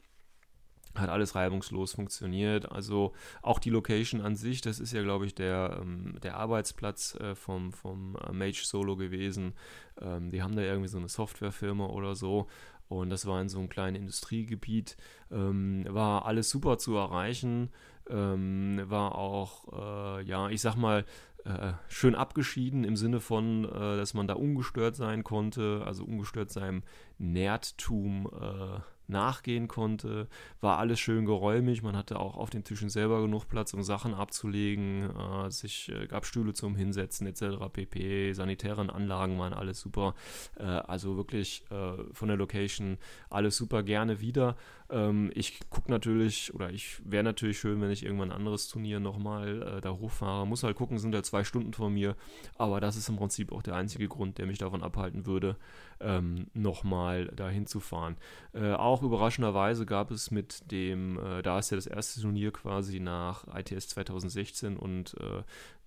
Hat 0.95 1.09
alles 1.09 1.33
reibungslos 1.33 1.93
funktioniert. 1.93 2.71
Also 2.71 3.13
auch 3.41 3.57
die 3.57 3.71
Location 3.71 4.21
an 4.21 4.35
sich, 4.35 4.61
das 4.61 4.79
ist 4.79 4.93
ja, 4.93 5.01
glaube 5.01 5.25
ich, 5.25 5.33
der, 5.33 5.79
ähm, 5.81 6.19
der 6.21 6.37
Arbeitsplatz 6.37 7.15
äh, 7.15 7.33
vom, 7.33 7.71
vom 7.71 8.15
äh, 8.17 8.31
Mage 8.31 8.63
Solo 8.63 8.95
gewesen. 8.95 9.53
Ähm, 9.99 10.29
die 10.29 10.43
haben 10.43 10.55
da 10.55 10.61
irgendwie 10.61 10.89
so 10.89 10.99
eine 10.99 11.09
Softwarefirma 11.09 11.87
oder 11.87 12.15
so. 12.15 12.47
Und 12.89 13.09
das 13.09 13.25
war 13.25 13.41
in 13.41 13.49
so 13.49 13.57
einem 13.57 13.69
kleinen 13.69 13.95
Industriegebiet. 13.95 14.97
Ähm, 15.31 15.85
war 15.89 16.25
alles 16.25 16.51
super 16.51 16.77
zu 16.77 16.95
erreichen. 16.95 17.69
Ähm, 18.07 18.83
war 18.85 19.15
auch, 19.15 20.19
äh, 20.19 20.23
ja, 20.25 20.49
ich 20.49 20.61
sag 20.61 20.75
mal, 20.75 21.05
äh, 21.45 21.73
schön 21.87 22.15
abgeschieden 22.15 22.83
im 22.83 22.95
Sinne 22.95 23.19
von, 23.19 23.65
äh, 23.65 23.69
dass 23.97 24.13
man 24.13 24.27
da 24.27 24.33
ungestört 24.35 24.95
sein 24.95 25.23
konnte, 25.23 25.83
also 25.85 26.03
ungestört 26.03 26.51
seinem 26.51 26.83
Nerdtum 27.17 28.29
äh, 28.39 28.79
nachgehen 29.07 29.67
konnte. 29.67 30.27
War 30.61 30.77
alles 30.77 30.99
schön 30.99 31.25
geräumig. 31.25 31.83
Man 31.83 31.95
hatte 31.95 32.19
auch 32.19 32.37
auf 32.37 32.49
den 32.49 32.63
Tischen 32.63 32.89
selber 32.89 33.21
genug 33.21 33.47
Platz, 33.47 33.73
um 33.73 33.83
Sachen 33.83 34.13
abzulegen. 34.13 35.09
Äh, 35.09 35.51
sich 35.51 35.89
äh, 35.89 36.07
gab 36.07 36.25
Stühle 36.25 36.53
zum 36.53 36.75
Hinsetzen 36.75 37.27
etc. 37.27 37.57
pp. 37.71 38.33
Sanitären 38.33 38.89
Anlagen 38.89 39.37
waren 39.39 39.53
alles 39.53 39.79
super. 39.79 40.15
Äh, 40.57 40.63
also 40.63 41.17
wirklich 41.17 41.65
äh, 41.69 42.03
von 42.13 42.27
der 42.27 42.37
Location 42.37 42.97
alles 43.29 43.57
super 43.57 43.83
gerne 43.83 44.21
wieder. 44.21 44.55
Ähm, 44.93 45.31
ich 45.33 45.59
gucke 45.71 45.89
natürlich 45.89 46.53
oder 46.53 46.69
ich 46.69 47.01
wäre 47.03 47.23
natürlich 47.23 47.57
schön, 47.59 47.81
wenn 47.81 47.89
ich 47.89 48.05
irgendwann 48.05 48.31
ein 48.31 48.37
anderes 48.37 48.67
Turnier 48.67 48.99
nochmal 48.99 49.63
äh, 49.63 49.81
da 49.81 49.91
hochfahre. 49.91 50.45
Muss 50.45 50.63
halt 50.63 50.77
gucken, 50.77 50.99
sind 50.99 51.15
ja 51.15 51.23
zwei 51.23 51.43
Stunden 51.43 51.73
vor 51.73 51.89
mir. 51.89 52.15
Aber 52.57 52.79
das 52.79 52.95
ist 52.95 53.09
im 53.09 53.15
Prinzip 53.15 53.51
auch 53.51 53.63
der 53.63 53.75
einzige 53.75 54.07
Grund, 54.07 54.37
der 54.37 54.45
mich 54.45 54.59
davon 54.59 54.83
abhalten 54.83 55.25
würde, 55.25 55.57
ähm, 55.99 56.47
nochmal 56.53 57.25
dahin 57.27 57.65
zu 57.65 57.79
fahren. 57.79 58.17
Äh, 58.53 58.73
auch 58.73 59.01
überraschenderweise 59.01 59.87
gab 59.87 60.11
es 60.11 60.29
mit 60.29 60.71
dem, 60.71 61.17
äh, 61.17 61.41
da 61.41 61.57
ist 61.57 61.71
ja 61.71 61.75
das 61.77 61.87
erste 61.87 62.21
Turnier 62.21 62.51
quasi 62.51 62.99
nach 62.99 63.47
ITS 63.55 63.89
2016 63.89 64.77
und 64.77 65.15
äh, 65.19 65.41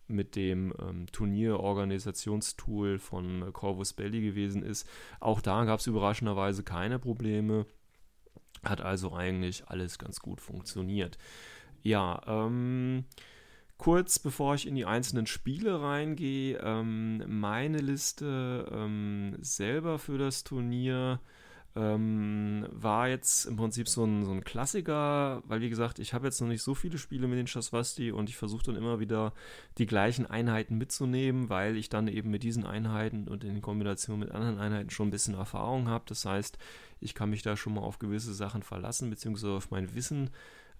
mit 0.09 0.37
dem 0.37 0.73
ähm, 0.81 1.07
Turnierorganisationstool 1.11 2.99
von 2.99 3.53
Corvus 3.53 3.93
Belli 3.93 4.21
gewesen 4.21 4.63
ist. 4.63 4.89
Auch 5.21 5.41
da 5.41 5.65
gab 5.65 5.81
es 5.81 5.87
überraschenderweise 5.87 6.63
keine 6.63 6.99
Probleme. 6.99 7.67
Hat 8.69 8.81
also 8.81 9.15
eigentlich 9.15 9.69
alles 9.69 9.99
ganz 9.99 10.21
gut 10.21 10.41
funktioniert. 10.41 11.19
Ja, 11.83 12.21
ähm, 12.27 13.05
kurz 13.79 14.19
bevor 14.19 14.55
ich 14.55 14.67
in 14.67 14.75
die 14.75 14.87
einzelnen 14.87 15.27
Spiele 15.27 15.81
reingehe, 15.81 16.59
ähm, 16.63 17.23
meine 17.41 17.79
Liste 17.79 18.67
ähm, 18.73 19.37
selber 19.41 19.99
für 19.99 20.19
das 20.19 20.45
Turnier 20.45 21.21
ähm, 21.77 22.67
war 22.71 23.09
jetzt 23.09 23.45
im 23.45 23.57
Prinzip 23.57 23.89
so 23.89 24.05
ein, 24.05 24.25
so 24.25 24.33
ein 24.33 24.45
Klassiker, 24.45 25.43
weil 25.47 25.61
wie 25.61 25.69
gesagt, 25.69 25.99
ich 25.99 26.15
habe 26.15 26.27
jetzt 26.27 26.41
noch 26.41 26.49
nicht 26.49 26.63
so 26.63 26.75
viele 26.75 26.97
Spiele 26.97 27.29
mit 27.29 27.39
den 27.39 27.47
Shaswasti 27.47 28.13
und 28.13 28.31
ich 28.31 28.37
versuche 28.37 28.65
dann 28.65 28.77
immer 28.77 28.99
wieder 28.99 29.35
die 29.77 29.87
gleichen 29.87 30.25
Einheiten 30.27 30.79
mitzunehmen, 30.79 31.51
weil 31.51 31.77
ich 31.77 31.91
dann 31.91 32.09
eben 32.09 32.31
mit 32.31 32.43
diesen 32.43 32.65
Einheiten 32.65 33.29
und 33.29 33.45
in 33.45 33.61
Kombination 33.61 34.19
mit 34.19 34.31
anderen 34.31 34.59
Einheiten 34.59 34.91
schon 34.91 35.09
ein 35.09 35.13
bisschen 35.13 35.35
Erfahrung 35.35 35.89
habe. 35.89 36.05
Das 36.09 36.25
heißt, 36.25 36.57
ich 37.01 37.15
kann 37.15 37.29
mich 37.31 37.43
da 37.43 37.57
schon 37.57 37.75
mal 37.75 37.83
auf 37.83 37.99
gewisse 37.99 38.33
Sachen 38.33 38.63
verlassen, 38.63 39.11
beziehungsweise 39.11 39.53
auf 39.53 39.71
mein 39.71 39.95
Wissen 39.95 40.31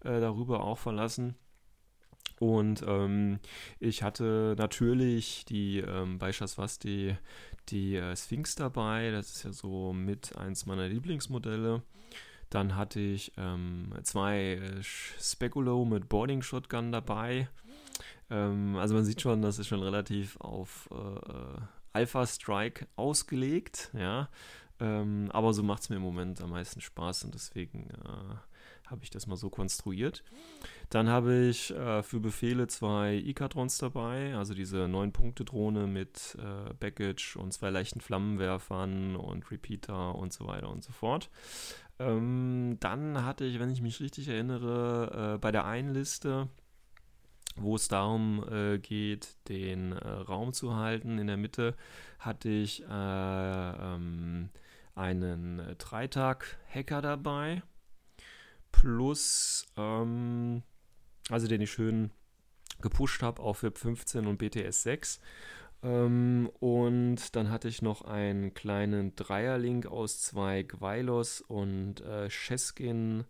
äh, 0.01 0.21
darüber 0.21 0.65
auch 0.65 0.79
verlassen. 0.79 1.35
Und 2.39 2.85
ähm, 2.87 3.39
ich 3.81 4.03
hatte 4.03 4.55
natürlich 4.59 5.45
die 5.47 5.79
ähm, 5.79 6.19
bei 6.19 6.33
Shaswasti 6.33 7.17
die 7.71 7.97
äh, 7.97 8.17
Sphinx 8.17 8.55
dabei. 8.55 9.11
Das 9.11 9.37
ist 9.37 9.45
ja 9.45 9.53
so 9.53 9.93
mit 9.93 10.37
eins 10.37 10.67
meiner 10.67 10.89
Lieblingsmodelle. 10.89 11.83
Dann 12.51 12.77
hatte 12.77 13.01
ich 13.01 13.33
ähm, 13.37 13.93
zwei 14.03 14.55
äh, 14.55 14.83
Speculo 14.83 15.85
mit 15.85 16.09
Boarding 16.09 16.43
Shotgun 16.43 16.93
dabei. 16.93 17.49
Ähm, 18.31 18.77
also 18.77 18.95
man 18.95 19.05
sieht 19.05 19.21
schon, 19.21 19.43
das 19.43 19.59
ist 19.59 19.67
schon 19.67 19.83
relativ 19.83 20.37
auf 20.41 20.89
äh, 20.93 21.61
Alpha 21.93 22.27
Strike 22.27 22.87
ausgelegt, 22.97 23.91
ja. 23.95 24.29
Ähm, 24.79 25.31
aber 25.33 25.53
so 25.53 25.63
macht 25.63 25.83
es 25.83 25.89
mir 25.89 25.97
im 25.97 26.03
Moment 26.03 26.41
am 26.41 26.51
meisten 26.51 26.81
Spaß 26.81 27.25
und 27.25 27.35
deswegen 27.35 27.89
äh, 27.91 28.91
habe 28.91 29.03
ich 29.03 29.11
das 29.11 29.27
mal 29.27 29.37
so 29.37 29.51
konstruiert. 29.51 30.23
Dann 30.91 31.09
habe 31.09 31.47
ich 31.47 31.73
äh, 31.73 32.03
für 32.03 32.21
Befehle 32.21 32.67
zwei 32.67 33.15
Ikatrons 33.15 33.79
dabei, 33.79 34.37
also 34.37 34.55
diese 34.55 34.85
9-Punkte-Drohne 34.85 35.87
mit 35.87 36.37
äh, 36.39 36.75
Baggage 36.75 37.37
und 37.37 37.53
zwei 37.53 37.71
leichten 37.71 38.01
Flammenwerfern 38.01 39.17
und 39.17 39.51
Repeater 39.51 40.15
und 40.15 40.33
so 40.33 40.47
weiter 40.47 40.71
und 40.71 40.85
so 40.85 40.93
fort. 40.93 41.31
Ähm, 41.99 42.77
dann 42.81 43.25
hatte 43.25 43.45
ich, 43.45 43.59
wenn 43.59 43.71
ich 43.71 43.81
mich 43.81 44.01
richtig 44.01 44.29
erinnere, 44.29 45.35
äh, 45.35 45.39
bei 45.39 45.51
der 45.51 45.65
einen 45.65 45.95
Liste 45.95 46.49
wo 47.59 47.77
es 47.77 47.89
darum 47.89 48.45
äh, 48.51 48.79
geht, 48.79 49.37
den 49.49 49.93
äh, 49.93 50.09
Raum 50.09 50.53
zu 50.53 50.77
halten. 50.77 51.19
In 51.19 51.27
der 51.27 51.37
Mitte 51.37 51.75
hatte 52.19 52.49
ich 52.49 52.83
äh, 52.83 52.85
ähm, 52.87 54.51
einen 54.97 55.77
Dreitag-Hacker 55.79 57.01
dabei 57.03 57.63
plus, 58.73 59.67
ähm, 59.77 60.63
also 61.31 61.47
den 61.47 61.61
ich 61.61 61.71
schön 61.71 62.11
gepusht 62.81 63.23
habe 63.23 63.43
auf 63.43 63.63
WIP 63.63 63.79
15 63.79 64.27
und 64.27 64.39
BTS 64.39 64.83
6. 64.83 65.21
Ähm, 65.83 66.51
und 66.61 67.37
dann 67.37 67.51
hatte 67.51 67.69
ich 67.69 67.83
noch 67.83 68.03
einen 68.03 68.55
kleinen 68.55 69.15
Dreierlink 69.17 69.87
aus 69.87 70.21
zwei 70.21 70.63
Gweilos 70.63 71.41
und 71.41 72.01
äh, 72.01 72.29
Cheskin 72.29 73.25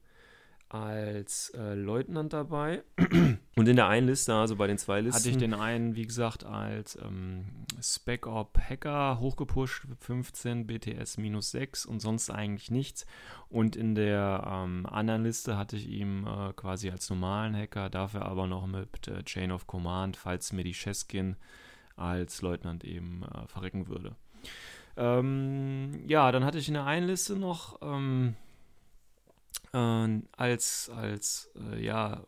als 0.68 1.50
äh, 1.50 1.74
Leutnant 1.74 2.33
dabei. 2.33 2.83
Und 3.57 3.68
in 3.68 3.76
der 3.76 3.87
einen 3.87 4.09
Liste, 4.09 4.35
also 4.35 4.57
bei 4.57 4.66
den 4.66 4.79
zwei 4.79 5.00
Listen, 5.00 5.18
hatte 5.18 5.31
ich 5.31 5.37
den 5.37 5.55
einen, 5.55 5.94
wie 5.94 6.07
gesagt, 6.07 6.44
als 6.44 6.96
ähm, 6.96 7.44
Spec 7.81 8.26
Op 8.26 8.59
Hacker 8.59 9.20
hochgepusht, 9.20 9.87
15, 10.00 10.66
BTS 10.66 11.18
minus 11.18 11.52
6 11.52 11.87
und 11.87 12.00
sonst 12.00 12.31
eigentlich 12.31 12.70
nichts. 12.70 13.07
Und 13.48 13.76
in 13.76 13.94
der 13.94 14.44
ähm, 14.46 14.87
anderen 14.87 15.22
Liste 15.22 15.57
hatte 15.57 15.76
ich 15.76 15.88
ihn 15.88 16.26
äh, 16.26 16.52
quasi 16.55 16.90
als 16.90 17.09
normalen 17.11 17.57
Hacker, 17.57 17.88
dafür 17.88 18.22
aber 18.26 18.46
noch 18.46 18.66
mit 18.66 19.07
äh, 19.09 19.22
Chain 19.22 19.52
of 19.52 19.66
Command, 19.66 20.16
falls 20.16 20.52
mir 20.52 20.64
die 20.64 20.74
Cheskin 20.74 21.37
als 21.94 22.42
Leutnant 22.42 22.85
eben 22.85 23.22
äh, 23.22 23.46
verrecken 23.46 23.87
würde. 23.87 24.16
Ähm, 24.96 26.02
ja, 26.09 26.33
dann 26.33 26.44
hatte 26.44 26.59
ich 26.59 26.68
in 26.68 26.74
der 26.74 26.87
einen 26.87 27.07
Liste 27.07 27.37
noch 27.37 27.81
ähm, 27.83 28.35
äh, 29.73 30.21
als, 30.37 30.90
als 30.94 31.50
äh, 31.73 31.85
ja, 31.85 32.23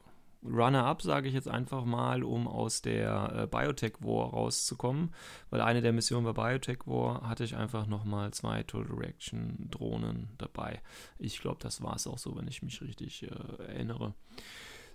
Runner-up, 0.45 1.03
sage 1.03 1.29
ich 1.29 1.35
jetzt 1.35 1.49
einfach 1.49 1.85
mal, 1.85 2.23
um 2.23 2.47
aus 2.47 2.81
der 2.81 3.33
äh, 3.35 3.47
Biotech 3.47 3.95
War 4.01 4.31
rauszukommen, 4.31 5.13
weil 5.51 5.61
eine 5.61 5.83
der 5.83 5.93
Missionen 5.93 6.25
bei 6.25 6.33
Biotech 6.33 6.87
War 6.87 7.29
hatte 7.29 7.45
ich 7.45 7.57
einfach 7.57 7.87
nochmal 7.87 8.33
zwei 8.33 8.63
Total 8.63 8.95
Reaction 8.95 9.69
Drohnen 9.71 10.29
dabei. 10.39 10.81
Ich 11.19 11.41
glaube, 11.41 11.59
das 11.61 11.83
war 11.83 11.97
es 11.97 12.07
auch 12.07 12.19
so, 12.19 12.37
wenn 12.37 12.47
ich 12.47 12.63
mich 12.63 12.81
richtig 12.81 13.25
äh, 13.25 13.63
erinnere. 13.67 14.15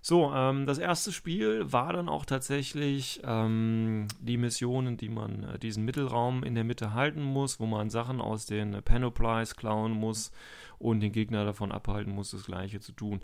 So, 0.06 0.34
ähm, 0.36 0.66
das 0.66 0.80
erste 0.80 1.14
Spiel 1.14 1.72
war 1.72 1.94
dann 1.94 2.10
auch 2.10 2.26
tatsächlich 2.26 3.22
ähm, 3.24 4.10
die 4.20 4.36
Missionen, 4.36 4.98
die 4.98 5.08
man 5.08 5.46
äh, 5.46 5.58
diesen 5.58 5.86
Mittelraum 5.86 6.44
in 6.44 6.56
der 6.56 6.66
Mitte 6.66 6.94
halten 6.94 7.24
muss, 7.24 7.62
wo 7.62 7.66
man 7.66 7.90
Sachen 7.90 8.20
aus 8.20 8.46
den 8.46 8.84
Panoplies 8.84 9.56
klauen 9.56 9.94
muss 9.94 10.34
und 10.78 11.00
den 11.00 11.14
Gegner 11.14 11.46
davon 11.46 11.72
abhalten 11.72 12.14
muss, 12.14 12.32
das 12.32 12.44
gleiche 12.44 12.82
zu 12.82 12.92
tun. 12.92 13.22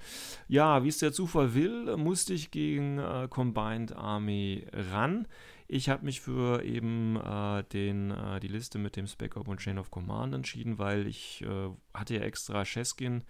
Ja, 0.47 0.85
wie 0.85 0.87
es 0.87 0.99
der 0.99 1.11
Zufall 1.11 1.53
will, 1.53 1.97
musste 1.97 2.33
ich 2.33 2.49
gegen 2.49 2.97
äh, 2.97 3.27
Combined 3.29 3.93
Army 3.93 4.65
ran. 4.71 5.27
Ich 5.71 5.87
habe 5.87 6.03
mich 6.03 6.19
für 6.19 6.63
eben 6.63 7.15
äh, 7.15 7.63
den, 7.63 8.09
äh, 8.09 8.39
die 8.39 8.47
Liste 8.47 8.79
mit 8.79 8.95
dem 8.95 9.05
Spec 9.05 9.37
Op 9.37 9.47
und 9.47 9.59
Chain 9.59 9.77
of 9.77 9.91
Command 9.91 10.33
entschieden, 10.33 10.79
weil 10.79 11.05
ich 11.05 11.43
äh, 11.43 11.69
hatte 11.93 12.15
ja 12.15 12.21
extra 12.21 12.65
Cheskin 12.65 13.23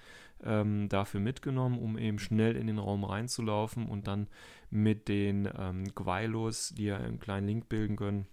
ähm, 0.46 0.88
dafür 0.88 1.20
mitgenommen, 1.20 1.78
um 1.78 1.98
eben 1.98 2.18
schnell 2.18 2.56
in 2.56 2.68
den 2.68 2.80
Raum 2.80 3.04
reinzulaufen 3.04 3.88
und 3.88 4.08
dann 4.08 4.30
mit 4.70 5.10
den 5.10 5.50
ähm, 5.54 5.94
Gweilos, 5.94 6.70
die 6.70 6.86
ja 6.86 6.98
einen 6.98 7.20
kleinen 7.20 7.46
Link 7.46 7.68
bilden 7.68 7.98
können, 7.98 8.26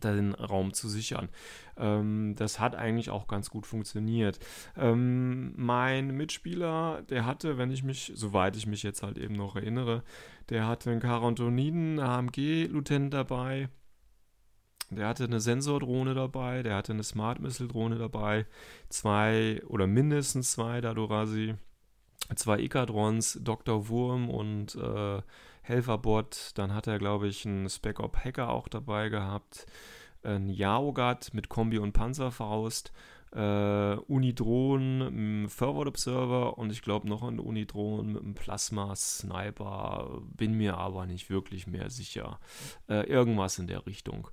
den 0.00 0.34
Raum 0.34 0.72
zu 0.72 0.88
sichern. 0.88 1.28
Ähm, 1.76 2.34
das 2.36 2.60
hat 2.60 2.74
eigentlich 2.74 3.10
auch 3.10 3.26
ganz 3.26 3.50
gut 3.50 3.66
funktioniert. 3.66 4.38
Ähm, 4.76 5.52
mein 5.56 6.16
Mitspieler, 6.16 7.02
der 7.08 7.26
hatte, 7.26 7.58
wenn 7.58 7.70
ich 7.70 7.82
mich, 7.82 8.12
soweit 8.14 8.56
ich 8.56 8.66
mich 8.66 8.82
jetzt 8.82 9.02
halt 9.02 9.18
eben 9.18 9.34
noch 9.34 9.56
erinnere, 9.56 10.02
der 10.48 10.66
hatte 10.66 10.90
einen 10.90 11.00
Carantoniden 11.00 11.98
AMG-Lieutenant 11.98 13.12
dabei, 13.12 13.68
der 14.90 15.08
hatte 15.08 15.24
eine 15.24 15.40
Sensordrohne 15.40 16.14
dabei, 16.14 16.62
der 16.62 16.76
hatte 16.76 16.92
eine 16.92 17.02
Smart 17.02 17.40
Missile 17.40 17.68
Drohne 17.68 17.98
dabei, 17.98 18.46
zwei 18.88 19.60
oder 19.66 19.86
mindestens 19.86 20.52
zwei 20.52 20.80
Dadorasi, 20.80 21.54
zwei 22.36 22.60
Ikadrons, 22.60 23.40
Dr. 23.42 23.88
Wurm 23.88 24.30
und 24.30 24.76
äh, 24.76 25.22
Helferbot. 25.66 26.52
Dann 26.54 26.74
hat 26.74 26.86
er, 26.86 26.98
glaube 26.98 27.28
ich, 27.28 27.44
einen 27.46 27.68
Spec 27.68 28.00
Op 28.00 28.16
Hacker 28.16 28.50
auch 28.50 28.68
dabei 28.68 29.08
gehabt, 29.08 29.66
ein 30.22 30.48
Yaogat 30.48 31.34
mit 31.34 31.48
Kombi 31.48 31.78
und 31.78 31.92
Panzerfaust, 31.92 32.92
äh, 33.32 33.96
Unidron, 33.96 35.46
Forward 35.48 35.88
Observer 35.88 36.58
und 36.58 36.70
ich 36.72 36.82
glaube 36.82 37.08
noch 37.08 37.22
ein 37.22 37.38
Unidron 37.38 38.12
mit 38.12 38.22
einem 38.22 38.34
Plasma 38.34 38.94
Sniper. 38.94 40.22
Bin 40.36 40.54
mir 40.54 40.76
aber 40.76 41.06
nicht 41.06 41.30
wirklich 41.30 41.66
mehr 41.66 41.90
sicher. 41.90 42.40
Äh, 42.88 43.06
irgendwas 43.08 43.58
in 43.58 43.66
der 43.66 43.86
Richtung. 43.86 44.28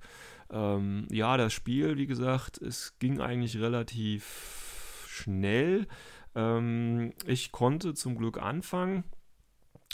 Ähm, 0.50 1.06
ja, 1.10 1.36
das 1.36 1.52
Spiel, 1.52 1.96
wie 1.96 2.06
gesagt, 2.06 2.58
es 2.58 2.98
ging 2.98 3.20
eigentlich 3.20 3.58
relativ 3.58 5.06
schnell. 5.08 5.86
Ähm, 6.34 7.12
ich 7.26 7.52
konnte 7.52 7.94
zum 7.94 8.16
Glück 8.16 8.40
anfangen. 8.40 9.04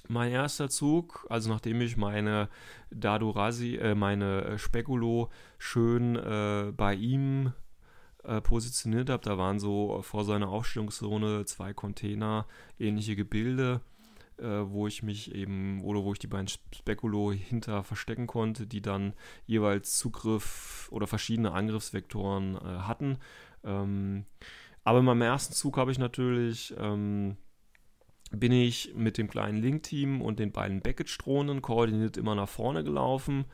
Mein 0.09 0.33
erster 0.33 0.69
Zug, 0.69 1.27
also 1.29 1.51
nachdem 1.51 1.81
ich 1.81 1.97
meine 1.97 2.49
Dadurasi, 2.91 3.77
äh, 3.77 3.95
meine 3.95 4.45
äh, 4.45 4.59
Spekulo 4.59 5.31
schön 5.59 6.17
äh, 6.17 6.73
bei 6.77 6.95
ihm 6.95 7.53
äh, 8.25 8.41
positioniert 8.41 9.11
habe, 9.11 9.23
da 9.23 9.39
waren 9.39 9.61
so 9.61 10.03
vor 10.03 10.25
seiner 10.25 10.49
Aufstellungszone 10.49 11.45
zwei 11.45 11.75
Container, 11.75 12.47
ähnliche 12.79 13.15
Gebilde 13.15 13.81
äh, 14.41 14.71
wo 14.71 14.87
ich 14.87 15.03
mich 15.03 15.35
eben, 15.35 15.83
oder 15.85 16.03
wo 16.03 16.13
ich 16.13 16.19
die 16.19 16.27
beiden 16.27 16.49
Spekulo 16.49 17.33
hinter 17.33 17.85
verstecken 17.85 18.27
konnte, 18.27 18.67
die 18.67 18.81
dann 18.81 19.15
jeweils 19.47 19.99
Zugriff 19.99 20.89
oder 20.91 21.07
verschiedene 21.07 21.53
Angriffsvektoren 21.53 22.57
äh, 22.57 22.59
hatten. 22.81 23.19
Ähm, 23.65 24.25
aber 24.83 25.01
in 25.01 25.05
meinem 25.05 25.23
ersten 25.23 25.55
Zug 25.55 25.77
habe 25.77 25.93
ich 25.93 25.99
natürlich, 25.99 26.75
ähm, 26.79 27.37
bin 28.31 28.53
ich 28.53 28.95
mit 28.95 29.19
dem 29.19 29.29
kleinen 29.29 29.59
Link-Team 29.59 30.23
und 30.23 30.39
den 30.39 30.53
beiden 30.53 30.81
Baggage-Drohnen 30.81 31.63
koordiniert 31.63 32.17
immer 32.17 32.35
nach 32.35 32.49
vorne 32.49 32.85
gelaufen, 32.85 33.45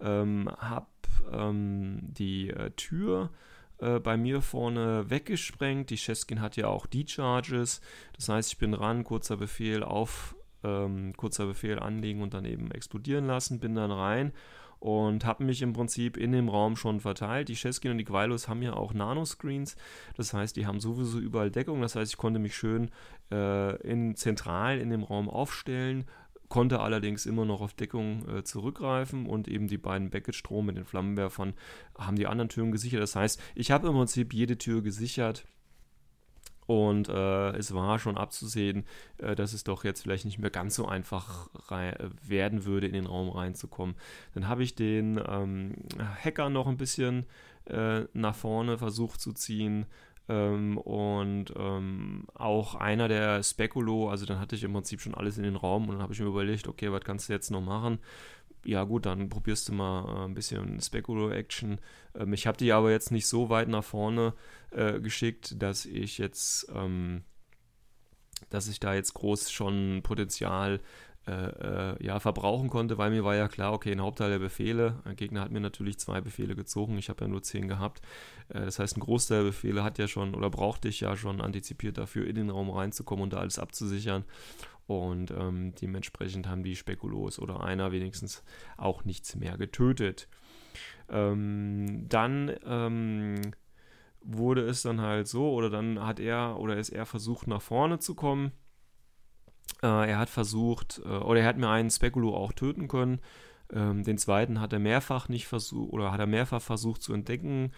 ähm, 0.00 0.50
habe 0.58 0.86
ähm, 1.32 2.00
die 2.02 2.50
äh, 2.50 2.70
Tür 2.72 3.30
äh, 3.78 3.98
bei 3.98 4.16
mir 4.16 4.42
vorne 4.42 5.08
weggesprengt. 5.08 5.90
Die 5.90 5.96
Cheskin 5.96 6.40
hat 6.40 6.56
ja 6.56 6.68
auch 6.68 6.86
D-Charges. 6.86 7.80
Das 8.14 8.28
heißt, 8.28 8.52
ich 8.52 8.58
bin 8.58 8.74
ran, 8.74 9.04
kurzer 9.04 9.36
Befehl 9.36 9.82
auf, 9.82 10.36
ähm, 10.62 11.14
kurzer 11.16 11.46
Befehl 11.46 11.78
anlegen 11.78 12.22
und 12.22 12.34
dann 12.34 12.44
eben 12.44 12.70
explodieren 12.70 13.26
lassen, 13.26 13.60
bin 13.60 13.74
dann 13.74 13.90
rein 13.90 14.32
und 14.80 15.24
habe 15.24 15.44
mich 15.44 15.62
im 15.62 15.72
Prinzip 15.72 16.16
in 16.16 16.32
dem 16.32 16.48
Raum 16.48 16.76
schon 16.76 17.00
verteilt. 17.00 17.48
Die 17.48 17.56
Cheskin 17.56 17.90
und 17.90 17.98
die 17.98 18.04
Gweilos 18.04 18.48
haben 18.48 18.62
ja 18.62 18.74
auch 18.74 18.94
Nanoscreens, 18.94 19.76
das 20.16 20.32
heißt, 20.32 20.56
die 20.56 20.66
haben 20.66 20.80
sowieso 20.80 21.18
überall 21.18 21.50
Deckung, 21.50 21.80
das 21.80 21.96
heißt, 21.96 22.12
ich 22.12 22.18
konnte 22.18 22.38
mich 22.38 22.56
schön 22.56 22.90
äh, 23.30 23.76
in, 23.82 24.14
zentral 24.14 24.78
in 24.78 24.90
dem 24.90 25.02
Raum 25.02 25.28
aufstellen, 25.28 26.04
konnte 26.48 26.80
allerdings 26.80 27.26
immer 27.26 27.44
noch 27.44 27.60
auf 27.60 27.74
Deckung 27.74 28.26
äh, 28.28 28.44
zurückgreifen 28.44 29.26
und 29.26 29.48
eben 29.48 29.68
die 29.68 29.78
beiden 29.78 30.10
Beckett-Strom 30.10 30.66
mit 30.66 30.76
den 30.76 30.84
Flammenwerfern 30.84 31.54
haben 31.98 32.16
die 32.16 32.26
anderen 32.26 32.48
Türen 32.48 32.72
gesichert. 32.72 33.02
Das 33.02 33.16
heißt, 33.16 33.40
ich 33.54 33.70
habe 33.70 33.88
im 33.88 33.94
Prinzip 33.94 34.32
jede 34.32 34.56
Tür 34.56 34.82
gesichert 34.82 35.44
und 36.68 37.08
äh, 37.08 37.56
es 37.56 37.72
war 37.72 37.98
schon 37.98 38.18
abzusehen, 38.18 38.84
äh, 39.16 39.34
dass 39.34 39.54
es 39.54 39.64
doch 39.64 39.84
jetzt 39.84 40.02
vielleicht 40.02 40.26
nicht 40.26 40.38
mehr 40.38 40.50
ganz 40.50 40.74
so 40.74 40.86
einfach 40.86 41.48
werden 42.22 42.66
würde, 42.66 42.86
in 42.86 42.92
den 42.92 43.06
Raum 43.06 43.30
reinzukommen. 43.30 43.96
Dann 44.34 44.48
habe 44.48 44.62
ich 44.62 44.74
den 44.74 45.18
ähm, 45.26 45.76
Hacker 46.22 46.50
noch 46.50 46.66
ein 46.66 46.76
bisschen 46.76 47.24
äh, 47.64 48.02
nach 48.12 48.34
vorne 48.34 48.76
versucht 48.76 49.18
zu 49.18 49.32
ziehen, 49.32 49.86
ähm, 50.28 50.76
und 50.76 51.46
ähm, 51.56 52.26
auch 52.34 52.74
einer 52.74 53.08
der 53.08 53.42
Spekulo, 53.42 54.10
also 54.10 54.26
dann 54.26 54.38
hatte 54.38 54.56
ich 54.56 54.64
im 54.64 54.74
Prinzip 54.74 55.00
schon 55.00 55.14
alles 55.14 55.38
in 55.38 55.44
den 55.44 55.56
Raum 55.56 55.84
und 55.84 55.94
dann 55.94 56.02
habe 56.02 56.12
ich 56.12 56.20
mir 56.20 56.26
überlegt, 56.26 56.68
okay, 56.68 56.92
was 56.92 57.00
kannst 57.02 57.28
du 57.28 57.32
jetzt 57.32 57.50
noch 57.50 57.62
machen? 57.62 57.98
Ja 58.64 58.84
gut, 58.84 59.06
dann 59.06 59.28
probierst 59.28 59.68
du 59.68 59.72
mal 59.72 60.04
äh, 60.04 60.24
ein 60.24 60.34
bisschen 60.34 60.80
Spekulo-Action. 60.80 61.80
Ähm, 62.14 62.32
ich 62.32 62.46
habe 62.46 62.58
die 62.58 62.72
aber 62.72 62.90
jetzt 62.90 63.10
nicht 63.10 63.26
so 63.26 63.48
weit 63.50 63.68
nach 63.68 63.84
vorne 63.84 64.34
äh, 64.70 65.00
geschickt, 65.00 65.62
dass 65.62 65.86
ich 65.86 66.18
jetzt, 66.18 66.70
ähm, 66.74 67.22
dass 68.50 68.68
ich 68.68 68.80
da 68.80 68.94
jetzt 68.94 69.14
groß 69.14 69.50
schon 69.50 70.00
Potenzial 70.02 70.80
äh, 71.28 71.32
äh, 71.32 71.96
ja, 72.02 72.20
verbrauchen 72.20 72.70
konnte, 72.70 72.96
weil 72.96 73.10
mir 73.10 73.22
war 73.22 73.36
ja 73.36 73.48
klar, 73.48 73.74
okay, 73.74 73.92
ein 73.92 74.00
Hauptteil 74.00 74.30
der 74.30 74.38
Befehle, 74.38 75.02
ein 75.04 75.14
Gegner 75.14 75.42
hat 75.42 75.50
mir 75.50 75.60
natürlich 75.60 75.98
zwei 75.98 76.22
Befehle 76.22 76.56
gezogen, 76.56 76.96
ich 76.96 77.10
habe 77.10 77.22
ja 77.24 77.28
nur 77.28 77.42
zehn 77.42 77.68
gehabt. 77.68 78.00
Äh, 78.48 78.64
das 78.64 78.78
heißt, 78.78 78.96
ein 78.96 79.00
Großteil 79.00 79.42
der 79.42 79.50
Befehle 79.50 79.84
hat 79.84 79.98
ja 79.98 80.08
schon 80.08 80.34
oder 80.34 80.48
brauchte 80.48 80.88
ich 80.88 81.00
ja 81.00 81.18
schon 81.18 81.42
antizipiert 81.42 81.98
dafür, 81.98 82.26
in 82.26 82.36
den 82.36 82.48
Raum 82.48 82.70
reinzukommen 82.70 83.24
und 83.24 83.34
da 83.34 83.38
alles 83.38 83.58
abzusichern. 83.58 84.24
Und 84.88 85.30
ähm, 85.30 85.74
dementsprechend 85.80 86.48
haben 86.48 86.64
die 86.64 86.74
Spekulos 86.74 87.38
oder 87.38 87.62
einer 87.62 87.92
wenigstens 87.92 88.42
auch 88.76 89.04
nichts 89.04 89.36
mehr 89.36 89.56
getötet. 89.56 90.28
Ähm, 91.08 92.06
dann 92.08 92.52
ähm, 92.64 93.52
wurde 94.22 94.62
es 94.62 94.82
dann 94.82 95.00
halt 95.00 95.28
so, 95.28 95.52
oder 95.52 95.70
dann 95.70 96.04
hat 96.04 96.18
er 96.18 96.58
oder 96.58 96.76
ist 96.76 96.88
er 96.88 97.06
versucht, 97.06 97.46
nach 97.46 97.62
vorne 97.62 98.00
zu 98.00 98.16
kommen 98.16 98.50
äh, 99.82 100.10
er 100.10 100.18
hat 100.18 100.30
versucht, 100.30 101.00
äh, 101.04 101.08
oder 101.08 101.40
er 101.40 101.46
hat 101.46 101.58
mir 101.58 101.68
einen 101.68 101.90
Spekulo 101.90 102.34
auch 102.34 102.52
töten 102.52 102.88
können. 102.88 103.20
Ähm, 103.72 104.02
den 104.02 104.18
zweiten 104.18 104.60
hat 104.60 104.72
er 104.72 104.78
mehrfach 104.78 105.28
nicht 105.28 105.46
versucht, 105.46 105.92
oder 105.92 106.10
hat 106.10 106.20
er 106.20 106.26
mehrfach 106.26 106.62
versucht 106.62 107.02
zu 107.02 107.12
entdecken, 107.12 107.72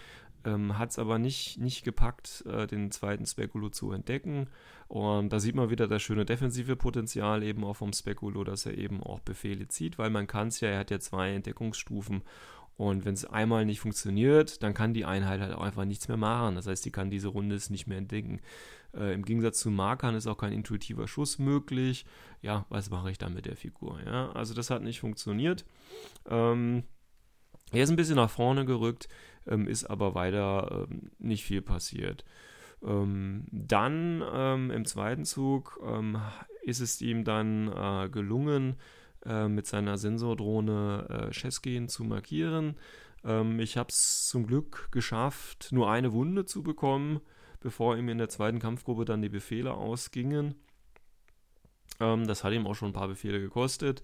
ähm, 0.44 0.78
hat 0.78 0.90
es 0.90 0.98
aber 0.98 1.18
nicht, 1.18 1.58
nicht 1.58 1.84
gepackt, 1.84 2.44
äh, 2.46 2.66
den 2.66 2.90
zweiten 2.90 3.26
Spekulo 3.26 3.68
zu 3.70 3.92
entdecken. 3.92 4.48
Und 4.88 5.32
da 5.32 5.38
sieht 5.38 5.54
man 5.54 5.70
wieder 5.70 5.86
das 5.86 6.02
schöne 6.02 6.24
defensive 6.24 6.76
Potenzial 6.76 7.42
eben 7.42 7.64
auch 7.64 7.76
vom 7.76 7.92
Spekulo, 7.92 8.44
dass 8.44 8.66
er 8.66 8.76
eben 8.76 9.02
auch 9.02 9.20
Befehle 9.20 9.68
zieht, 9.68 9.98
weil 9.98 10.10
man 10.10 10.26
kann 10.26 10.48
es 10.48 10.60
ja, 10.60 10.68
er 10.68 10.80
hat 10.80 10.90
ja 10.90 10.98
zwei 10.98 11.32
Entdeckungsstufen 11.32 12.22
und 12.80 13.04
wenn 13.04 13.12
es 13.12 13.26
einmal 13.26 13.66
nicht 13.66 13.78
funktioniert, 13.78 14.62
dann 14.62 14.72
kann 14.72 14.94
die 14.94 15.04
Einheit 15.04 15.38
halt 15.42 15.52
auch 15.52 15.60
einfach 15.60 15.84
nichts 15.84 16.08
mehr 16.08 16.16
machen. 16.16 16.54
Das 16.54 16.66
heißt, 16.66 16.82
die 16.82 16.90
kann 16.90 17.10
diese 17.10 17.28
Runde 17.28 17.54
es 17.54 17.68
nicht 17.68 17.86
mehr 17.86 17.98
entdecken. 17.98 18.40
Äh, 18.94 19.12
Im 19.12 19.22
Gegensatz 19.26 19.60
zu 19.60 19.70
Markern 19.70 20.14
ist 20.14 20.26
auch 20.26 20.38
kein 20.38 20.54
intuitiver 20.54 21.06
Schuss 21.06 21.38
möglich. 21.38 22.06
Ja, 22.40 22.64
was 22.70 22.88
mache 22.88 23.10
ich 23.10 23.18
da 23.18 23.28
mit 23.28 23.44
der 23.44 23.56
Figur? 23.56 24.00
Ja, 24.06 24.32
also 24.32 24.54
das 24.54 24.70
hat 24.70 24.82
nicht 24.82 24.98
funktioniert. 24.98 25.66
Ähm, 26.26 26.84
er 27.70 27.82
ist 27.82 27.90
ein 27.90 27.96
bisschen 27.96 28.16
nach 28.16 28.30
vorne 28.30 28.64
gerückt, 28.64 29.10
ähm, 29.46 29.66
ist 29.66 29.84
aber 29.84 30.14
weiter 30.14 30.86
ähm, 30.90 31.10
nicht 31.18 31.44
viel 31.44 31.62
passiert. 31.62 32.24
Ähm, 32.82 33.44
dann 33.50 34.22
ähm, 34.32 34.70
im 34.70 34.84
zweiten 34.84 35.24
Zug 35.24 35.80
ähm, 35.84 36.18
ist 36.62 36.80
es 36.80 37.00
ihm 37.00 37.24
dann 37.24 37.68
äh, 37.68 38.08
gelungen, 38.08 38.76
äh, 39.24 39.48
mit 39.48 39.66
seiner 39.66 39.98
Sensordrohne 39.98 41.28
äh, 41.28 41.32
Cheskin 41.32 41.88
zu 41.88 42.04
markieren. 42.04 42.76
Ich 43.58 43.76
habe 43.76 43.90
es 43.90 44.28
zum 44.28 44.46
Glück 44.46 44.88
geschafft, 44.92 45.72
nur 45.72 45.90
eine 45.90 46.14
Wunde 46.14 46.46
zu 46.46 46.62
bekommen, 46.62 47.20
bevor 47.60 47.98
ihm 47.98 48.08
in 48.08 48.16
der 48.16 48.30
zweiten 48.30 48.60
Kampfgruppe 48.60 49.04
dann 49.04 49.20
die 49.20 49.28
Befehle 49.28 49.74
ausgingen. 49.74 50.54
Das 51.98 52.44
hat 52.44 52.54
ihm 52.54 52.66
auch 52.66 52.72
schon 52.72 52.88
ein 52.88 52.94
paar 52.94 53.08
Befehle 53.08 53.38
gekostet. 53.38 54.00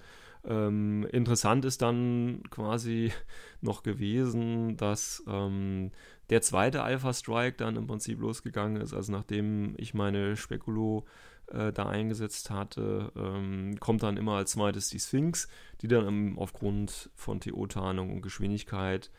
Ähm, 0.46 1.06
interessant 1.10 1.64
ist 1.64 1.82
dann 1.82 2.42
quasi 2.50 3.12
noch 3.60 3.82
gewesen, 3.82 4.76
dass 4.76 5.22
ähm, 5.26 5.90
der 6.30 6.42
zweite 6.42 6.82
Alpha 6.82 7.12
Strike 7.12 7.56
dann 7.56 7.76
im 7.76 7.86
Prinzip 7.86 8.20
losgegangen 8.20 8.80
ist. 8.80 8.94
Also 8.94 9.12
nachdem 9.12 9.74
ich 9.76 9.92
meine 9.92 10.36
Spekulo 10.36 11.04
äh, 11.48 11.72
da 11.72 11.86
eingesetzt 11.88 12.50
hatte, 12.50 13.12
ähm, 13.16 13.76
kommt 13.80 14.02
dann 14.02 14.16
immer 14.16 14.36
als 14.36 14.52
zweites 14.52 14.88
die 14.88 15.00
Sphinx, 15.00 15.48
die 15.80 15.88
dann 15.88 16.06
ähm, 16.06 16.38
aufgrund 16.38 17.10
von 17.16 17.40
TO-Tarnung 17.40 18.12
und 18.12 18.22
Geschwindigkeit 18.22 19.10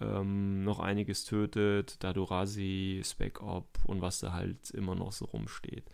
ähm, 0.00 0.62
noch 0.62 0.78
einiges 0.78 1.24
tötet, 1.24 2.02
Dadurasi, 2.04 3.02
Spec 3.04 3.42
Op 3.42 3.66
und 3.84 4.00
was 4.00 4.20
da 4.20 4.32
halt 4.32 4.70
immer 4.70 4.94
noch 4.94 5.10
so 5.10 5.24
rumsteht. 5.24 5.84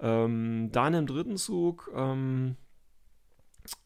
Ähm, 0.00 0.70
dann 0.72 0.94
im 0.94 1.06
dritten 1.06 1.36
Zug 1.36 1.90
ähm, 1.94 2.56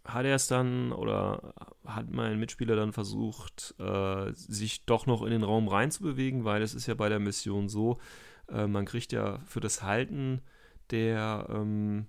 hat 0.05 0.27
er 0.27 0.35
es 0.35 0.47
dann 0.47 0.93
oder 0.93 1.55
hat 1.85 2.11
mein 2.11 2.39
Mitspieler 2.39 2.77
dann 2.77 2.93
versucht, 2.93 3.75
äh, 3.79 4.33
sich 4.33 4.85
doch 4.85 5.07
noch 5.07 5.23
in 5.23 5.31
den 5.31 5.43
Raum 5.43 5.69
reinzubewegen, 5.69 6.45
weil 6.45 6.63
es 6.63 6.75
ist 6.75 6.87
ja 6.87 6.95
bei 6.95 7.09
der 7.09 7.21
Mission 7.21 7.69
so, 7.69 7.99
äh, 8.49 8.67
man 8.67 8.85
kriegt 8.85 9.13
ja 9.13 9.39
für 9.47 9.61
das 9.61 9.83
Halten 9.83 10.43
der 10.91 11.47
ähm, 11.49 12.07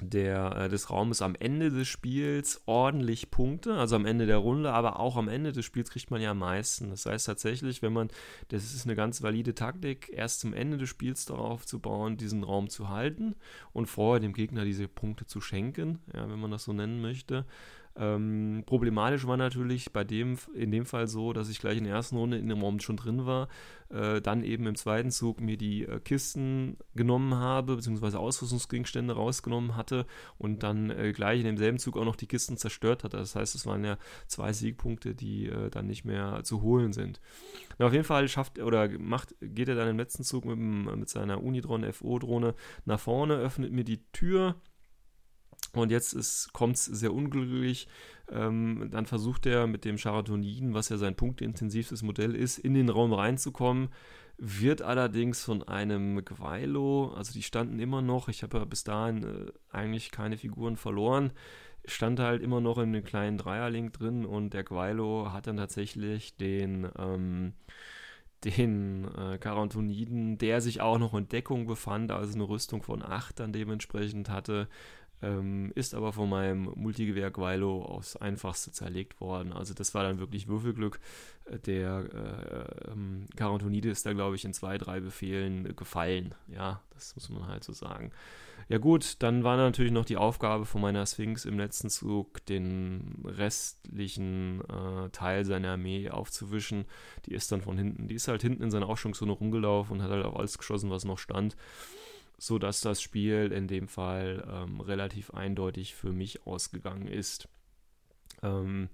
der, 0.00 0.56
äh, 0.56 0.68
des 0.68 0.90
Raumes 0.90 1.22
am 1.22 1.34
Ende 1.34 1.70
des 1.70 1.88
Spiels 1.88 2.62
ordentlich 2.66 3.30
Punkte, 3.30 3.74
also 3.74 3.96
am 3.96 4.06
Ende 4.06 4.26
der 4.26 4.38
Runde, 4.38 4.72
aber 4.72 5.00
auch 5.00 5.16
am 5.16 5.28
Ende 5.28 5.52
des 5.52 5.64
Spiels 5.64 5.90
kriegt 5.90 6.10
man 6.10 6.20
ja 6.20 6.32
am 6.32 6.38
meisten. 6.38 6.90
Das 6.90 7.06
heißt 7.06 7.26
tatsächlich, 7.26 7.82
wenn 7.82 7.92
man, 7.92 8.08
das 8.48 8.64
ist 8.74 8.86
eine 8.86 8.96
ganz 8.96 9.22
valide 9.22 9.54
Taktik, 9.54 10.10
erst 10.12 10.40
zum 10.40 10.54
Ende 10.54 10.78
des 10.78 10.88
Spiels 10.88 11.24
darauf 11.24 11.66
zu 11.66 11.78
bauen, 11.78 12.16
diesen 12.16 12.44
Raum 12.44 12.68
zu 12.68 12.88
halten 12.88 13.34
und 13.72 13.86
vorher 13.86 14.20
dem 14.20 14.32
Gegner 14.32 14.64
diese 14.64 14.88
Punkte 14.88 15.26
zu 15.26 15.40
schenken, 15.40 16.00
ja, 16.14 16.28
wenn 16.28 16.38
man 16.38 16.50
das 16.50 16.64
so 16.64 16.72
nennen 16.72 17.00
möchte. 17.00 17.44
Ähm, 17.96 18.62
problematisch 18.66 19.26
war 19.26 19.36
natürlich 19.36 19.92
bei 19.92 20.04
dem, 20.04 20.38
in 20.54 20.70
dem 20.70 20.86
Fall 20.86 21.08
so, 21.08 21.32
dass 21.32 21.48
ich 21.48 21.58
gleich 21.58 21.78
in 21.78 21.84
der 21.84 21.94
ersten 21.94 22.16
Runde 22.16 22.38
in 22.38 22.48
dem 22.48 22.62
Raum 22.62 22.78
schon 22.78 22.96
drin 22.96 23.26
war, 23.26 23.48
äh, 23.88 24.20
dann 24.20 24.44
eben 24.44 24.66
im 24.66 24.76
zweiten 24.76 25.10
Zug 25.10 25.40
mir 25.40 25.56
die 25.56 25.84
äh, 25.84 25.98
Kisten 25.98 26.76
genommen 26.94 27.34
habe, 27.34 27.76
beziehungsweise 27.76 28.20
Ausrüstungsgegenstände 28.20 29.14
rausgenommen 29.14 29.76
hatte 29.76 30.06
und 30.38 30.62
dann 30.62 30.90
äh, 30.90 31.12
gleich 31.12 31.40
in 31.40 31.46
demselben 31.46 31.78
Zug 31.78 31.96
auch 31.96 32.04
noch 32.04 32.16
die 32.16 32.28
Kisten 32.28 32.56
zerstört 32.56 33.02
hatte. 33.02 33.16
Das 33.16 33.34
heißt, 33.34 33.56
es 33.56 33.66
waren 33.66 33.84
ja 33.84 33.98
zwei 34.28 34.52
Siegpunkte, 34.52 35.16
die 35.16 35.46
äh, 35.46 35.68
dann 35.70 35.88
nicht 35.88 36.04
mehr 36.04 36.44
zu 36.44 36.62
holen 36.62 36.92
sind. 36.92 37.20
Na, 37.78 37.86
auf 37.86 37.92
jeden 37.92 38.04
Fall 38.04 38.28
schafft 38.28 38.60
oder 38.60 38.88
macht, 38.98 39.34
geht 39.40 39.68
er 39.68 39.74
dann 39.74 39.88
im 39.88 39.98
letzten 39.98 40.22
Zug 40.22 40.44
mit, 40.44 40.58
mit 40.58 41.08
seiner 41.08 41.42
Unidron 41.42 41.92
FO-Drohne 41.92 42.54
nach 42.84 43.00
vorne, 43.00 43.34
öffnet 43.34 43.72
mir 43.72 43.84
die 43.84 44.04
Tür 44.12 44.54
und 45.72 45.90
jetzt 45.90 46.52
kommt 46.52 46.76
es 46.76 46.84
sehr 46.84 47.12
unglücklich. 47.12 47.86
Ähm, 48.30 48.88
dann 48.90 49.06
versucht 49.06 49.46
er 49.46 49.66
mit 49.66 49.84
dem 49.84 49.96
Charatoniden, 49.96 50.74
was 50.74 50.88
ja 50.88 50.96
sein 50.96 51.16
punktintensivstes 51.16 52.02
Modell 52.02 52.34
ist, 52.34 52.58
in 52.58 52.74
den 52.74 52.88
Raum 52.88 53.12
reinzukommen. 53.12 53.88
Wird 54.38 54.82
allerdings 54.82 55.44
von 55.44 55.62
einem 55.62 56.24
Gweilo, 56.24 57.12
also 57.14 57.32
die 57.32 57.42
standen 57.42 57.78
immer 57.78 58.02
noch, 58.02 58.28
ich 58.28 58.42
habe 58.42 58.58
ja 58.58 58.64
bis 58.64 58.84
dahin 58.84 59.22
äh, 59.22 59.52
eigentlich 59.70 60.10
keine 60.10 60.38
Figuren 60.38 60.76
verloren, 60.76 61.32
stand 61.84 62.20
halt 62.20 62.42
immer 62.42 62.60
noch 62.60 62.78
in 62.78 62.94
einem 62.94 63.04
kleinen 63.04 63.36
Dreierlink 63.36 63.92
drin 63.92 64.24
und 64.24 64.54
der 64.54 64.64
Gweilo 64.64 65.32
hat 65.32 65.46
dann 65.46 65.56
tatsächlich 65.56 66.36
den. 66.36 66.88
Ähm, 66.98 67.52
den 68.44 69.06
äh, 69.18 69.38
Karantoniden, 69.38 70.38
der 70.38 70.60
sich 70.60 70.80
auch 70.80 70.98
noch 70.98 71.14
in 71.14 71.28
Deckung 71.28 71.66
befand, 71.66 72.10
also 72.10 72.34
eine 72.34 72.48
Rüstung 72.48 72.82
von 72.82 73.02
8 73.02 73.38
dann 73.38 73.52
dementsprechend 73.52 74.30
hatte, 74.30 74.68
ähm, 75.22 75.72
ist 75.74 75.94
aber 75.94 76.12
von 76.12 76.28
meinem 76.28 76.72
Multigewehr 76.74 77.30
Guilo 77.30 77.82
aufs 77.82 78.16
einfachste 78.16 78.72
zerlegt 78.72 79.20
worden. 79.20 79.52
Also 79.52 79.74
das 79.74 79.94
war 79.94 80.02
dann 80.02 80.18
wirklich 80.18 80.48
Würfelglück. 80.48 80.98
Äh, 81.46 81.58
der 81.58 82.84
äh, 82.86 82.90
ähm, 82.90 83.26
ist 83.82 84.06
da, 84.06 84.12
glaube 84.12 84.36
ich, 84.36 84.44
in 84.44 84.54
zwei, 84.54 84.78
drei 84.78 85.00
Befehlen 85.00 85.74
gefallen. 85.76 86.34
Ja, 86.48 86.80
das 86.94 87.14
muss 87.14 87.28
man 87.28 87.46
halt 87.48 87.64
so 87.64 87.72
sagen. 87.72 88.12
Ja 88.68 88.78
gut, 88.78 89.16
dann 89.18 89.42
war 89.42 89.56
natürlich 89.56 89.90
noch 89.90 90.04
die 90.04 90.16
Aufgabe 90.16 90.64
von 90.64 90.80
meiner 90.80 91.04
Sphinx 91.04 91.44
im 91.44 91.58
letzten 91.58 91.90
Zug, 91.90 92.46
den 92.46 93.20
restlichen 93.24 94.60
äh, 94.60 95.08
Teil 95.10 95.44
seiner 95.44 95.72
Armee 95.72 96.08
aufzuwischen. 96.08 96.84
Die 97.26 97.34
ist 97.34 97.50
dann 97.50 97.62
von 97.62 97.76
hinten, 97.76 98.06
die 98.06 98.14
ist 98.14 98.28
halt 98.28 98.42
hinten 98.42 98.62
in 98.62 98.70
seiner 98.70 98.88
Ausstellungszone 98.88 99.32
rumgelaufen 99.32 99.96
und 99.96 100.02
hat 100.04 100.10
halt 100.10 100.24
auf 100.24 100.36
alles 100.36 100.56
geschossen, 100.56 100.88
was 100.88 101.04
noch 101.04 101.18
stand 101.18 101.56
so 102.40 102.58
dass 102.58 102.80
das 102.80 103.02
Spiel 103.02 103.52
in 103.52 103.68
dem 103.68 103.86
Fall 103.86 104.42
ähm, 104.50 104.80
relativ 104.80 105.30
eindeutig 105.32 105.94
für 105.94 106.10
mich 106.10 106.46
ausgegangen 106.46 107.06
ist. 107.06 107.48
Ähm, 108.42 108.88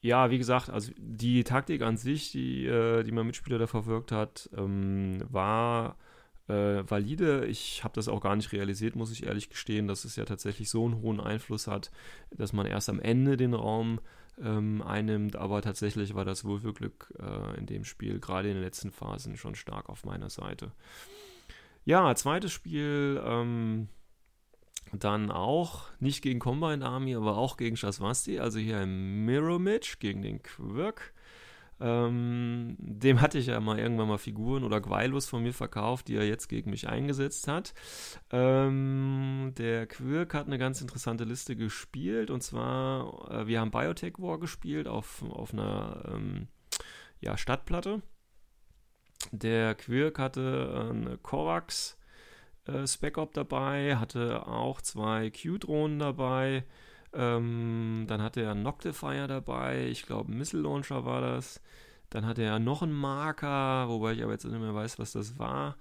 ja, 0.00 0.30
wie 0.30 0.38
gesagt, 0.38 0.70
also 0.70 0.92
die 0.96 1.42
Taktik 1.42 1.82
an 1.82 1.96
sich, 1.96 2.30
die, 2.30 2.66
äh, 2.66 3.02
die 3.02 3.10
mein 3.10 3.26
Mitspieler 3.26 3.58
da 3.58 3.66
verwirkt 3.66 4.12
hat, 4.12 4.48
ähm, 4.56 5.24
war 5.28 5.96
äh, 6.46 6.88
valide. 6.88 7.46
Ich 7.46 7.82
habe 7.82 7.94
das 7.94 8.06
auch 8.06 8.20
gar 8.20 8.36
nicht 8.36 8.52
realisiert, 8.52 8.94
muss 8.94 9.10
ich 9.10 9.26
ehrlich 9.26 9.50
gestehen, 9.50 9.88
dass 9.88 10.04
es 10.04 10.14
ja 10.14 10.24
tatsächlich 10.24 10.70
so 10.70 10.84
einen 10.84 11.02
hohen 11.02 11.18
Einfluss 11.18 11.66
hat, 11.66 11.90
dass 12.30 12.52
man 12.52 12.66
erst 12.66 12.88
am 12.88 13.00
Ende 13.00 13.36
den 13.36 13.54
Raum 13.54 13.98
ähm, 14.40 14.82
einnimmt. 14.82 15.34
Aber 15.34 15.62
tatsächlich 15.62 16.14
war 16.14 16.24
das 16.24 16.44
Würfelglück 16.44 17.12
äh, 17.18 17.58
in 17.58 17.66
dem 17.66 17.84
Spiel, 17.84 18.20
gerade 18.20 18.48
in 18.48 18.54
den 18.54 18.62
letzten 18.62 18.92
Phasen, 18.92 19.36
schon 19.36 19.56
stark 19.56 19.88
auf 19.88 20.04
meiner 20.04 20.30
Seite. 20.30 20.70
Ja, 21.88 22.14
zweites 22.14 22.52
Spiel 22.52 23.18
ähm, 23.24 23.88
dann 24.92 25.30
auch 25.30 25.84
nicht 26.00 26.20
gegen 26.20 26.38
Combine 26.38 26.84
Army, 26.84 27.14
aber 27.14 27.38
auch 27.38 27.56
gegen 27.56 27.78
Shaswasti, 27.78 28.40
also 28.40 28.58
hier 28.58 28.82
im 28.82 29.24
Mirror 29.24 29.58
Match 29.58 29.98
gegen 29.98 30.20
den 30.20 30.42
Quirk. 30.42 31.14
Ähm, 31.80 32.76
dem 32.78 33.22
hatte 33.22 33.38
ich 33.38 33.46
ja 33.46 33.58
mal 33.60 33.78
irgendwann 33.78 34.08
mal 34.08 34.18
Figuren 34.18 34.64
oder 34.64 34.82
Gweilos 34.82 35.24
von 35.24 35.42
mir 35.42 35.54
verkauft, 35.54 36.08
die 36.08 36.16
er 36.16 36.26
jetzt 36.26 36.48
gegen 36.48 36.68
mich 36.68 36.90
eingesetzt 36.90 37.48
hat. 37.48 37.72
Ähm, 38.30 39.54
der 39.56 39.86
Quirk 39.86 40.34
hat 40.34 40.46
eine 40.46 40.58
ganz 40.58 40.82
interessante 40.82 41.24
Liste 41.24 41.56
gespielt 41.56 42.28
und 42.28 42.42
zwar, 42.42 43.30
äh, 43.30 43.46
wir 43.46 43.60
haben 43.60 43.70
Biotech 43.70 44.18
War 44.18 44.38
gespielt 44.38 44.88
auf, 44.88 45.22
auf 45.22 45.54
einer 45.54 46.02
ähm, 46.06 46.48
ja, 47.22 47.38
Stadtplatte. 47.38 48.02
Der 49.32 49.74
Quirk 49.74 50.18
hatte 50.18 50.90
eine 50.90 51.18
Korax 51.18 51.98
äh, 52.66 52.86
Spec-Op 52.86 53.34
dabei, 53.34 53.96
hatte 53.96 54.46
auch 54.46 54.80
zwei 54.80 55.30
Q-Drohnen 55.30 55.98
dabei. 55.98 56.64
Ähm, 57.12 58.04
dann 58.06 58.22
hatte 58.22 58.42
er 58.42 58.52
einen 58.52 58.62
Noctifier 58.62 59.26
dabei, 59.26 59.86
ich 59.86 60.04
glaube 60.06 60.30
Missile 60.32 60.62
Launcher 60.62 61.04
war 61.04 61.20
das. 61.20 61.60
Dann 62.10 62.26
hatte 62.26 62.42
er 62.42 62.58
noch 62.58 62.82
einen 62.82 62.92
Marker, 62.92 63.88
wobei 63.88 64.12
ich 64.12 64.22
aber 64.22 64.32
jetzt 64.32 64.44
nicht 64.44 64.58
mehr 64.58 64.74
weiß, 64.74 64.98
was 64.98 65.12
das 65.12 65.38
war. 65.38 65.76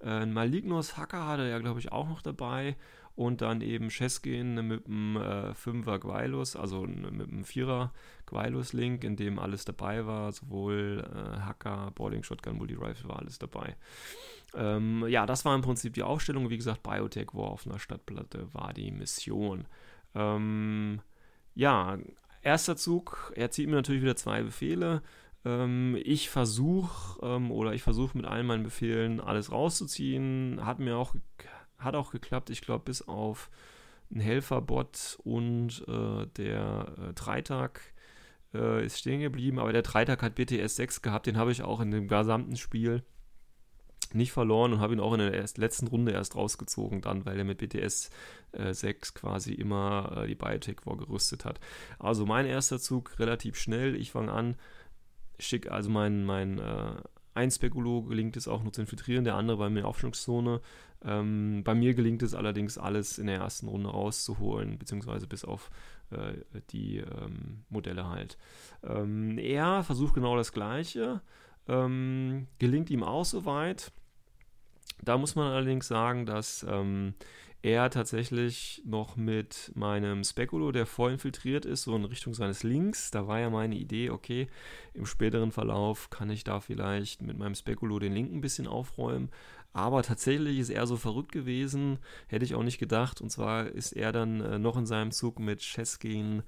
Äh, 0.00 0.08
ein 0.08 0.32
Malignos 0.32 0.96
Hacker 0.96 1.26
hatte 1.26 1.48
er, 1.48 1.60
glaube 1.60 1.80
ich, 1.80 1.92
auch 1.92 2.08
noch 2.08 2.22
dabei 2.22 2.76
und 3.16 3.42
dann 3.42 3.60
eben 3.60 3.88
Cheskin 3.88 4.66
mit 4.66 4.86
einem 4.86 5.16
äh, 5.16 5.50
5er 5.52 5.98
Gwylus, 5.98 6.56
also 6.56 6.82
mit 6.82 7.06
einem 7.06 7.42
4er 7.42 7.90
Gwylus-Link, 8.28 9.04
in 9.04 9.16
dem 9.16 9.38
alles 9.38 9.64
dabei 9.64 10.06
war, 10.06 10.32
sowohl 10.32 11.04
äh, 11.04 11.40
Hacker, 11.40 11.90
Boarding 11.94 12.22
Shotgun, 12.22 12.56
Multi-Rifle 12.56 13.08
war 13.08 13.18
alles 13.18 13.38
dabei. 13.38 13.76
Ähm, 14.54 15.06
ja, 15.08 15.26
das 15.26 15.44
war 15.44 15.54
im 15.54 15.62
Prinzip 15.62 15.94
die 15.94 16.02
Aufstellung. 16.02 16.50
Wie 16.50 16.56
gesagt, 16.56 16.82
Biotech 16.82 17.34
war 17.34 17.50
auf 17.50 17.66
einer 17.66 17.78
Stadtplatte, 17.78 18.52
war 18.54 18.72
die 18.72 18.90
Mission. 18.90 19.66
Ähm, 20.14 21.00
ja, 21.54 21.98
erster 22.42 22.76
Zug, 22.76 23.32
er 23.36 23.50
zieht 23.50 23.68
mir 23.68 23.76
natürlich 23.76 24.02
wieder 24.02 24.16
zwei 24.16 24.42
Befehle. 24.42 25.02
Ähm, 25.44 25.98
ich 26.02 26.30
versuche 26.30 27.20
ähm, 27.22 27.50
oder 27.50 27.74
ich 27.74 27.82
versuche 27.82 28.16
mit 28.16 28.26
allen 28.26 28.46
meinen 28.46 28.64
Befehlen 28.64 29.20
alles 29.20 29.52
rauszuziehen. 29.52 30.64
Hat 30.64 30.78
mir 30.78 30.96
auch 30.96 31.14
hat 31.78 31.94
auch 31.94 32.10
geklappt, 32.10 32.50
ich 32.50 32.60
glaube, 32.60 32.84
bis 32.84 33.02
auf 33.06 33.50
einen 34.10 34.20
Helferbot 34.20 35.18
und 35.22 35.84
äh, 35.86 36.26
der 36.36 36.92
äh, 36.98 37.12
Dreitag 37.14 37.80
äh, 38.54 38.84
ist 38.84 38.98
stehen 38.98 39.20
geblieben. 39.20 39.58
Aber 39.58 39.72
der 39.72 39.82
Dreitag 39.82 40.22
hat 40.22 40.34
BTS 40.34 40.76
6 40.76 41.02
gehabt, 41.02 41.26
den 41.26 41.36
habe 41.36 41.52
ich 41.52 41.62
auch 41.62 41.80
in 41.80 41.90
dem 41.90 42.08
gesamten 42.08 42.56
Spiel 42.56 43.04
nicht 44.14 44.32
verloren 44.32 44.72
und 44.72 44.80
habe 44.80 44.94
ihn 44.94 45.00
auch 45.00 45.12
in 45.12 45.18
der 45.18 45.34
erst, 45.34 45.58
letzten 45.58 45.86
Runde 45.86 46.12
erst 46.12 46.34
rausgezogen 46.34 47.00
dann, 47.02 47.26
weil 47.26 47.38
er 47.38 47.44
mit 47.44 47.58
BTS 47.58 48.10
äh, 48.52 48.72
6 48.72 49.14
quasi 49.14 49.52
immer 49.52 50.12
äh, 50.16 50.26
die 50.26 50.34
Biotech 50.34 50.80
vorgerüstet 50.82 51.44
hat. 51.44 51.60
Also 51.98 52.24
mein 52.24 52.46
erster 52.46 52.78
Zug 52.78 53.18
relativ 53.18 53.56
schnell. 53.56 53.96
Ich 53.96 54.12
fange 54.12 54.32
an, 54.32 54.56
schick 55.38 55.70
also 55.70 55.90
mein, 55.90 56.24
mein 56.24 56.58
äh, 56.58 56.94
ein 57.38 57.50
Spekulo 57.50 58.02
gelingt 58.02 58.36
es 58.36 58.48
auch 58.48 58.62
nur 58.62 58.72
zu 58.72 58.80
infiltrieren, 58.80 59.24
der 59.24 59.36
andere 59.36 59.56
bei 59.58 59.68
mir 59.68 59.78
in 59.78 59.82
der 59.82 59.88
Aufstellungszone. 59.88 60.60
Ähm, 61.04 61.62
bei 61.64 61.74
mir 61.74 61.94
gelingt 61.94 62.22
es 62.22 62.34
allerdings, 62.34 62.76
alles 62.76 63.18
in 63.18 63.28
der 63.28 63.38
ersten 63.38 63.68
Runde 63.68 63.90
rauszuholen, 63.90 64.78
beziehungsweise 64.78 65.28
bis 65.28 65.44
auf 65.44 65.70
äh, 66.10 66.32
die 66.70 66.98
ähm, 66.98 67.64
Modelle 67.68 68.08
halt. 68.08 68.36
Ähm, 68.82 69.38
er 69.38 69.84
versucht 69.84 70.14
genau 70.14 70.36
das 70.36 70.52
Gleiche, 70.52 71.20
ähm, 71.68 72.48
gelingt 72.58 72.90
ihm 72.90 73.04
auch 73.04 73.24
soweit. 73.24 73.92
Da 75.00 75.16
muss 75.16 75.36
man 75.36 75.52
allerdings 75.52 75.86
sagen, 75.86 76.26
dass 76.26 76.66
ähm, 76.68 77.14
er 77.62 77.90
tatsächlich 77.90 78.82
noch 78.84 79.16
mit 79.16 79.72
meinem 79.74 80.22
Spekulo, 80.22 80.70
der 80.70 80.86
voll 80.86 81.12
infiltriert 81.12 81.64
ist, 81.64 81.82
so 81.82 81.96
in 81.96 82.04
Richtung 82.04 82.34
seines 82.34 82.62
Links. 82.62 83.10
Da 83.10 83.26
war 83.26 83.40
ja 83.40 83.50
meine 83.50 83.76
Idee, 83.76 84.10
okay, 84.10 84.48
im 84.94 85.06
späteren 85.06 85.50
Verlauf 85.50 86.10
kann 86.10 86.30
ich 86.30 86.44
da 86.44 86.60
vielleicht 86.60 87.22
mit 87.22 87.36
meinem 87.36 87.54
Spekulo 87.54 87.98
den 87.98 88.14
Link 88.14 88.32
ein 88.32 88.40
bisschen 88.40 88.68
aufräumen. 88.68 89.30
Aber 89.72 90.02
tatsächlich 90.02 90.58
ist 90.58 90.70
er 90.70 90.86
so 90.86 90.96
verrückt 90.96 91.32
gewesen, 91.32 91.98
hätte 92.26 92.44
ich 92.44 92.54
auch 92.54 92.62
nicht 92.62 92.78
gedacht. 92.78 93.20
Und 93.20 93.30
zwar 93.30 93.66
ist 93.66 93.92
er 93.92 94.12
dann 94.12 94.40
äh, 94.40 94.58
noch 94.58 94.76
in 94.76 94.86
seinem 94.86 95.10
Zug 95.10 95.38
mit 95.40 95.60
Cheskin 95.60 96.42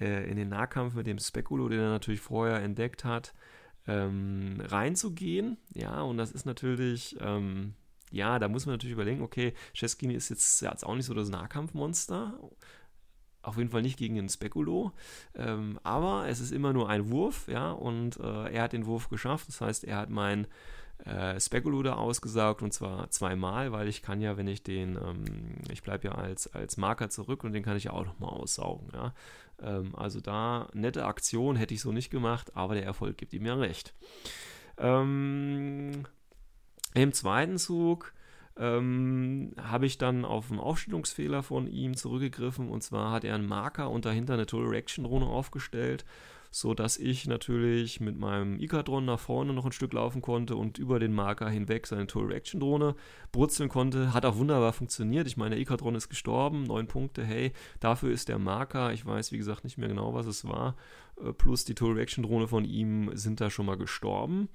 äh, 0.00 0.28
in 0.30 0.36
den 0.36 0.48
Nahkampf 0.48 0.94
mit 0.94 1.06
dem 1.06 1.18
Spekulo, 1.18 1.68
den 1.68 1.80
er 1.80 1.90
natürlich 1.90 2.20
vorher 2.20 2.60
entdeckt 2.62 3.04
hat, 3.04 3.34
ähm, 3.86 4.60
reinzugehen. 4.60 5.58
Ja, 5.74 6.02
und 6.02 6.16
das 6.16 6.32
ist 6.32 6.46
natürlich, 6.46 7.16
ähm, 7.20 7.74
ja, 8.12 8.38
da 8.38 8.48
muss 8.48 8.66
man 8.66 8.74
natürlich 8.74 8.94
überlegen, 8.94 9.22
okay, 9.22 9.54
Cheskin 9.74 10.10
ist 10.10 10.28
jetzt, 10.28 10.60
ja, 10.60 10.70
jetzt 10.70 10.84
auch 10.84 10.94
nicht 10.94 11.06
so 11.06 11.14
das 11.14 11.28
Nahkampfmonster. 11.28 12.38
Auf 13.42 13.56
jeden 13.56 13.70
Fall 13.70 13.82
nicht 13.82 13.98
gegen 13.98 14.14
den 14.14 14.28
Spekulo. 14.28 14.92
Ähm, 15.34 15.80
aber 15.82 16.28
es 16.28 16.38
ist 16.38 16.52
immer 16.52 16.72
nur 16.72 16.88
ein 16.88 17.10
Wurf, 17.10 17.48
ja, 17.48 17.72
und 17.72 18.20
äh, 18.20 18.52
er 18.52 18.62
hat 18.62 18.72
den 18.72 18.86
Wurf 18.86 19.08
geschafft. 19.08 19.48
Das 19.48 19.60
heißt, 19.60 19.84
er 19.84 19.96
hat 19.96 20.10
mein 20.10 20.46
äh, 21.04 21.40
Spekulo 21.40 21.82
da 21.82 21.94
ausgesaugt 21.94 22.62
und 22.62 22.72
zwar 22.72 23.10
zweimal, 23.10 23.72
weil 23.72 23.88
ich 23.88 24.02
kann 24.02 24.20
ja, 24.20 24.36
wenn 24.36 24.46
ich 24.46 24.62
den, 24.62 24.96
ähm, 24.96 25.24
ich 25.70 25.82
bleibe 25.82 26.08
ja 26.08 26.14
als, 26.14 26.46
als 26.54 26.76
Marker 26.76 27.10
zurück 27.10 27.42
und 27.42 27.52
den 27.52 27.64
kann 27.64 27.76
ich 27.76 27.84
ja 27.84 27.92
auch 27.92 28.04
nochmal 28.04 28.30
aussaugen, 28.30 28.88
ja. 28.94 29.14
Ähm, 29.60 29.96
also 29.96 30.20
da, 30.20 30.68
nette 30.74 31.04
Aktion 31.04 31.56
hätte 31.56 31.74
ich 31.74 31.80
so 31.80 31.90
nicht 31.92 32.10
gemacht, 32.10 32.56
aber 32.56 32.74
der 32.74 32.84
Erfolg 32.84 33.18
gibt 33.18 33.32
ihm 33.32 33.46
ja 33.46 33.54
recht. 33.54 33.94
Ähm, 34.78 36.04
Im 36.94 37.12
zweiten 37.12 37.58
Zug 37.58 38.12
ähm, 38.56 39.54
habe 39.60 39.86
ich 39.86 39.98
dann 39.98 40.24
auf 40.24 40.50
einen 40.50 40.60
Aufstellungsfehler 40.60 41.42
von 41.42 41.66
ihm 41.66 41.96
zurückgegriffen. 41.96 42.68
Und 42.68 42.82
zwar 42.82 43.12
hat 43.12 43.24
er 43.24 43.34
einen 43.34 43.46
Marker 43.46 43.90
und 43.90 44.04
dahinter 44.04 44.34
eine 44.34 44.46
Total 44.46 44.68
Reaction 44.68 45.04
Drohne 45.04 45.26
aufgestellt 45.26 46.04
so 46.54 46.74
dass 46.74 46.98
ich 46.98 47.26
natürlich 47.26 47.98
mit 47.98 48.18
meinem 48.18 48.60
Ikadron 48.60 49.06
nach 49.06 49.18
vorne 49.18 49.54
noch 49.54 49.64
ein 49.64 49.72
Stück 49.72 49.94
laufen 49.94 50.20
konnte 50.20 50.54
und 50.54 50.76
über 50.76 51.00
den 51.00 51.14
Marker 51.14 51.48
hinweg 51.48 51.86
seine 51.86 52.06
Tool 52.06 52.26
Reaction 52.26 52.60
Drohne 52.60 52.94
brutzeln 53.32 53.70
konnte. 53.70 54.12
Hat 54.12 54.26
auch 54.26 54.36
wunderbar 54.36 54.74
funktioniert. 54.74 55.26
Ich 55.26 55.38
meine, 55.38 55.54
der 55.54 55.60
Ikadron 55.60 55.94
ist 55.94 56.10
gestorben, 56.10 56.64
neun 56.64 56.86
Punkte, 56.88 57.24
hey, 57.24 57.52
dafür 57.80 58.12
ist 58.12 58.28
der 58.28 58.38
Marker, 58.38 58.92
ich 58.92 59.06
weiß 59.06 59.32
wie 59.32 59.38
gesagt 59.38 59.64
nicht 59.64 59.78
mehr 59.78 59.88
genau, 59.88 60.12
was 60.12 60.26
es 60.26 60.44
war, 60.44 60.76
äh, 61.24 61.32
plus 61.32 61.64
die 61.64 61.74
Tool 61.74 61.94
Reaction 61.94 62.22
Drohne 62.22 62.46
von 62.48 62.66
ihm 62.66 63.10
sind 63.14 63.40
da 63.40 63.48
schon 63.48 63.64
mal 63.64 63.78
gestorben. 63.78 64.50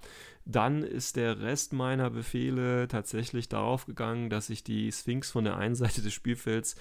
Dann 0.45 0.83
ist 0.83 1.15
der 1.15 1.41
Rest 1.41 1.73
meiner 1.73 2.11
Befehle 2.11 2.87
tatsächlich 2.87 3.49
darauf 3.49 3.87
gegangen, 3.87 4.29
dass 4.29 4.51
ich 4.51 4.63
die 4.63 4.91
Sphinx 4.91 5.31
von 5.31 5.45
der 5.45 5.57
einen 5.57 5.75
Seite 5.75 6.03
des 6.03 6.13
Spielfelds 6.13 6.75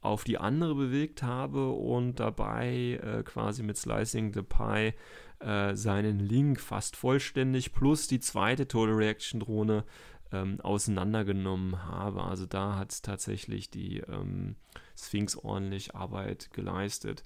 auf 0.00 0.24
die 0.24 0.38
andere 0.38 0.74
bewegt 0.74 1.22
habe 1.22 1.70
und 1.70 2.20
dabei 2.20 3.00
äh, 3.02 3.22
quasi 3.22 3.62
mit 3.62 3.76
Slicing 3.76 4.32
the 4.32 4.42
Pie 4.42 4.94
äh, 5.40 5.74
seinen 5.74 6.20
Link 6.20 6.60
fast 6.60 6.96
vollständig 6.96 7.72
plus 7.72 8.06
die 8.06 8.20
zweite 8.20 8.66
Total 8.66 8.94
Reaction 8.94 9.40
Drohne 9.40 9.84
ähm, 10.32 10.60
auseinandergenommen 10.60 11.84
habe. 11.84 12.22
Also 12.24 12.46
da 12.46 12.76
hat 12.76 13.02
tatsächlich 13.02 13.70
die 13.70 13.98
ähm, 13.98 14.56
Sphinx 14.96 15.36
ordentlich 15.36 15.94
Arbeit 15.94 16.50
geleistet. 16.52 17.22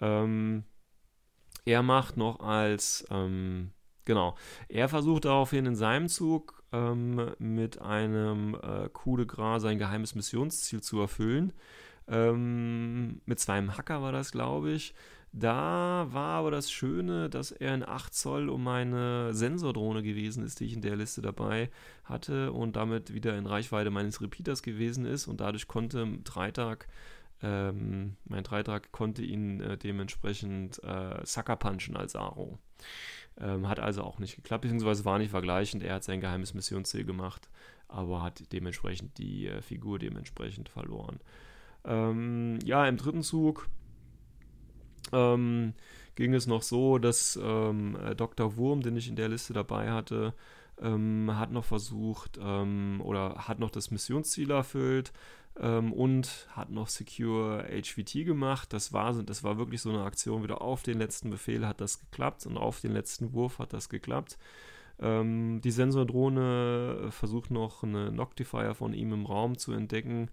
Ähm, 0.00 0.64
er 1.64 1.82
macht 1.82 2.16
noch 2.16 2.40
als, 2.40 3.06
ähm, 3.10 3.72
genau, 4.04 4.36
er 4.68 4.88
versucht 4.88 5.24
daraufhin 5.24 5.66
in 5.66 5.76
seinem 5.76 6.08
Zug 6.08 6.62
ähm, 6.72 7.32
mit 7.38 7.80
einem 7.80 8.54
äh, 8.54 8.88
Coup 8.92 9.16
de 9.16 9.26
Gras 9.26 9.60
sein 9.62 9.78
geheimes 9.78 10.14
Missionsziel 10.14 10.82
zu 10.82 11.00
erfüllen. 11.00 11.52
Ähm, 12.08 13.20
mit 13.26 13.38
zwei 13.38 13.60
Hacker 13.62 14.02
war 14.02 14.12
das, 14.12 14.32
glaube 14.32 14.72
ich. 14.72 14.94
Da 15.32 16.06
war 16.10 16.38
aber 16.38 16.50
das 16.50 16.70
Schöne, 16.70 17.28
dass 17.28 17.52
er 17.52 17.74
in 17.74 17.86
8 17.86 18.14
Zoll 18.14 18.48
um 18.48 18.64
meine 18.64 19.34
Sensordrohne 19.34 20.02
gewesen 20.02 20.42
ist, 20.42 20.60
die 20.60 20.64
ich 20.64 20.72
in 20.72 20.80
der 20.80 20.96
Liste 20.96 21.20
dabei 21.20 21.70
hatte 22.04 22.52
und 22.52 22.76
damit 22.76 23.12
wieder 23.12 23.36
in 23.36 23.46
Reichweite 23.46 23.90
meines 23.90 24.22
Repeaters 24.22 24.62
gewesen 24.62 25.04
ist 25.04 25.26
und 25.26 25.40
dadurch 25.40 25.68
konnte 25.68 26.06
Dreitag, 26.24 26.88
ähm, 27.42 28.16
mein 28.24 28.42
Dreitag 28.42 28.90
konnte 28.90 29.22
ihn 29.22 29.60
äh, 29.60 29.76
dementsprechend 29.76 30.82
äh, 30.82 31.24
Sucker 31.24 31.56
punchen 31.56 31.96
als 31.96 32.16
Aro. 32.16 32.58
Ähm, 33.38 33.68
hat 33.68 33.80
also 33.80 34.02
auch 34.02 34.18
nicht 34.18 34.36
geklappt, 34.36 34.62
beziehungsweise 34.62 35.04
war 35.04 35.18
nicht 35.18 35.30
vergleichend. 35.30 35.82
Er 35.82 35.96
hat 35.96 36.04
sein 36.04 36.22
geheimes 36.22 36.54
Missionsziel 36.54 37.04
gemacht, 37.04 37.50
aber 37.86 38.22
hat 38.22 38.50
dementsprechend 38.52 39.18
die 39.18 39.46
äh, 39.46 39.60
Figur 39.60 39.98
dementsprechend 39.98 40.70
verloren. 40.70 41.20
Ähm, 41.84 42.58
ja, 42.64 42.86
im 42.86 42.96
dritten 42.96 43.22
Zug 43.22 43.68
ähm, 45.12 45.74
ging 46.14 46.34
es 46.34 46.46
noch 46.46 46.62
so, 46.62 46.98
dass 46.98 47.38
ähm, 47.42 47.96
äh, 48.04 48.14
Dr. 48.14 48.56
Wurm, 48.56 48.82
den 48.82 48.96
ich 48.96 49.08
in 49.08 49.16
der 49.16 49.28
Liste 49.28 49.52
dabei 49.52 49.90
hatte, 49.90 50.34
ähm, 50.80 51.30
hat 51.34 51.52
noch 51.52 51.64
versucht 51.64 52.38
ähm, 52.42 53.00
oder 53.04 53.48
hat 53.48 53.58
noch 53.58 53.70
das 53.70 53.90
Missionsziel 53.90 54.50
erfüllt 54.50 55.12
ähm, 55.60 55.92
und 55.92 56.48
hat 56.50 56.70
noch 56.70 56.88
Secure 56.88 57.64
HVT 57.70 58.24
gemacht. 58.24 58.72
Das 58.72 58.92
war, 58.92 59.12
das 59.22 59.44
war 59.44 59.58
wirklich 59.58 59.80
so 59.80 59.90
eine 59.90 60.02
Aktion, 60.02 60.42
wieder 60.42 60.62
auf 60.62 60.82
den 60.82 60.98
letzten 60.98 61.30
Befehl 61.30 61.66
hat 61.66 61.80
das 61.80 62.00
geklappt 62.00 62.46
und 62.46 62.56
auf 62.56 62.80
den 62.80 62.92
letzten 62.92 63.32
Wurf 63.32 63.58
hat 63.58 63.72
das 63.72 63.88
geklappt. 63.88 64.38
Ähm, 65.00 65.60
die 65.62 65.70
Sensordrohne 65.70 67.08
versucht 67.10 67.50
noch 67.50 67.82
eine 67.82 68.10
Noctifier 68.10 68.74
von 68.74 68.92
ihm 68.92 69.12
im 69.12 69.26
Raum 69.26 69.56
zu 69.56 69.72
entdecken. 69.72 70.30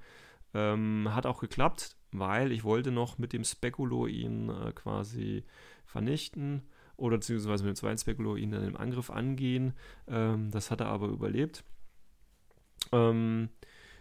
Ähm, 0.55 1.09
hat 1.13 1.25
auch 1.25 1.41
geklappt, 1.41 1.97
weil 2.13 2.53
ich 2.53 2.63
wollte 2.63 2.89
noch 2.89 3.17
mit 3.17 3.33
dem 3.33 3.43
Spekulo 3.43 4.07
ihn 4.07 4.49
äh, 4.49 4.71
quasi 4.71 5.43
vernichten 5.85 6.63
oder 6.95 7.17
beziehungsweise 7.17 7.65
mit 7.65 7.75
dem 7.75 7.75
zweiten 7.75 7.97
Spekulo 7.97 8.37
ihn 8.37 8.51
dann 8.51 8.63
im 8.63 8.77
Angriff 8.77 9.09
angehen. 9.09 9.73
Ähm, 10.07 10.51
das 10.51 10.71
hat 10.71 10.79
er 10.79 10.87
aber 10.87 11.07
überlebt. 11.07 11.65
Ähm, 12.93 13.49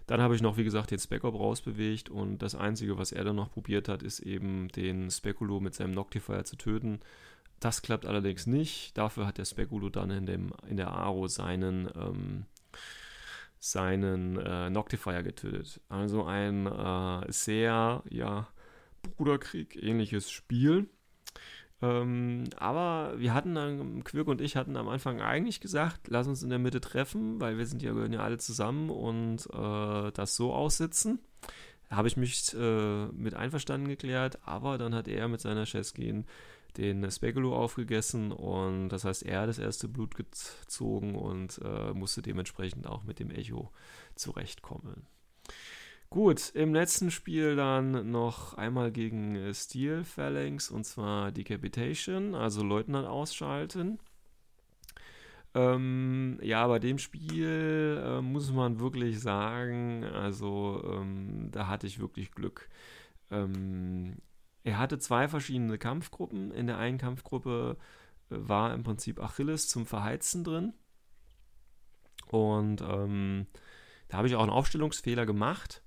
dann 0.06 0.20
habe 0.20 0.36
ich 0.36 0.42
noch, 0.42 0.56
wie 0.56 0.64
gesagt, 0.64 0.92
den 0.92 0.98
Specop 1.00 1.34
rausbewegt 1.34 2.08
und 2.08 2.38
das 2.38 2.54
Einzige, 2.54 2.98
was 2.98 3.10
er 3.10 3.24
dann 3.24 3.36
noch 3.36 3.50
probiert 3.50 3.88
hat, 3.88 4.04
ist 4.04 4.20
eben 4.20 4.68
den 4.68 5.10
Spekulo 5.10 5.58
mit 5.58 5.74
seinem 5.74 5.94
Noctifier 5.94 6.44
zu 6.44 6.56
töten. 6.56 7.00
Das 7.58 7.82
klappt 7.82 8.06
allerdings 8.06 8.46
nicht. 8.46 8.96
Dafür 8.96 9.26
hat 9.26 9.38
der 9.38 9.44
Spekulo 9.44 9.88
dann 9.88 10.10
in, 10.10 10.26
dem, 10.26 10.52
in 10.68 10.76
der 10.76 10.92
Aro 10.92 11.26
seinen 11.26 11.88
ähm, 11.96 12.44
seinen 13.64 14.36
äh, 14.38 14.68
Noctifier 14.68 15.22
getötet. 15.22 15.80
Also 15.88 16.24
ein 16.24 16.66
äh, 16.66 17.32
sehr, 17.32 18.02
ja, 18.10 18.46
Bruderkrieg-ähnliches 19.16 20.30
Spiel. 20.30 20.88
Ähm, 21.80 22.44
aber 22.56 23.14
wir 23.16 23.32
hatten 23.32 23.54
dann, 23.54 24.04
Quirk 24.04 24.28
und 24.28 24.42
ich 24.42 24.56
hatten 24.56 24.76
am 24.76 24.88
Anfang 24.88 25.22
eigentlich 25.22 25.60
gesagt, 25.60 26.08
lass 26.08 26.26
uns 26.26 26.42
in 26.42 26.50
der 26.50 26.58
Mitte 26.58 26.82
treffen, 26.82 27.40
weil 27.40 27.56
wir 27.56 27.66
sind 27.66 27.82
ja, 27.82 27.92
gehören 27.92 28.12
ja 28.12 28.20
alle 28.20 28.36
zusammen 28.36 28.90
und 28.90 29.46
äh, 29.52 30.12
das 30.12 30.36
so 30.36 30.52
aussitzen. 30.52 31.20
Habe 31.90 32.08
ich 32.08 32.18
mich 32.18 32.54
äh, 32.54 33.06
mit 33.06 33.34
einverstanden 33.34 33.88
geklärt, 33.88 34.40
aber 34.44 34.76
dann 34.76 34.94
hat 34.94 35.08
er 35.08 35.28
mit 35.28 35.40
seiner 35.40 35.64
Cheskin 35.64 36.26
den 36.76 37.08
Speculo 37.10 37.56
aufgegessen 37.56 38.32
und 38.32 38.88
das 38.88 39.04
heißt, 39.04 39.24
er 39.24 39.42
hat 39.42 39.48
das 39.48 39.58
erste 39.58 39.88
Blut 39.88 40.14
gezogen 40.14 41.14
und 41.14 41.60
äh, 41.64 41.92
musste 41.92 42.22
dementsprechend 42.22 42.86
auch 42.86 43.04
mit 43.04 43.18
dem 43.18 43.30
Echo 43.30 43.70
zurechtkommen. 44.14 45.06
Gut, 46.10 46.50
im 46.54 46.74
letzten 46.74 47.10
Spiel 47.10 47.56
dann 47.56 48.10
noch 48.10 48.54
einmal 48.54 48.92
gegen 48.92 49.34
äh, 49.34 49.52
Steel 49.52 50.04
Phalanx 50.04 50.70
und 50.70 50.84
zwar 50.84 51.32
Decapitation, 51.32 52.34
also 52.34 52.62
Leutnant 52.62 53.08
ausschalten. 53.08 53.98
Ähm, 55.54 56.38
ja, 56.42 56.66
bei 56.66 56.78
dem 56.80 56.98
Spiel 56.98 58.00
äh, 58.04 58.20
muss 58.20 58.52
man 58.52 58.80
wirklich 58.80 59.20
sagen, 59.20 60.04
also 60.04 60.82
ähm, 60.84 61.48
da 61.52 61.68
hatte 61.68 61.86
ich 61.86 62.00
wirklich 62.00 62.32
Glück. 62.32 62.68
Ähm, 63.30 64.16
er 64.64 64.78
hatte 64.78 64.98
zwei 64.98 65.28
verschiedene 65.28 65.78
Kampfgruppen. 65.78 66.50
In 66.50 66.66
der 66.66 66.78
einen 66.78 66.98
Kampfgruppe 66.98 67.76
äh, 68.30 68.36
war 68.36 68.74
im 68.74 68.82
Prinzip 68.82 69.22
Achilles 69.22 69.68
zum 69.68 69.86
Verheizen 69.86 70.42
drin. 70.42 70.72
Und 72.28 72.80
ähm, 72.80 73.46
da 74.08 74.16
habe 74.16 74.26
ich 74.26 74.34
auch 74.34 74.42
einen 74.42 74.50
Aufstellungsfehler 74.50 75.26
gemacht. 75.26 75.82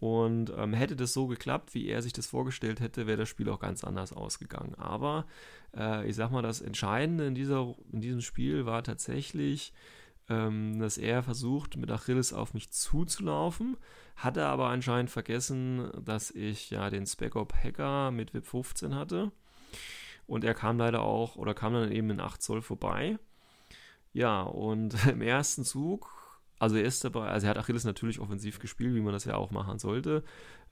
Und 0.00 0.52
ähm, 0.56 0.74
hätte 0.74 0.94
das 0.94 1.12
so 1.12 1.26
geklappt, 1.26 1.74
wie 1.74 1.88
er 1.88 2.02
sich 2.02 2.12
das 2.12 2.26
vorgestellt 2.26 2.78
hätte, 2.80 3.08
wäre 3.08 3.18
das 3.18 3.28
Spiel 3.28 3.48
auch 3.48 3.58
ganz 3.58 3.82
anders 3.82 4.12
ausgegangen. 4.12 4.74
Aber 4.76 5.26
äh, 5.76 6.08
ich 6.08 6.14
sag 6.14 6.30
mal, 6.30 6.42
das 6.42 6.60
Entscheidende 6.60 7.26
in, 7.26 7.34
dieser, 7.34 7.74
in 7.92 8.00
diesem 8.00 8.20
Spiel 8.20 8.64
war 8.64 8.84
tatsächlich, 8.84 9.72
ähm, 10.28 10.78
dass 10.78 10.98
er 10.98 11.22
versucht, 11.22 11.76
mit 11.76 11.90
Achilles 11.90 12.32
auf 12.32 12.54
mich 12.54 12.70
zuzulaufen, 12.70 13.76
hatte 14.16 14.46
aber 14.46 14.68
anscheinend 14.68 15.10
vergessen, 15.10 15.90
dass 16.04 16.30
ich 16.30 16.70
ja 16.70 16.90
den 16.90 17.06
Spec-Op 17.06 17.54
Hacker 17.54 18.10
mit 18.10 18.34
VIP 18.34 18.46
15 18.46 18.94
hatte. 18.94 19.32
Und 20.26 20.44
er 20.44 20.54
kam 20.54 20.78
leider 20.78 21.02
auch, 21.02 21.36
oder 21.36 21.54
kam 21.54 21.72
dann 21.72 21.92
eben 21.92 22.10
in 22.10 22.20
8 22.20 22.42
Zoll 22.42 22.62
vorbei. 22.62 23.18
Ja, 24.12 24.42
und 24.42 25.06
im 25.08 25.22
ersten 25.22 25.64
Zug 25.64 26.27
Also 26.58 26.76
er 26.76 26.84
ist 26.84 27.04
dabei, 27.04 27.28
also 27.28 27.46
er 27.46 27.50
hat 27.50 27.58
Achilles 27.58 27.84
natürlich 27.84 28.20
offensiv 28.20 28.58
gespielt, 28.58 28.94
wie 28.94 29.00
man 29.00 29.12
das 29.12 29.24
ja 29.24 29.34
auch 29.36 29.50
machen 29.50 29.78
sollte. 29.78 30.24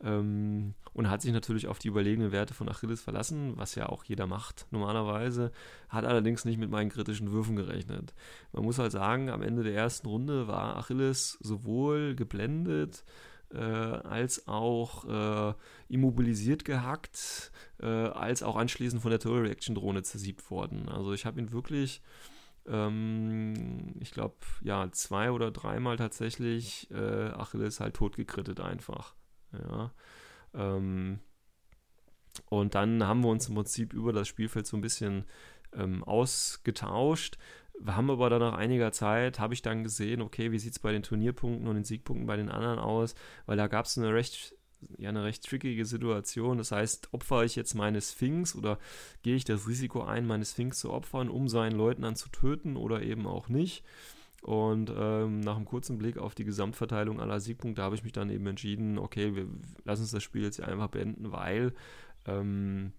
Ähm, 0.03 0.75
und 0.93 1.09
hat 1.09 1.23
sich 1.23 1.33
natürlich 1.33 1.69
auf 1.69 1.79
die 1.79 1.89
überlegenen 1.89 2.33
Werte 2.33 2.55
von 2.55 2.69
Achilles 2.69 3.01
verlassen, 3.01 3.53
was 3.57 3.75
ja 3.77 3.89
auch 3.89 4.05
jeder 4.05 4.27
macht 4.27 4.67
normalerweise. 4.71 5.53
Hat 5.89 6.05
allerdings 6.05 6.45
nicht 6.45 6.59
mit 6.59 6.71
meinen 6.71 6.91
kritischen 6.91 7.31
Würfen 7.33 7.57
gerechnet. 7.57 8.15
Man 8.53 8.65
muss 8.65 8.79
halt 8.79 8.93
sagen, 8.93 9.31
am 9.31 9.43
Ende 9.43 9.63
der 9.63 9.75
ersten 9.75 10.09
Runde 10.09 10.49
war 10.49 10.77
Achilles 10.77 11.39
sowohl 11.41 12.15
geblendet, 12.15 13.05
äh, 13.55 13.59
als 13.59 14.49
auch 14.49 15.05
äh, 15.05 15.55
immobilisiert 15.89 16.65
gehackt, 16.65 17.53
äh, 17.81 17.87
als 17.87 18.43
auch 18.43 18.57
anschließend 18.57 19.01
von 19.01 19.11
der 19.11 19.21
Total 19.21 19.43
Reaction 19.43 19.75
Drohne 19.75 20.03
zersiebt 20.03 20.51
worden. 20.51 20.89
Also 20.89 21.13
ich 21.13 21.27
habe 21.27 21.41
ihn 21.41 21.53
wirklich 21.53 22.03
ähm, 22.69 23.95
ich 24.01 24.13
glaube, 24.13 24.37
ja, 24.63 24.91
zwei 24.93 25.31
oder 25.31 25.51
dreimal 25.51 25.97
tatsächlich 25.97 26.91
äh, 26.91 27.31
Achilles 27.31 27.81
halt 27.81 27.95
totgekrittet 27.95 28.61
einfach. 28.61 29.15
Ja. 29.53 29.93
Ähm, 30.55 31.21
und 32.49 32.75
dann 32.75 33.07
haben 33.07 33.23
wir 33.23 33.29
uns 33.31 33.49
im 33.49 33.55
Prinzip 33.55 33.93
über 33.93 34.13
das 34.13 34.29
Spielfeld 34.29 34.67
so 34.67 34.77
ein 34.77 34.83
bisschen 34.83 35.25
ähm, 35.73 36.05
ausgetauscht. 36.05 37.39
Wir 37.79 37.97
haben 37.97 38.11
aber 38.11 38.31
dann 38.31 38.41
nach 38.41 38.55
einiger 38.55 38.93
Zeit, 38.93 39.39
habe 39.39 39.55
ich 39.55 39.63
dann 39.63 39.83
gesehen, 39.83 40.23
okay, 40.23 40.51
wie 40.51 40.59
sieht 40.59 40.73
es 40.73 40.79
bei 40.79 40.93
den 40.93 41.03
Turnierpunkten 41.03 41.69
und 41.69 41.75
den 41.75 41.85
Siegpunkten 41.85 42.27
bei 42.27 42.37
den 42.37 42.49
anderen 42.49 42.79
aus, 42.79 43.15
weil 43.45 43.57
da 43.57 43.67
gab 43.67 43.87
es 43.87 43.99
eine 43.99 44.15
recht 44.15 44.56
ja 44.99 45.09
eine 45.09 45.25
recht 45.25 45.45
trickige 45.45 45.85
Situation. 45.85 46.59
Das 46.59 46.73
heißt, 46.73 47.13
opfere 47.13 47.45
ich 47.45 47.57
jetzt 47.57 47.75
meine 47.75 48.01
Sphinx 48.01 48.55
oder 48.55 48.79
gehe 49.23 49.37
ich 49.37 49.45
das 49.45 49.69
Risiko 49.69 50.03
ein, 50.03 50.27
meine 50.27 50.45
Sphinx 50.45 50.79
zu 50.81 50.91
opfern, 50.91 51.29
um 51.29 51.49
seinen 51.49 51.77
Leutnant 51.77 52.19
zu 52.19 52.29
töten 52.29 52.77
oder 52.77 53.03
eben 53.03 53.27
auch 53.27 53.49
nicht. 53.49 53.85
Und 54.43 54.93
ähm, 54.97 55.41
nach 55.41 55.57
einem 55.57 55.65
kurzen 55.65 55.99
Blick 55.99 56.19
auf 56.19 56.35
die 56.35 56.45
Gesamtverteilung 56.45 57.21
aller 57.21 57.41
Siegpunkte 57.41 57.83
habe 57.83 57.97
ich 57.97 58.05
mich 58.05 58.13
dann 58.13 58.31
eben 58.31 58.47
entschieden, 58.47 58.99
okay, 58.99 59.35
wir 59.35 59.49
lassen 59.85 60.03
uns 60.03 60.13
das 60.13 60.23
Spiel 60.23 60.43
jetzt 60.43 60.61
einfach 60.61 60.89
beenden, 60.89 61.33
weil 61.33 61.73
ähm, 62.27 62.93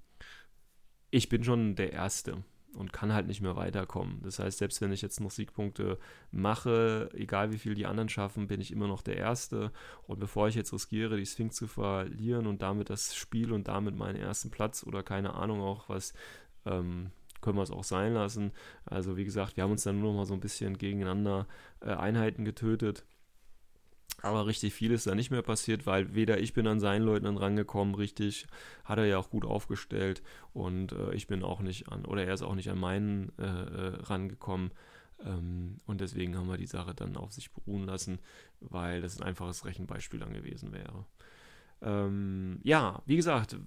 ich 1.09 1.29
bin 1.29 1.43
schon 1.43 1.75
der 1.75 1.93
Erste 1.93 2.43
und 2.73 2.93
kann 2.93 3.13
halt 3.13 3.27
nicht 3.27 3.41
mehr 3.41 3.55
weiterkommen. 3.55 4.21
Das 4.23 4.39
heißt, 4.39 4.59
selbst 4.59 4.81
wenn 4.81 4.91
ich 4.91 5.01
jetzt 5.01 5.19
noch 5.19 5.31
Siegpunkte 5.31 5.97
mache, 6.31 7.09
egal 7.13 7.51
wie 7.51 7.57
viel 7.57 7.75
die 7.75 7.85
anderen 7.85 8.09
schaffen, 8.09 8.47
bin 8.47 8.61
ich 8.61 8.71
immer 8.71 8.87
noch 8.87 9.01
der 9.01 9.17
Erste. 9.17 9.71
Und 10.05 10.19
bevor 10.19 10.47
ich 10.47 10.55
jetzt 10.55 10.73
riskiere, 10.73 11.17
die 11.17 11.25
Sphinx 11.25 11.55
zu 11.55 11.67
verlieren 11.67 12.47
und 12.47 12.61
damit 12.61 12.89
das 12.89 13.15
Spiel 13.15 13.51
und 13.51 13.67
damit 13.67 13.95
meinen 13.95 14.17
ersten 14.17 14.51
Platz 14.51 14.83
oder 14.85 15.03
keine 15.03 15.33
Ahnung 15.33 15.61
auch 15.61 15.89
was, 15.89 16.13
ähm, 16.65 17.11
können 17.41 17.57
wir 17.57 17.63
es 17.63 17.71
auch 17.71 17.83
sein 17.83 18.13
lassen. 18.13 18.51
Also 18.85 19.17
wie 19.17 19.25
gesagt, 19.25 19.57
wir 19.57 19.63
haben 19.63 19.71
uns 19.71 19.83
dann 19.83 19.99
nur 19.99 20.11
noch 20.11 20.19
mal 20.19 20.25
so 20.25 20.33
ein 20.33 20.39
bisschen 20.39 20.77
gegeneinander 20.77 21.47
äh, 21.81 21.91
Einheiten 21.91 22.45
getötet 22.45 23.05
aber 24.21 24.47
richtig 24.47 24.73
viel 24.73 24.91
ist 24.91 25.07
da 25.07 25.15
nicht 25.15 25.31
mehr 25.31 25.41
passiert, 25.41 25.85
weil 25.85 26.15
weder 26.15 26.39
ich 26.39 26.53
bin 26.53 26.67
an 26.67 26.79
seinen 26.79 27.03
Leuten 27.03 27.37
rangekommen, 27.37 27.95
richtig, 27.95 28.47
hat 28.83 28.97
er 28.97 29.05
ja 29.05 29.17
auch 29.17 29.29
gut 29.29 29.45
aufgestellt 29.45 30.23
und 30.53 30.91
äh, 30.91 31.13
ich 31.13 31.27
bin 31.27 31.43
auch 31.43 31.61
nicht 31.61 31.89
an, 31.89 32.05
oder 32.05 32.25
er 32.25 32.33
ist 32.33 32.41
auch 32.41 32.55
nicht 32.55 32.69
an 32.69 32.79
meinen 32.79 33.31
äh, 33.37 33.43
äh, 33.43 33.95
rangekommen. 34.03 34.71
Ähm, 35.23 35.77
und 35.85 36.01
deswegen 36.01 36.37
haben 36.37 36.47
wir 36.47 36.57
die 36.57 36.67
Sache 36.67 36.93
dann 36.93 37.17
auf 37.17 37.31
sich 37.31 37.51
beruhen 37.51 37.85
lassen, 37.85 38.19
weil 38.59 39.01
das 39.01 39.19
ein 39.19 39.23
einfaches 39.23 39.65
Rechenbeispiel 39.65 40.19
dann 40.19 40.33
gewesen 40.33 40.73
wäre. 40.73 41.05
Ähm, 41.81 42.59
ja, 42.63 43.01
wie 43.05 43.15
gesagt, 43.15 43.57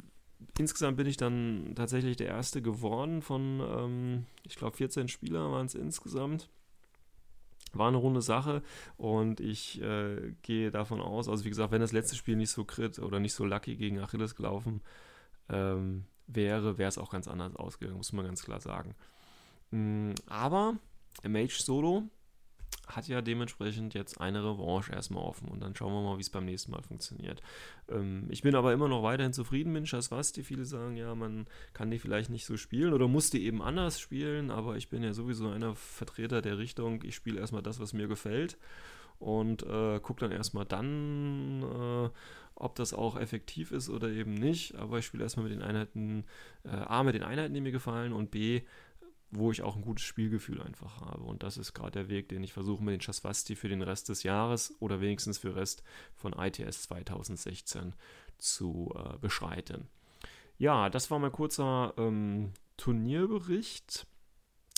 insgesamt 0.59 0.97
bin 0.97 1.07
ich 1.07 1.17
dann 1.17 1.73
tatsächlich 1.77 2.17
der 2.17 2.29
Erste 2.29 2.63
geworden 2.63 3.23
von, 3.23 3.61
ähm, 3.61 4.27
ich 4.45 4.57
glaube, 4.57 4.77
14 4.77 5.09
Spieler 5.09 5.51
waren 5.51 5.67
es 5.67 5.75
insgesamt 5.75 6.49
war 7.73 7.89
eine 7.89 7.97
runde 7.97 8.23
Sache 8.23 8.63
und 8.97 9.41
ich 9.41 9.81
äh, 9.83 10.33
gehe 10.43 10.71
davon 10.71 11.01
aus, 11.01 11.29
also 11.29 11.45
wie 11.45 11.51
gesagt, 11.51 11.73
wenn 11.73 11.81
das 11.81 11.93
letzte 11.93 12.17
Spiel 12.17 12.37
nicht 12.37 12.51
so 12.51 12.65
crit 12.65 12.99
oder 12.99 13.21
nicht 13.21 13.35
so 13.35 13.45
lucky 13.45 13.77
gegen 13.77 14.01
Achilles 14.01 14.35
gelaufen 14.35 14.81
ähm, 15.49 16.05
wäre, 16.27 16.79
wäre 16.79 16.89
es 16.89 16.99
auch 16.99 17.11
ganz 17.11 17.29
anders 17.29 17.57
ausgegangen, 17.57 17.97
muss 17.99 18.13
man 18.13 18.27
ganz 18.27 18.43
klar 18.43 18.61
sagen. 18.61 18.95
Mm, 19.71 20.13
aber 20.27 20.77
Mage 21.23 21.63
Solo 21.63 22.09
hat 22.97 23.09
ja 23.09 23.23
dementsprechend 23.23 23.95
jetzt 23.95 24.21
eine 24.21 24.43
Revanche 24.43 24.93
erstmal 24.93 25.23
offen 25.23 25.49
und 25.49 25.61
dann 25.61 25.75
schauen 25.75 25.93
wir 25.93 26.03
mal, 26.03 26.19
wie 26.19 26.23
es 26.23 26.31
beim 26.31 26.45
nächsten 26.45 26.73
Mal 26.73 26.83
funktioniert. 26.83 27.43
Ähm, 27.89 28.27
ich 28.29 28.43
bin 28.43 28.55
aber 28.55 28.73
immer 28.73 28.89
noch 28.89 29.03
weiterhin 29.03 29.33
zufrieden 29.33 29.73
mit 29.73 29.89
Schaswasti. 29.89 30.43
Viele 30.43 30.65
sagen, 30.65 30.97
ja, 30.97 31.15
man 31.15 31.47
kann 31.73 31.91
die 31.91 31.99
vielleicht 31.99 32.31
nicht 32.31 32.47
so 32.47 32.57
spielen 32.57 32.93
oder 32.93 33.09
muss 33.09 33.31
die 33.31 33.45
eben 33.45 33.63
anders 33.63 34.01
spielen, 34.01 34.51
aber 34.51 34.77
ich 34.77 34.89
bin 34.89 35.03
ja 35.03 35.13
sowieso 35.13 35.49
einer 35.49 35.75
Vertreter 35.75 36.43
der 36.43 36.59
Richtung, 36.59 37.03
ich 37.03 37.15
spiele 37.15 37.41
erstmal 37.41 37.63
das, 37.63 37.81
was 37.81 37.93
mir 37.93 38.09
gefällt 38.09 38.57
und 39.21 39.63
äh, 39.63 40.01
gucke 40.01 40.21
dann 40.21 40.33
erstmal 40.33 40.65
dann, 40.65 41.63
äh, 41.63 42.11
ob 42.55 42.75
das 42.75 42.93
auch 42.93 43.19
effektiv 43.19 43.71
ist 43.71 43.89
oder 43.89 44.09
eben 44.09 44.35
nicht. 44.35 44.75
Aber 44.77 44.99
ich 44.99 45.07
spiele 45.07 45.23
erstmal 45.23 45.45
mit 45.45 45.53
den 45.53 45.63
Einheiten, 45.63 46.25
äh, 46.65 46.71
A, 46.71 47.03
mit 47.03 47.15
den 47.15 47.23
Einheiten, 47.23 47.55
die 47.55 47.61
mir 47.61 47.71
gefallen 47.71 48.13
und 48.13 48.31
B, 48.31 48.63
wo 49.31 49.51
ich 49.53 49.63
auch 49.63 49.77
ein 49.77 49.83
gutes 49.83 50.05
Spielgefühl 50.05 50.61
einfach 50.61 51.01
habe. 51.01 51.23
Und 51.23 51.43
das 51.43 51.57
ist 51.57 51.73
gerade 51.73 51.93
der 51.93 52.09
Weg, 52.09 52.29
den 52.29 52.43
ich 52.43 52.53
versuche 52.53 52.83
mit 52.83 52.93
den 52.93 53.01
Chasvasti 53.01 53.55
für 53.57 53.69
den 53.69 53.83
Rest 53.83 54.09
des 54.09 54.23
Jahres 54.23 54.75
oder 54.81 55.01
wenigstens 55.01 55.39
für 55.39 55.49
den 55.49 55.59
Rest 55.59 55.83
von 56.15 56.33
ITS 56.33 56.83
2016 56.83 57.95
zu 58.39 58.93
äh, 58.97 59.19
beschreiten. 59.19 59.89
Ja, 60.59 60.91
das 60.91 61.11
war 61.11 61.19
mein 61.19 61.33
kurzer 61.33 61.95
ähm, 61.97 62.53
Turnierbericht. 62.77 64.07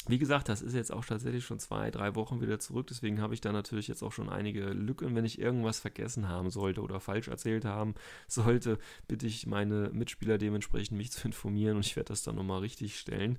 Wie 0.08 0.18
gesagt, 0.18 0.48
das 0.48 0.62
ist 0.62 0.74
jetzt 0.74 0.92
auch 0.92 1.04
tatsächlich 1.04 1.44
schon 1.44 1.60
zwei, 1.60 1.90
drei 1.90 2.16
Wochen 2.16 2.40
wieder 2.40 2.58
zurück. 2.58 2.88
Deswegen 2.88 3.20
habe 3.20 3.34
ich 3.34 3.40
da 3.40 3.52
natürlich 3.52 3.86
jetzt 3.86 4.02
auch 4.02 4.10
schon 4.10 4.28
einige 4.28 4.70
Lücken. 4.70 5.14
Wenn 5.14 5.24
ich 5.24 5.38
irgendwas 5.38 5.78
vergessen 5.78 6.28
haben 6.28 6.50
sollte 6.50 6.80
oder 6.80 6.98
falsch 6.98 7.28
erzählt 7.28 7.64
haben 7.64 7.94
sollte, 8.26 8.78
bitte 9.06 9.26
ich 9.26 9.46
meine 9.46 9.90
Mitspieler 9.92 10.38
dementsprechend 10.38 10.98
mich 10.98 11.12
zu 11.12 11.26
informieren 11.28 11.76
und 11.76 11.86
ich 11.86 11.94
werde 11.94 12.08
das 12.08 12.22
dann 12.22 12.34
nochmal 12.34 12.60
richtig 12.60 12.98
stellen. 12.98 13.38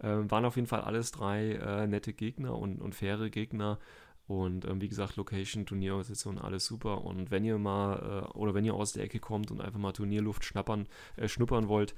Ähm, 0.00 0.30
waren 0.30 0.44
auf 0.44 0.56
jeden 0.56 0.68
Fall 0.68 0.82
alles 0.82 1.10
drei 1.10 1.52
äh, 1.52 1.86
nette 1.86 2.12
Gegner 2.12 2.56
und, 2.56 2.80
und 2.80 2.94
faire 2.94 3.28
Gegner. 3.30 3.78
Und 4.26 4.64
ähm, 4.64 4.80
wie 4.80 4.88
gesagt, 4.88 5.16
Location, 5.16 5.66
Turnierorganisation, 5.66 6.38
alles 6.38 6.64
super. 6.64 7.04
Und 7.04 7.30
wenn 7.30 7.44
ihr 7.44 7.58
mal 7.58 8.24
äh, 8.32 8.38
oder 8.38 8.54
wenn 8.54 8.64
ihr 8.64 8.74
aus 8.74 8.92
der 8.92 9.04
Ecke 9.04 9.18
kommt 9.18 9.50
und 9.50 9.60
einfach 9.60 9.80
mal 9.80 9.92
Turnierluft 9.92 10.44
schnappern, 10.44 10.88
äh, 11.16 11.28
schnuppern 11.28 11.68
wollt, 11.68 11.94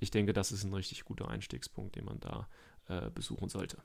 ich 0.00 0.10
denke, 0.10 0.32
das 0.32 0.52
ist 0.52 0.64
ein 0.64 0.74
richtig 0.74 1.04
guter 1.04 1.28
Einstiegspunkt, 1.28 1.96
den 1.96 2.04
man 2.04 2.20
da 2.20 2.48
äh, 2.88 3.10
besuchen 3.10 3.48
sollte. 3.48 3.78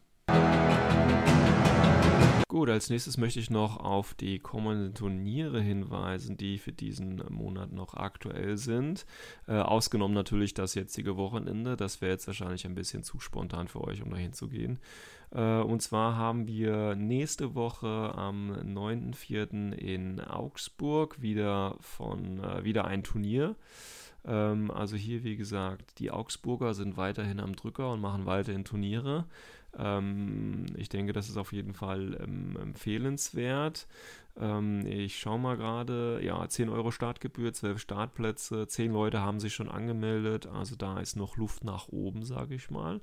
Gut, 2.52 2.70
als 2.70 2.90
nächstes 2.90 3.18
möchte 3.18 3.40
ich 3.40 3.50
noch 3.50 3.78
auf 3.78 4.14
die 4.14 4.40
kommenden 4.40 4.94
Turniere 4.94 5.62
hinweisen, 5.62 6.36
die 6.36 6.58
für 6.58 6.74
diesen 6.74 7.24
Monat 7.30 7.72
noch 7.72 7.94
aktuell 7.94 8.58
sind. 8.58 9.06
Äh, 9.48 9.54
ausgenommen 9.54 10.14
natürlich 10.14 10.54
das 10.54 10.76
jetzige 10.76 11.16
Wochenende. 11.16 11.78
Das 11.78 12.02
wäre 12.02 12.12
jetzt 12.12 12.28
wahrscheinlich 12.28 12.66
ein 12.66 12.76
bisschen 12.76 13.04
zu 13.04 13.22
spontan 13.22 13.70
für 13.70 13.82
euch, 13.82 14.04
um 14.04 14.12
dahin 14.12 14.34
zu 14.34 14.50
gehen. 14.50 14.80
Äh, 15.32 15.62
und 15.62 15.82
zwar 15.82 16.18
haben 16.18 16.46
wir 16.46 16.96
nächste 16.96 17.56
Woche 17.56 17.88
am 17.88 18.52
9.4. 18.52 19.72
in 19.72 20.20
Augsburg 20.20 21.22
wieder, 21.22 21.78
von, 21.80 22.44
äh, 22.44 22.66
wieder 22.66 22.84
ein 22.84 23.04
Turnier. 23.04 23.56
Ähm, 24.26 24.72
also 24.72 24.96
hier, 24.96 25.24
wie 25.24 25.36
gesagt, 25.36 26.00
die 26.00 26.12
Augsburger 26.12 26.74
sind 26.74 26.98
weiterhin 26.98 27.40
am 27.40 27.56
Drücker 27.56 27.92
und 27.92 28.02
machen 28.02 28.26
weiterhin 28.26 28.66
Turniere. 28.66 29.26
Ähm, 29.78 30.66
ich 30.76 30.90
denke, 30.90 31.14
das 31.14 31.30
ist 31.30 31.38
auf 31.38 31.54
jeden 31.54 31.74
Fall 31.74 32.20
ähm, 32.22 32.58
empfehlenswert. 32.62 33.88
Ähm, 34.40 34.86
ich 34.86 35.20
schaue 35.20 35.40
mal 35.40 35.58
gerade, 35.58 36.20
ja, 36.24 36.48
10 36.48 36.70
Euro 36.70 36.92
Startgebühr, 36.92 37.54
12 37.54 37.80
Startplätze, 37.80 38.68
10 38.68 38.92
Leute 38.92 39.22
haben 39.22 39.40
sich 39.40 39.54
schon 39.54 39.70
angemeldet, 39.70 40.48
also 40.48 40.76
da 40.76 41.00
ist 41.00 41.16
noch 41.16 41.38
Luft 41.38 41.64
nach 41.64 41.90
oben, 41.90 42.24
sage 42.24 42.56
ich 42.56 42.70
mal. 42.70 43.02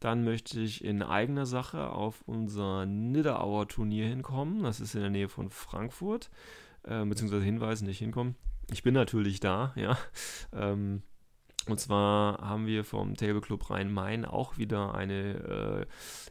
Dann 0.00 0.24
möchte 0.24 0.58
ich 0.60 0.84
in 0.84 1.00
eigener 1.02 1.46
Sache 1.46 1.90
auf 1.90 2.22
unser 2.26 2.86
Nidderauer 2.86 3.68
Turnier 3.68 4.08
hinkommen. 4.08 4.64
Das 4.64 4.80
ist 4.80 4.96
in 4.96 5.00
der 5.00 5.10
Nähe 5.10 5.28
von 5.28 5.48
Frankfurt, 5.48 6.28
äh, 6.82 7.04
beziehungsweise 7.04 7.44
hinweisen, 7.44 7.86
nicht 7.86 7.98
hinkommen. 7.98 8.34
Ich 8.70 8.82
bin 8.82 8.94
natürlich 8.94 9.40
da, 9.40 9.72
ja. 9.76 9.98
Ähm, 10.52 11.02
und 11.68 11.78
zwar 11.78 12.38
haben 12.38 12.66
wir 12.66 12.82
vom 12.84 13.14
Table 13.14 13.40
Club 13.40 13.70
Rhein-Main 13.70 14.24
auch 14.24 14.58
wieder 14.58 14.94
eine 14.94 15.86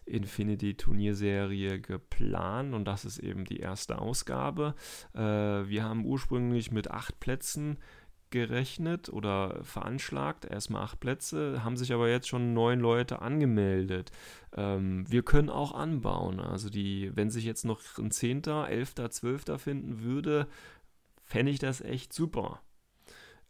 äh, 0.05 0.11
Infinity-Turnierserie 0.11 1.79
geplant 1.79 2.73
und 2.73 2.83
das 2.83 3.05
ist 3.05 3.17
eben 3.17 3.45
die 3.45 3.59
erste 3.59 3.99
Ausgabe. 3.99 4.75
Äh, 5.13 5.19
wir 5.19 5.83
haben 5.83 6.05
ursprünglich 6.05 6.71
mit 6.71 6.91
acht 6.91 7.21
Plätzen 7.21 7.77
gerechnet 8.29 9.09
oder 9.09 9.59
veranschlagt, 9.63 10.45
erstmal 10.45 10.83
acht 10.83 10.99
Plätze, 10.99 11.63
haben 11.63 11.77
sich 11.77 11.93
aber 11.93 12.09
jetzt 12.09 12.27
schon 12.27 12.53
neun 12.53 12.79
Leute 12.79 13.21
angemeldet. 13.21 14.11
Ähm, 14.55 15.05
wir 15.09 15.23
können 15.23 15.49
auch 15.49 15.73
anbauen. 15.73 16.39
Also 16.39 16.69
die, 16.69 17.11
wenn 17.15 17.29
sich 17.29 17.45
jetzt 17.45 17.63
noch 17.63 17.79
ein 17.97 18.11
Zehnter, 18.11 18.67
Elfter, 18.67 19.11
Zwölfter 19.11 19.59
finden 19.59 20.01
würde, 20.01 20.47
fände 21.31 21.51
ich 21.53 21.59
das 21.59 21.79
echt 21.79 22.11
super. 22.11 22.61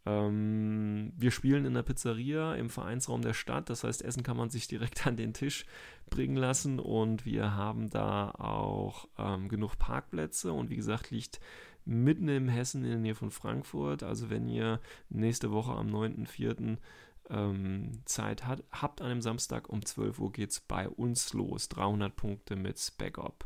Ähm, 0.06 1.12
wir 1.16 1.32
spielen 1.32 1.64
in 1.64 1.74
der 1.74 1.82
Pizzeria 1.82 2.54
im 2.54 2.70
Vereinsraum 2.70 3.22
der 3.22 3.34
Stadt, 3.34 3.68
das 3.70 3.82
heißt, 3.82 4.02
Essen 4.02 4.22
kann 4.22 4.36
man 4.36 4.50
sich 4.50 4.68
direkt 4.68 5.04
an 5.06 5.16
den 5.16 5.34
Tisch 5.34 5.66
bringen 6.08 6.36
lassen 6.36 6.78
und 6.78 7.26
wir 7.26 7.56
haben 7.56 7.90
da 7.90 8.30
auch 8.30 9.08
ähm, 9.18 9.48
genug 9.48 9.78
Parkplätze 9.78 10.52
und 10.52 10.70
wie 10.70 10.76
gesagt, 10.76 11.10
liegt 11.10 11.40
mitten 11.84 12.28
im 12.28 12.48
Hessen 12.48 12.84
in 12.84 12.90
der 12.90 13.00
Nähe 13.00 13.14
von 13.16 13.32
Frankfurt. 13.32 14.04
Also 14.04 14.30
wenn 14.30 14.46
ihr 14.46 14.80
nächste 15.08 15.50
Woche 15.50 15.72
am 15.72 15.88
9.4. 15.88 16.78
Ähm, 17.30 18.02
Zeit 18.04 18.46
hat, 18.46 18.62
habt 18.70 19.00
an 19.00 19.08
einem 19.08 19.22
Samstag 19.22 19.68
um 19.68 19.84
12 19.84 20.18
Uhr 20.20 20.32
geht 20.32 20.50
es 20.50 20.60
bei 20.60 20.88
uns 20.88 21.32
los. 21.32 21.68
300 21.68 22.14
Punkte 22.14 22.54
mit 22.54 22.78
Spec-Up. 22.78 23.44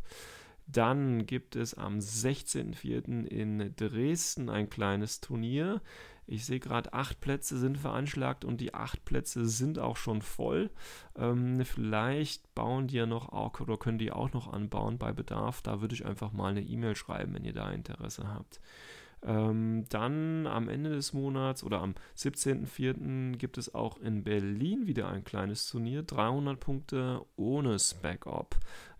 Dann 0.66 1.26
gibt 1.26 1.56
es 1.56 1.74
am 1.74 1.98
16.04. 1.98 3.24
in 3.26 3.74
Dresden 3.76 4.48
ein 4.48 4.68
kleines 4.68 5.20
Turnier. 5.20 5.80
Ich 6.28 6.44
sehe 6.44 6.58
gerade, 6.58 6.92
acht 6.92 7.20
Plätze 7.20 7.56
sind 7.56 7.78
veranschlagt 7.78 8.44
und 8.44 8.60
die 8.60 8.74
acht 8.74 9.04
Plätze 9.04 9.46
sind 9.46 9.78
auch 9.78 9.96
schon 9.96 10.22
voll. 10.22 10.70
Ähm, 11.16 11.64
vielleicht 11.64 12.52
bauen 12.54 12.88
die 12.88 12.96
ja 12.96 13.06
noch 13.06 13.28
auch 13.28 13.60
oder 13.60 13.76
können 13.76 13.98
die 13.98 14.10
auch 14.10 14.32
noch 14.32 14.52
anbauen 14.52 14.98
bei 14.98 15.12
Bedarf. 15.12 15.62
Da 15.62 15.80
würde 15.80 15.94
ich 15.94 16.04
einfach 16.04 16.32
mal 16.32 16.50
eine 16.50 16.62
E-Mail 16.62 16.96
schreiben, 16.96 17.34
wenn 17.34 17.44
ihr 17.44 17.52
da 17.52 17.70
Interesse 17.70 18.28
habt. 18.28 18.60
Ähm, 19.22 19.84
dann 19.88 20.46
am 20.46 20.68
Ende 20.68 20.90
des 20.90 21.12
Monats 21.12 21.64
oder 21.64 21.80
am 21.80 21.94
17.04. 22.16 23.36
gibt 23.36 23.56
es 23.56 23.74
auch 23.74 23.98
in 23.98 24.24
Berlin 24.24 24.86
wieder 24.86 25.08
ein 25.08 25.24
kleines 25.24 25.68
Turnier. 25.68 26.02
300 26.02 26.58
Punkte 26.60 27.22
ohne 27.36 27.78
Spec-Op. 27.78 28.56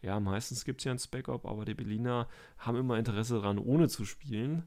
Ja, 0.06 0.20
meistens 0.20 0.64
gibt 0.64 0.80
es 0.80 0.84
ja 0.84 0.92
ein 0.92 1.00
Spec-Op, 1.00 1.44
aber 1.44 1.64
die 1.64 1.74
Berliner 1.74 2.28
haben 2.58 2.78
immer 2.78 2.96
Interesse 2.96 3.40
daran, 3.40 3.58
ohne 3.58 3.88
zu 3.88 4.04
spielen. 4.04 4.62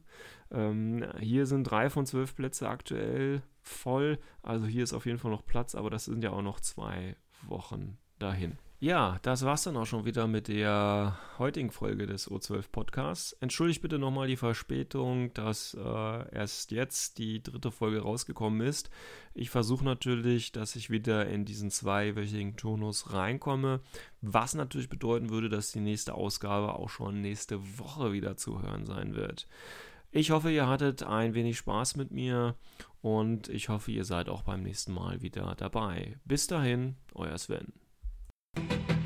Ähm, 0.51 1.05
hier 1.17 1.45
sind 1.45 1.63
drei 1.63 1.89
von 1.89 2.05
zwölf 2.05 2.35
Plätze 2.35 2.67
aktuell 2.67 3.41
voll. 3.61 4.19
Also 4.43 4.65
hier 4.65 4.83
ist 4.83 4.91
auf 4.91 5.05
jeden 5.05 5.17
Fall 5.17 5.31
noch 5.31 5.45
Platz, 5.45 5.75
aber 5.75 5.89
das 5.89 6.03
sind 6.03 6.25
ja 6.25 6.31
auch 6.31 6.41
noch 6.41 6.59
zwei 6.59 7.15
Wochen 7.47 7.97
dahin. 8.19 8.57
Ja, 8.81 9.19
das 9.23 9.43
war's 9.43 9.63
dann 9.63 9.75
auch 9.75 9.85
schon 9.85 10.05
wieder 10.05 10.25
mit 10.25 10.47
der 10.47 11.19
heutigen 11.37 11.69
Folge 11.69 12.05
des 12.05 12.31
O12 12.31 12.71
Podcasts. 12.71 13.33
Entschuldigt 13.41 13.81
bitte 13.81 13.99
nochmal 13.99 14.29
die 14.29 14.37
Verspätung, 14.37 15.33
dass 15.33 15.73
äh, 15.73 16.33
erst 16.33 16.71
jetzt 16.71 17.17
die 17.17 17.43
dritte 17.43 17.71
Folge 17.71 17.99
rausgekommen 17.99 18.65
ist. 18.65 18.89
Ich 19.33 19.49
versuche 19.49 19.83
natürlich, 19.83 20.53
dass 20.53 20.77
ich 20.77 20.89
wieder 20.89 21.27
in 21.27 21.43
diesen 21.43 21.71
zweiwöchigen 21.71 22.55
Turnus 22.55 23.11
reinkomme, 23.11 23.81
was 24.21 24.53
natürlich 24.53 24.87
bedeuten 24.87 25.29
würde, 25.29 25.49
dass 25.49 25.73
die 25.73 25.81
nächste 25.81 26.13
Ausgabe 26.13 26.75
auch 26.75 26.89
schon 26.89 27.19
nächste 27.19 27.59
Woche 27.79 28.13
wieder 28.13 28.37
zu 28.37 28.61
hören 28.61 28.85
sein 28.85 29.13
wird. 29.13 29.49
Ich 30.11 30.31
hoffe, 30.31 30.51
ihr 30.51 30.69
hattet 30.69 31.03
ein 31.03 31.33
wenig 31.33 31.57
Spaß 31.57 31.97
mit 31.97 32.11
mir 32.11 32.55
und 33.01 33.49
ich 33.49 33.67
hoffe, 33.67 33.91
ihr 33.91 34.05
seid 34.05 34.29
auch 34.29 34.43
beim 34.43 34.63
nächsten 34.63 34.93
Mal 34.93 35.21
wieder 35.21 35.53
dabei. 35.57 36.17
Bis 36.23 36.47
dahin, 36.47 36.95
euer 37.13 37.37
Sven. 37.37 37.73
you 38.55 38.98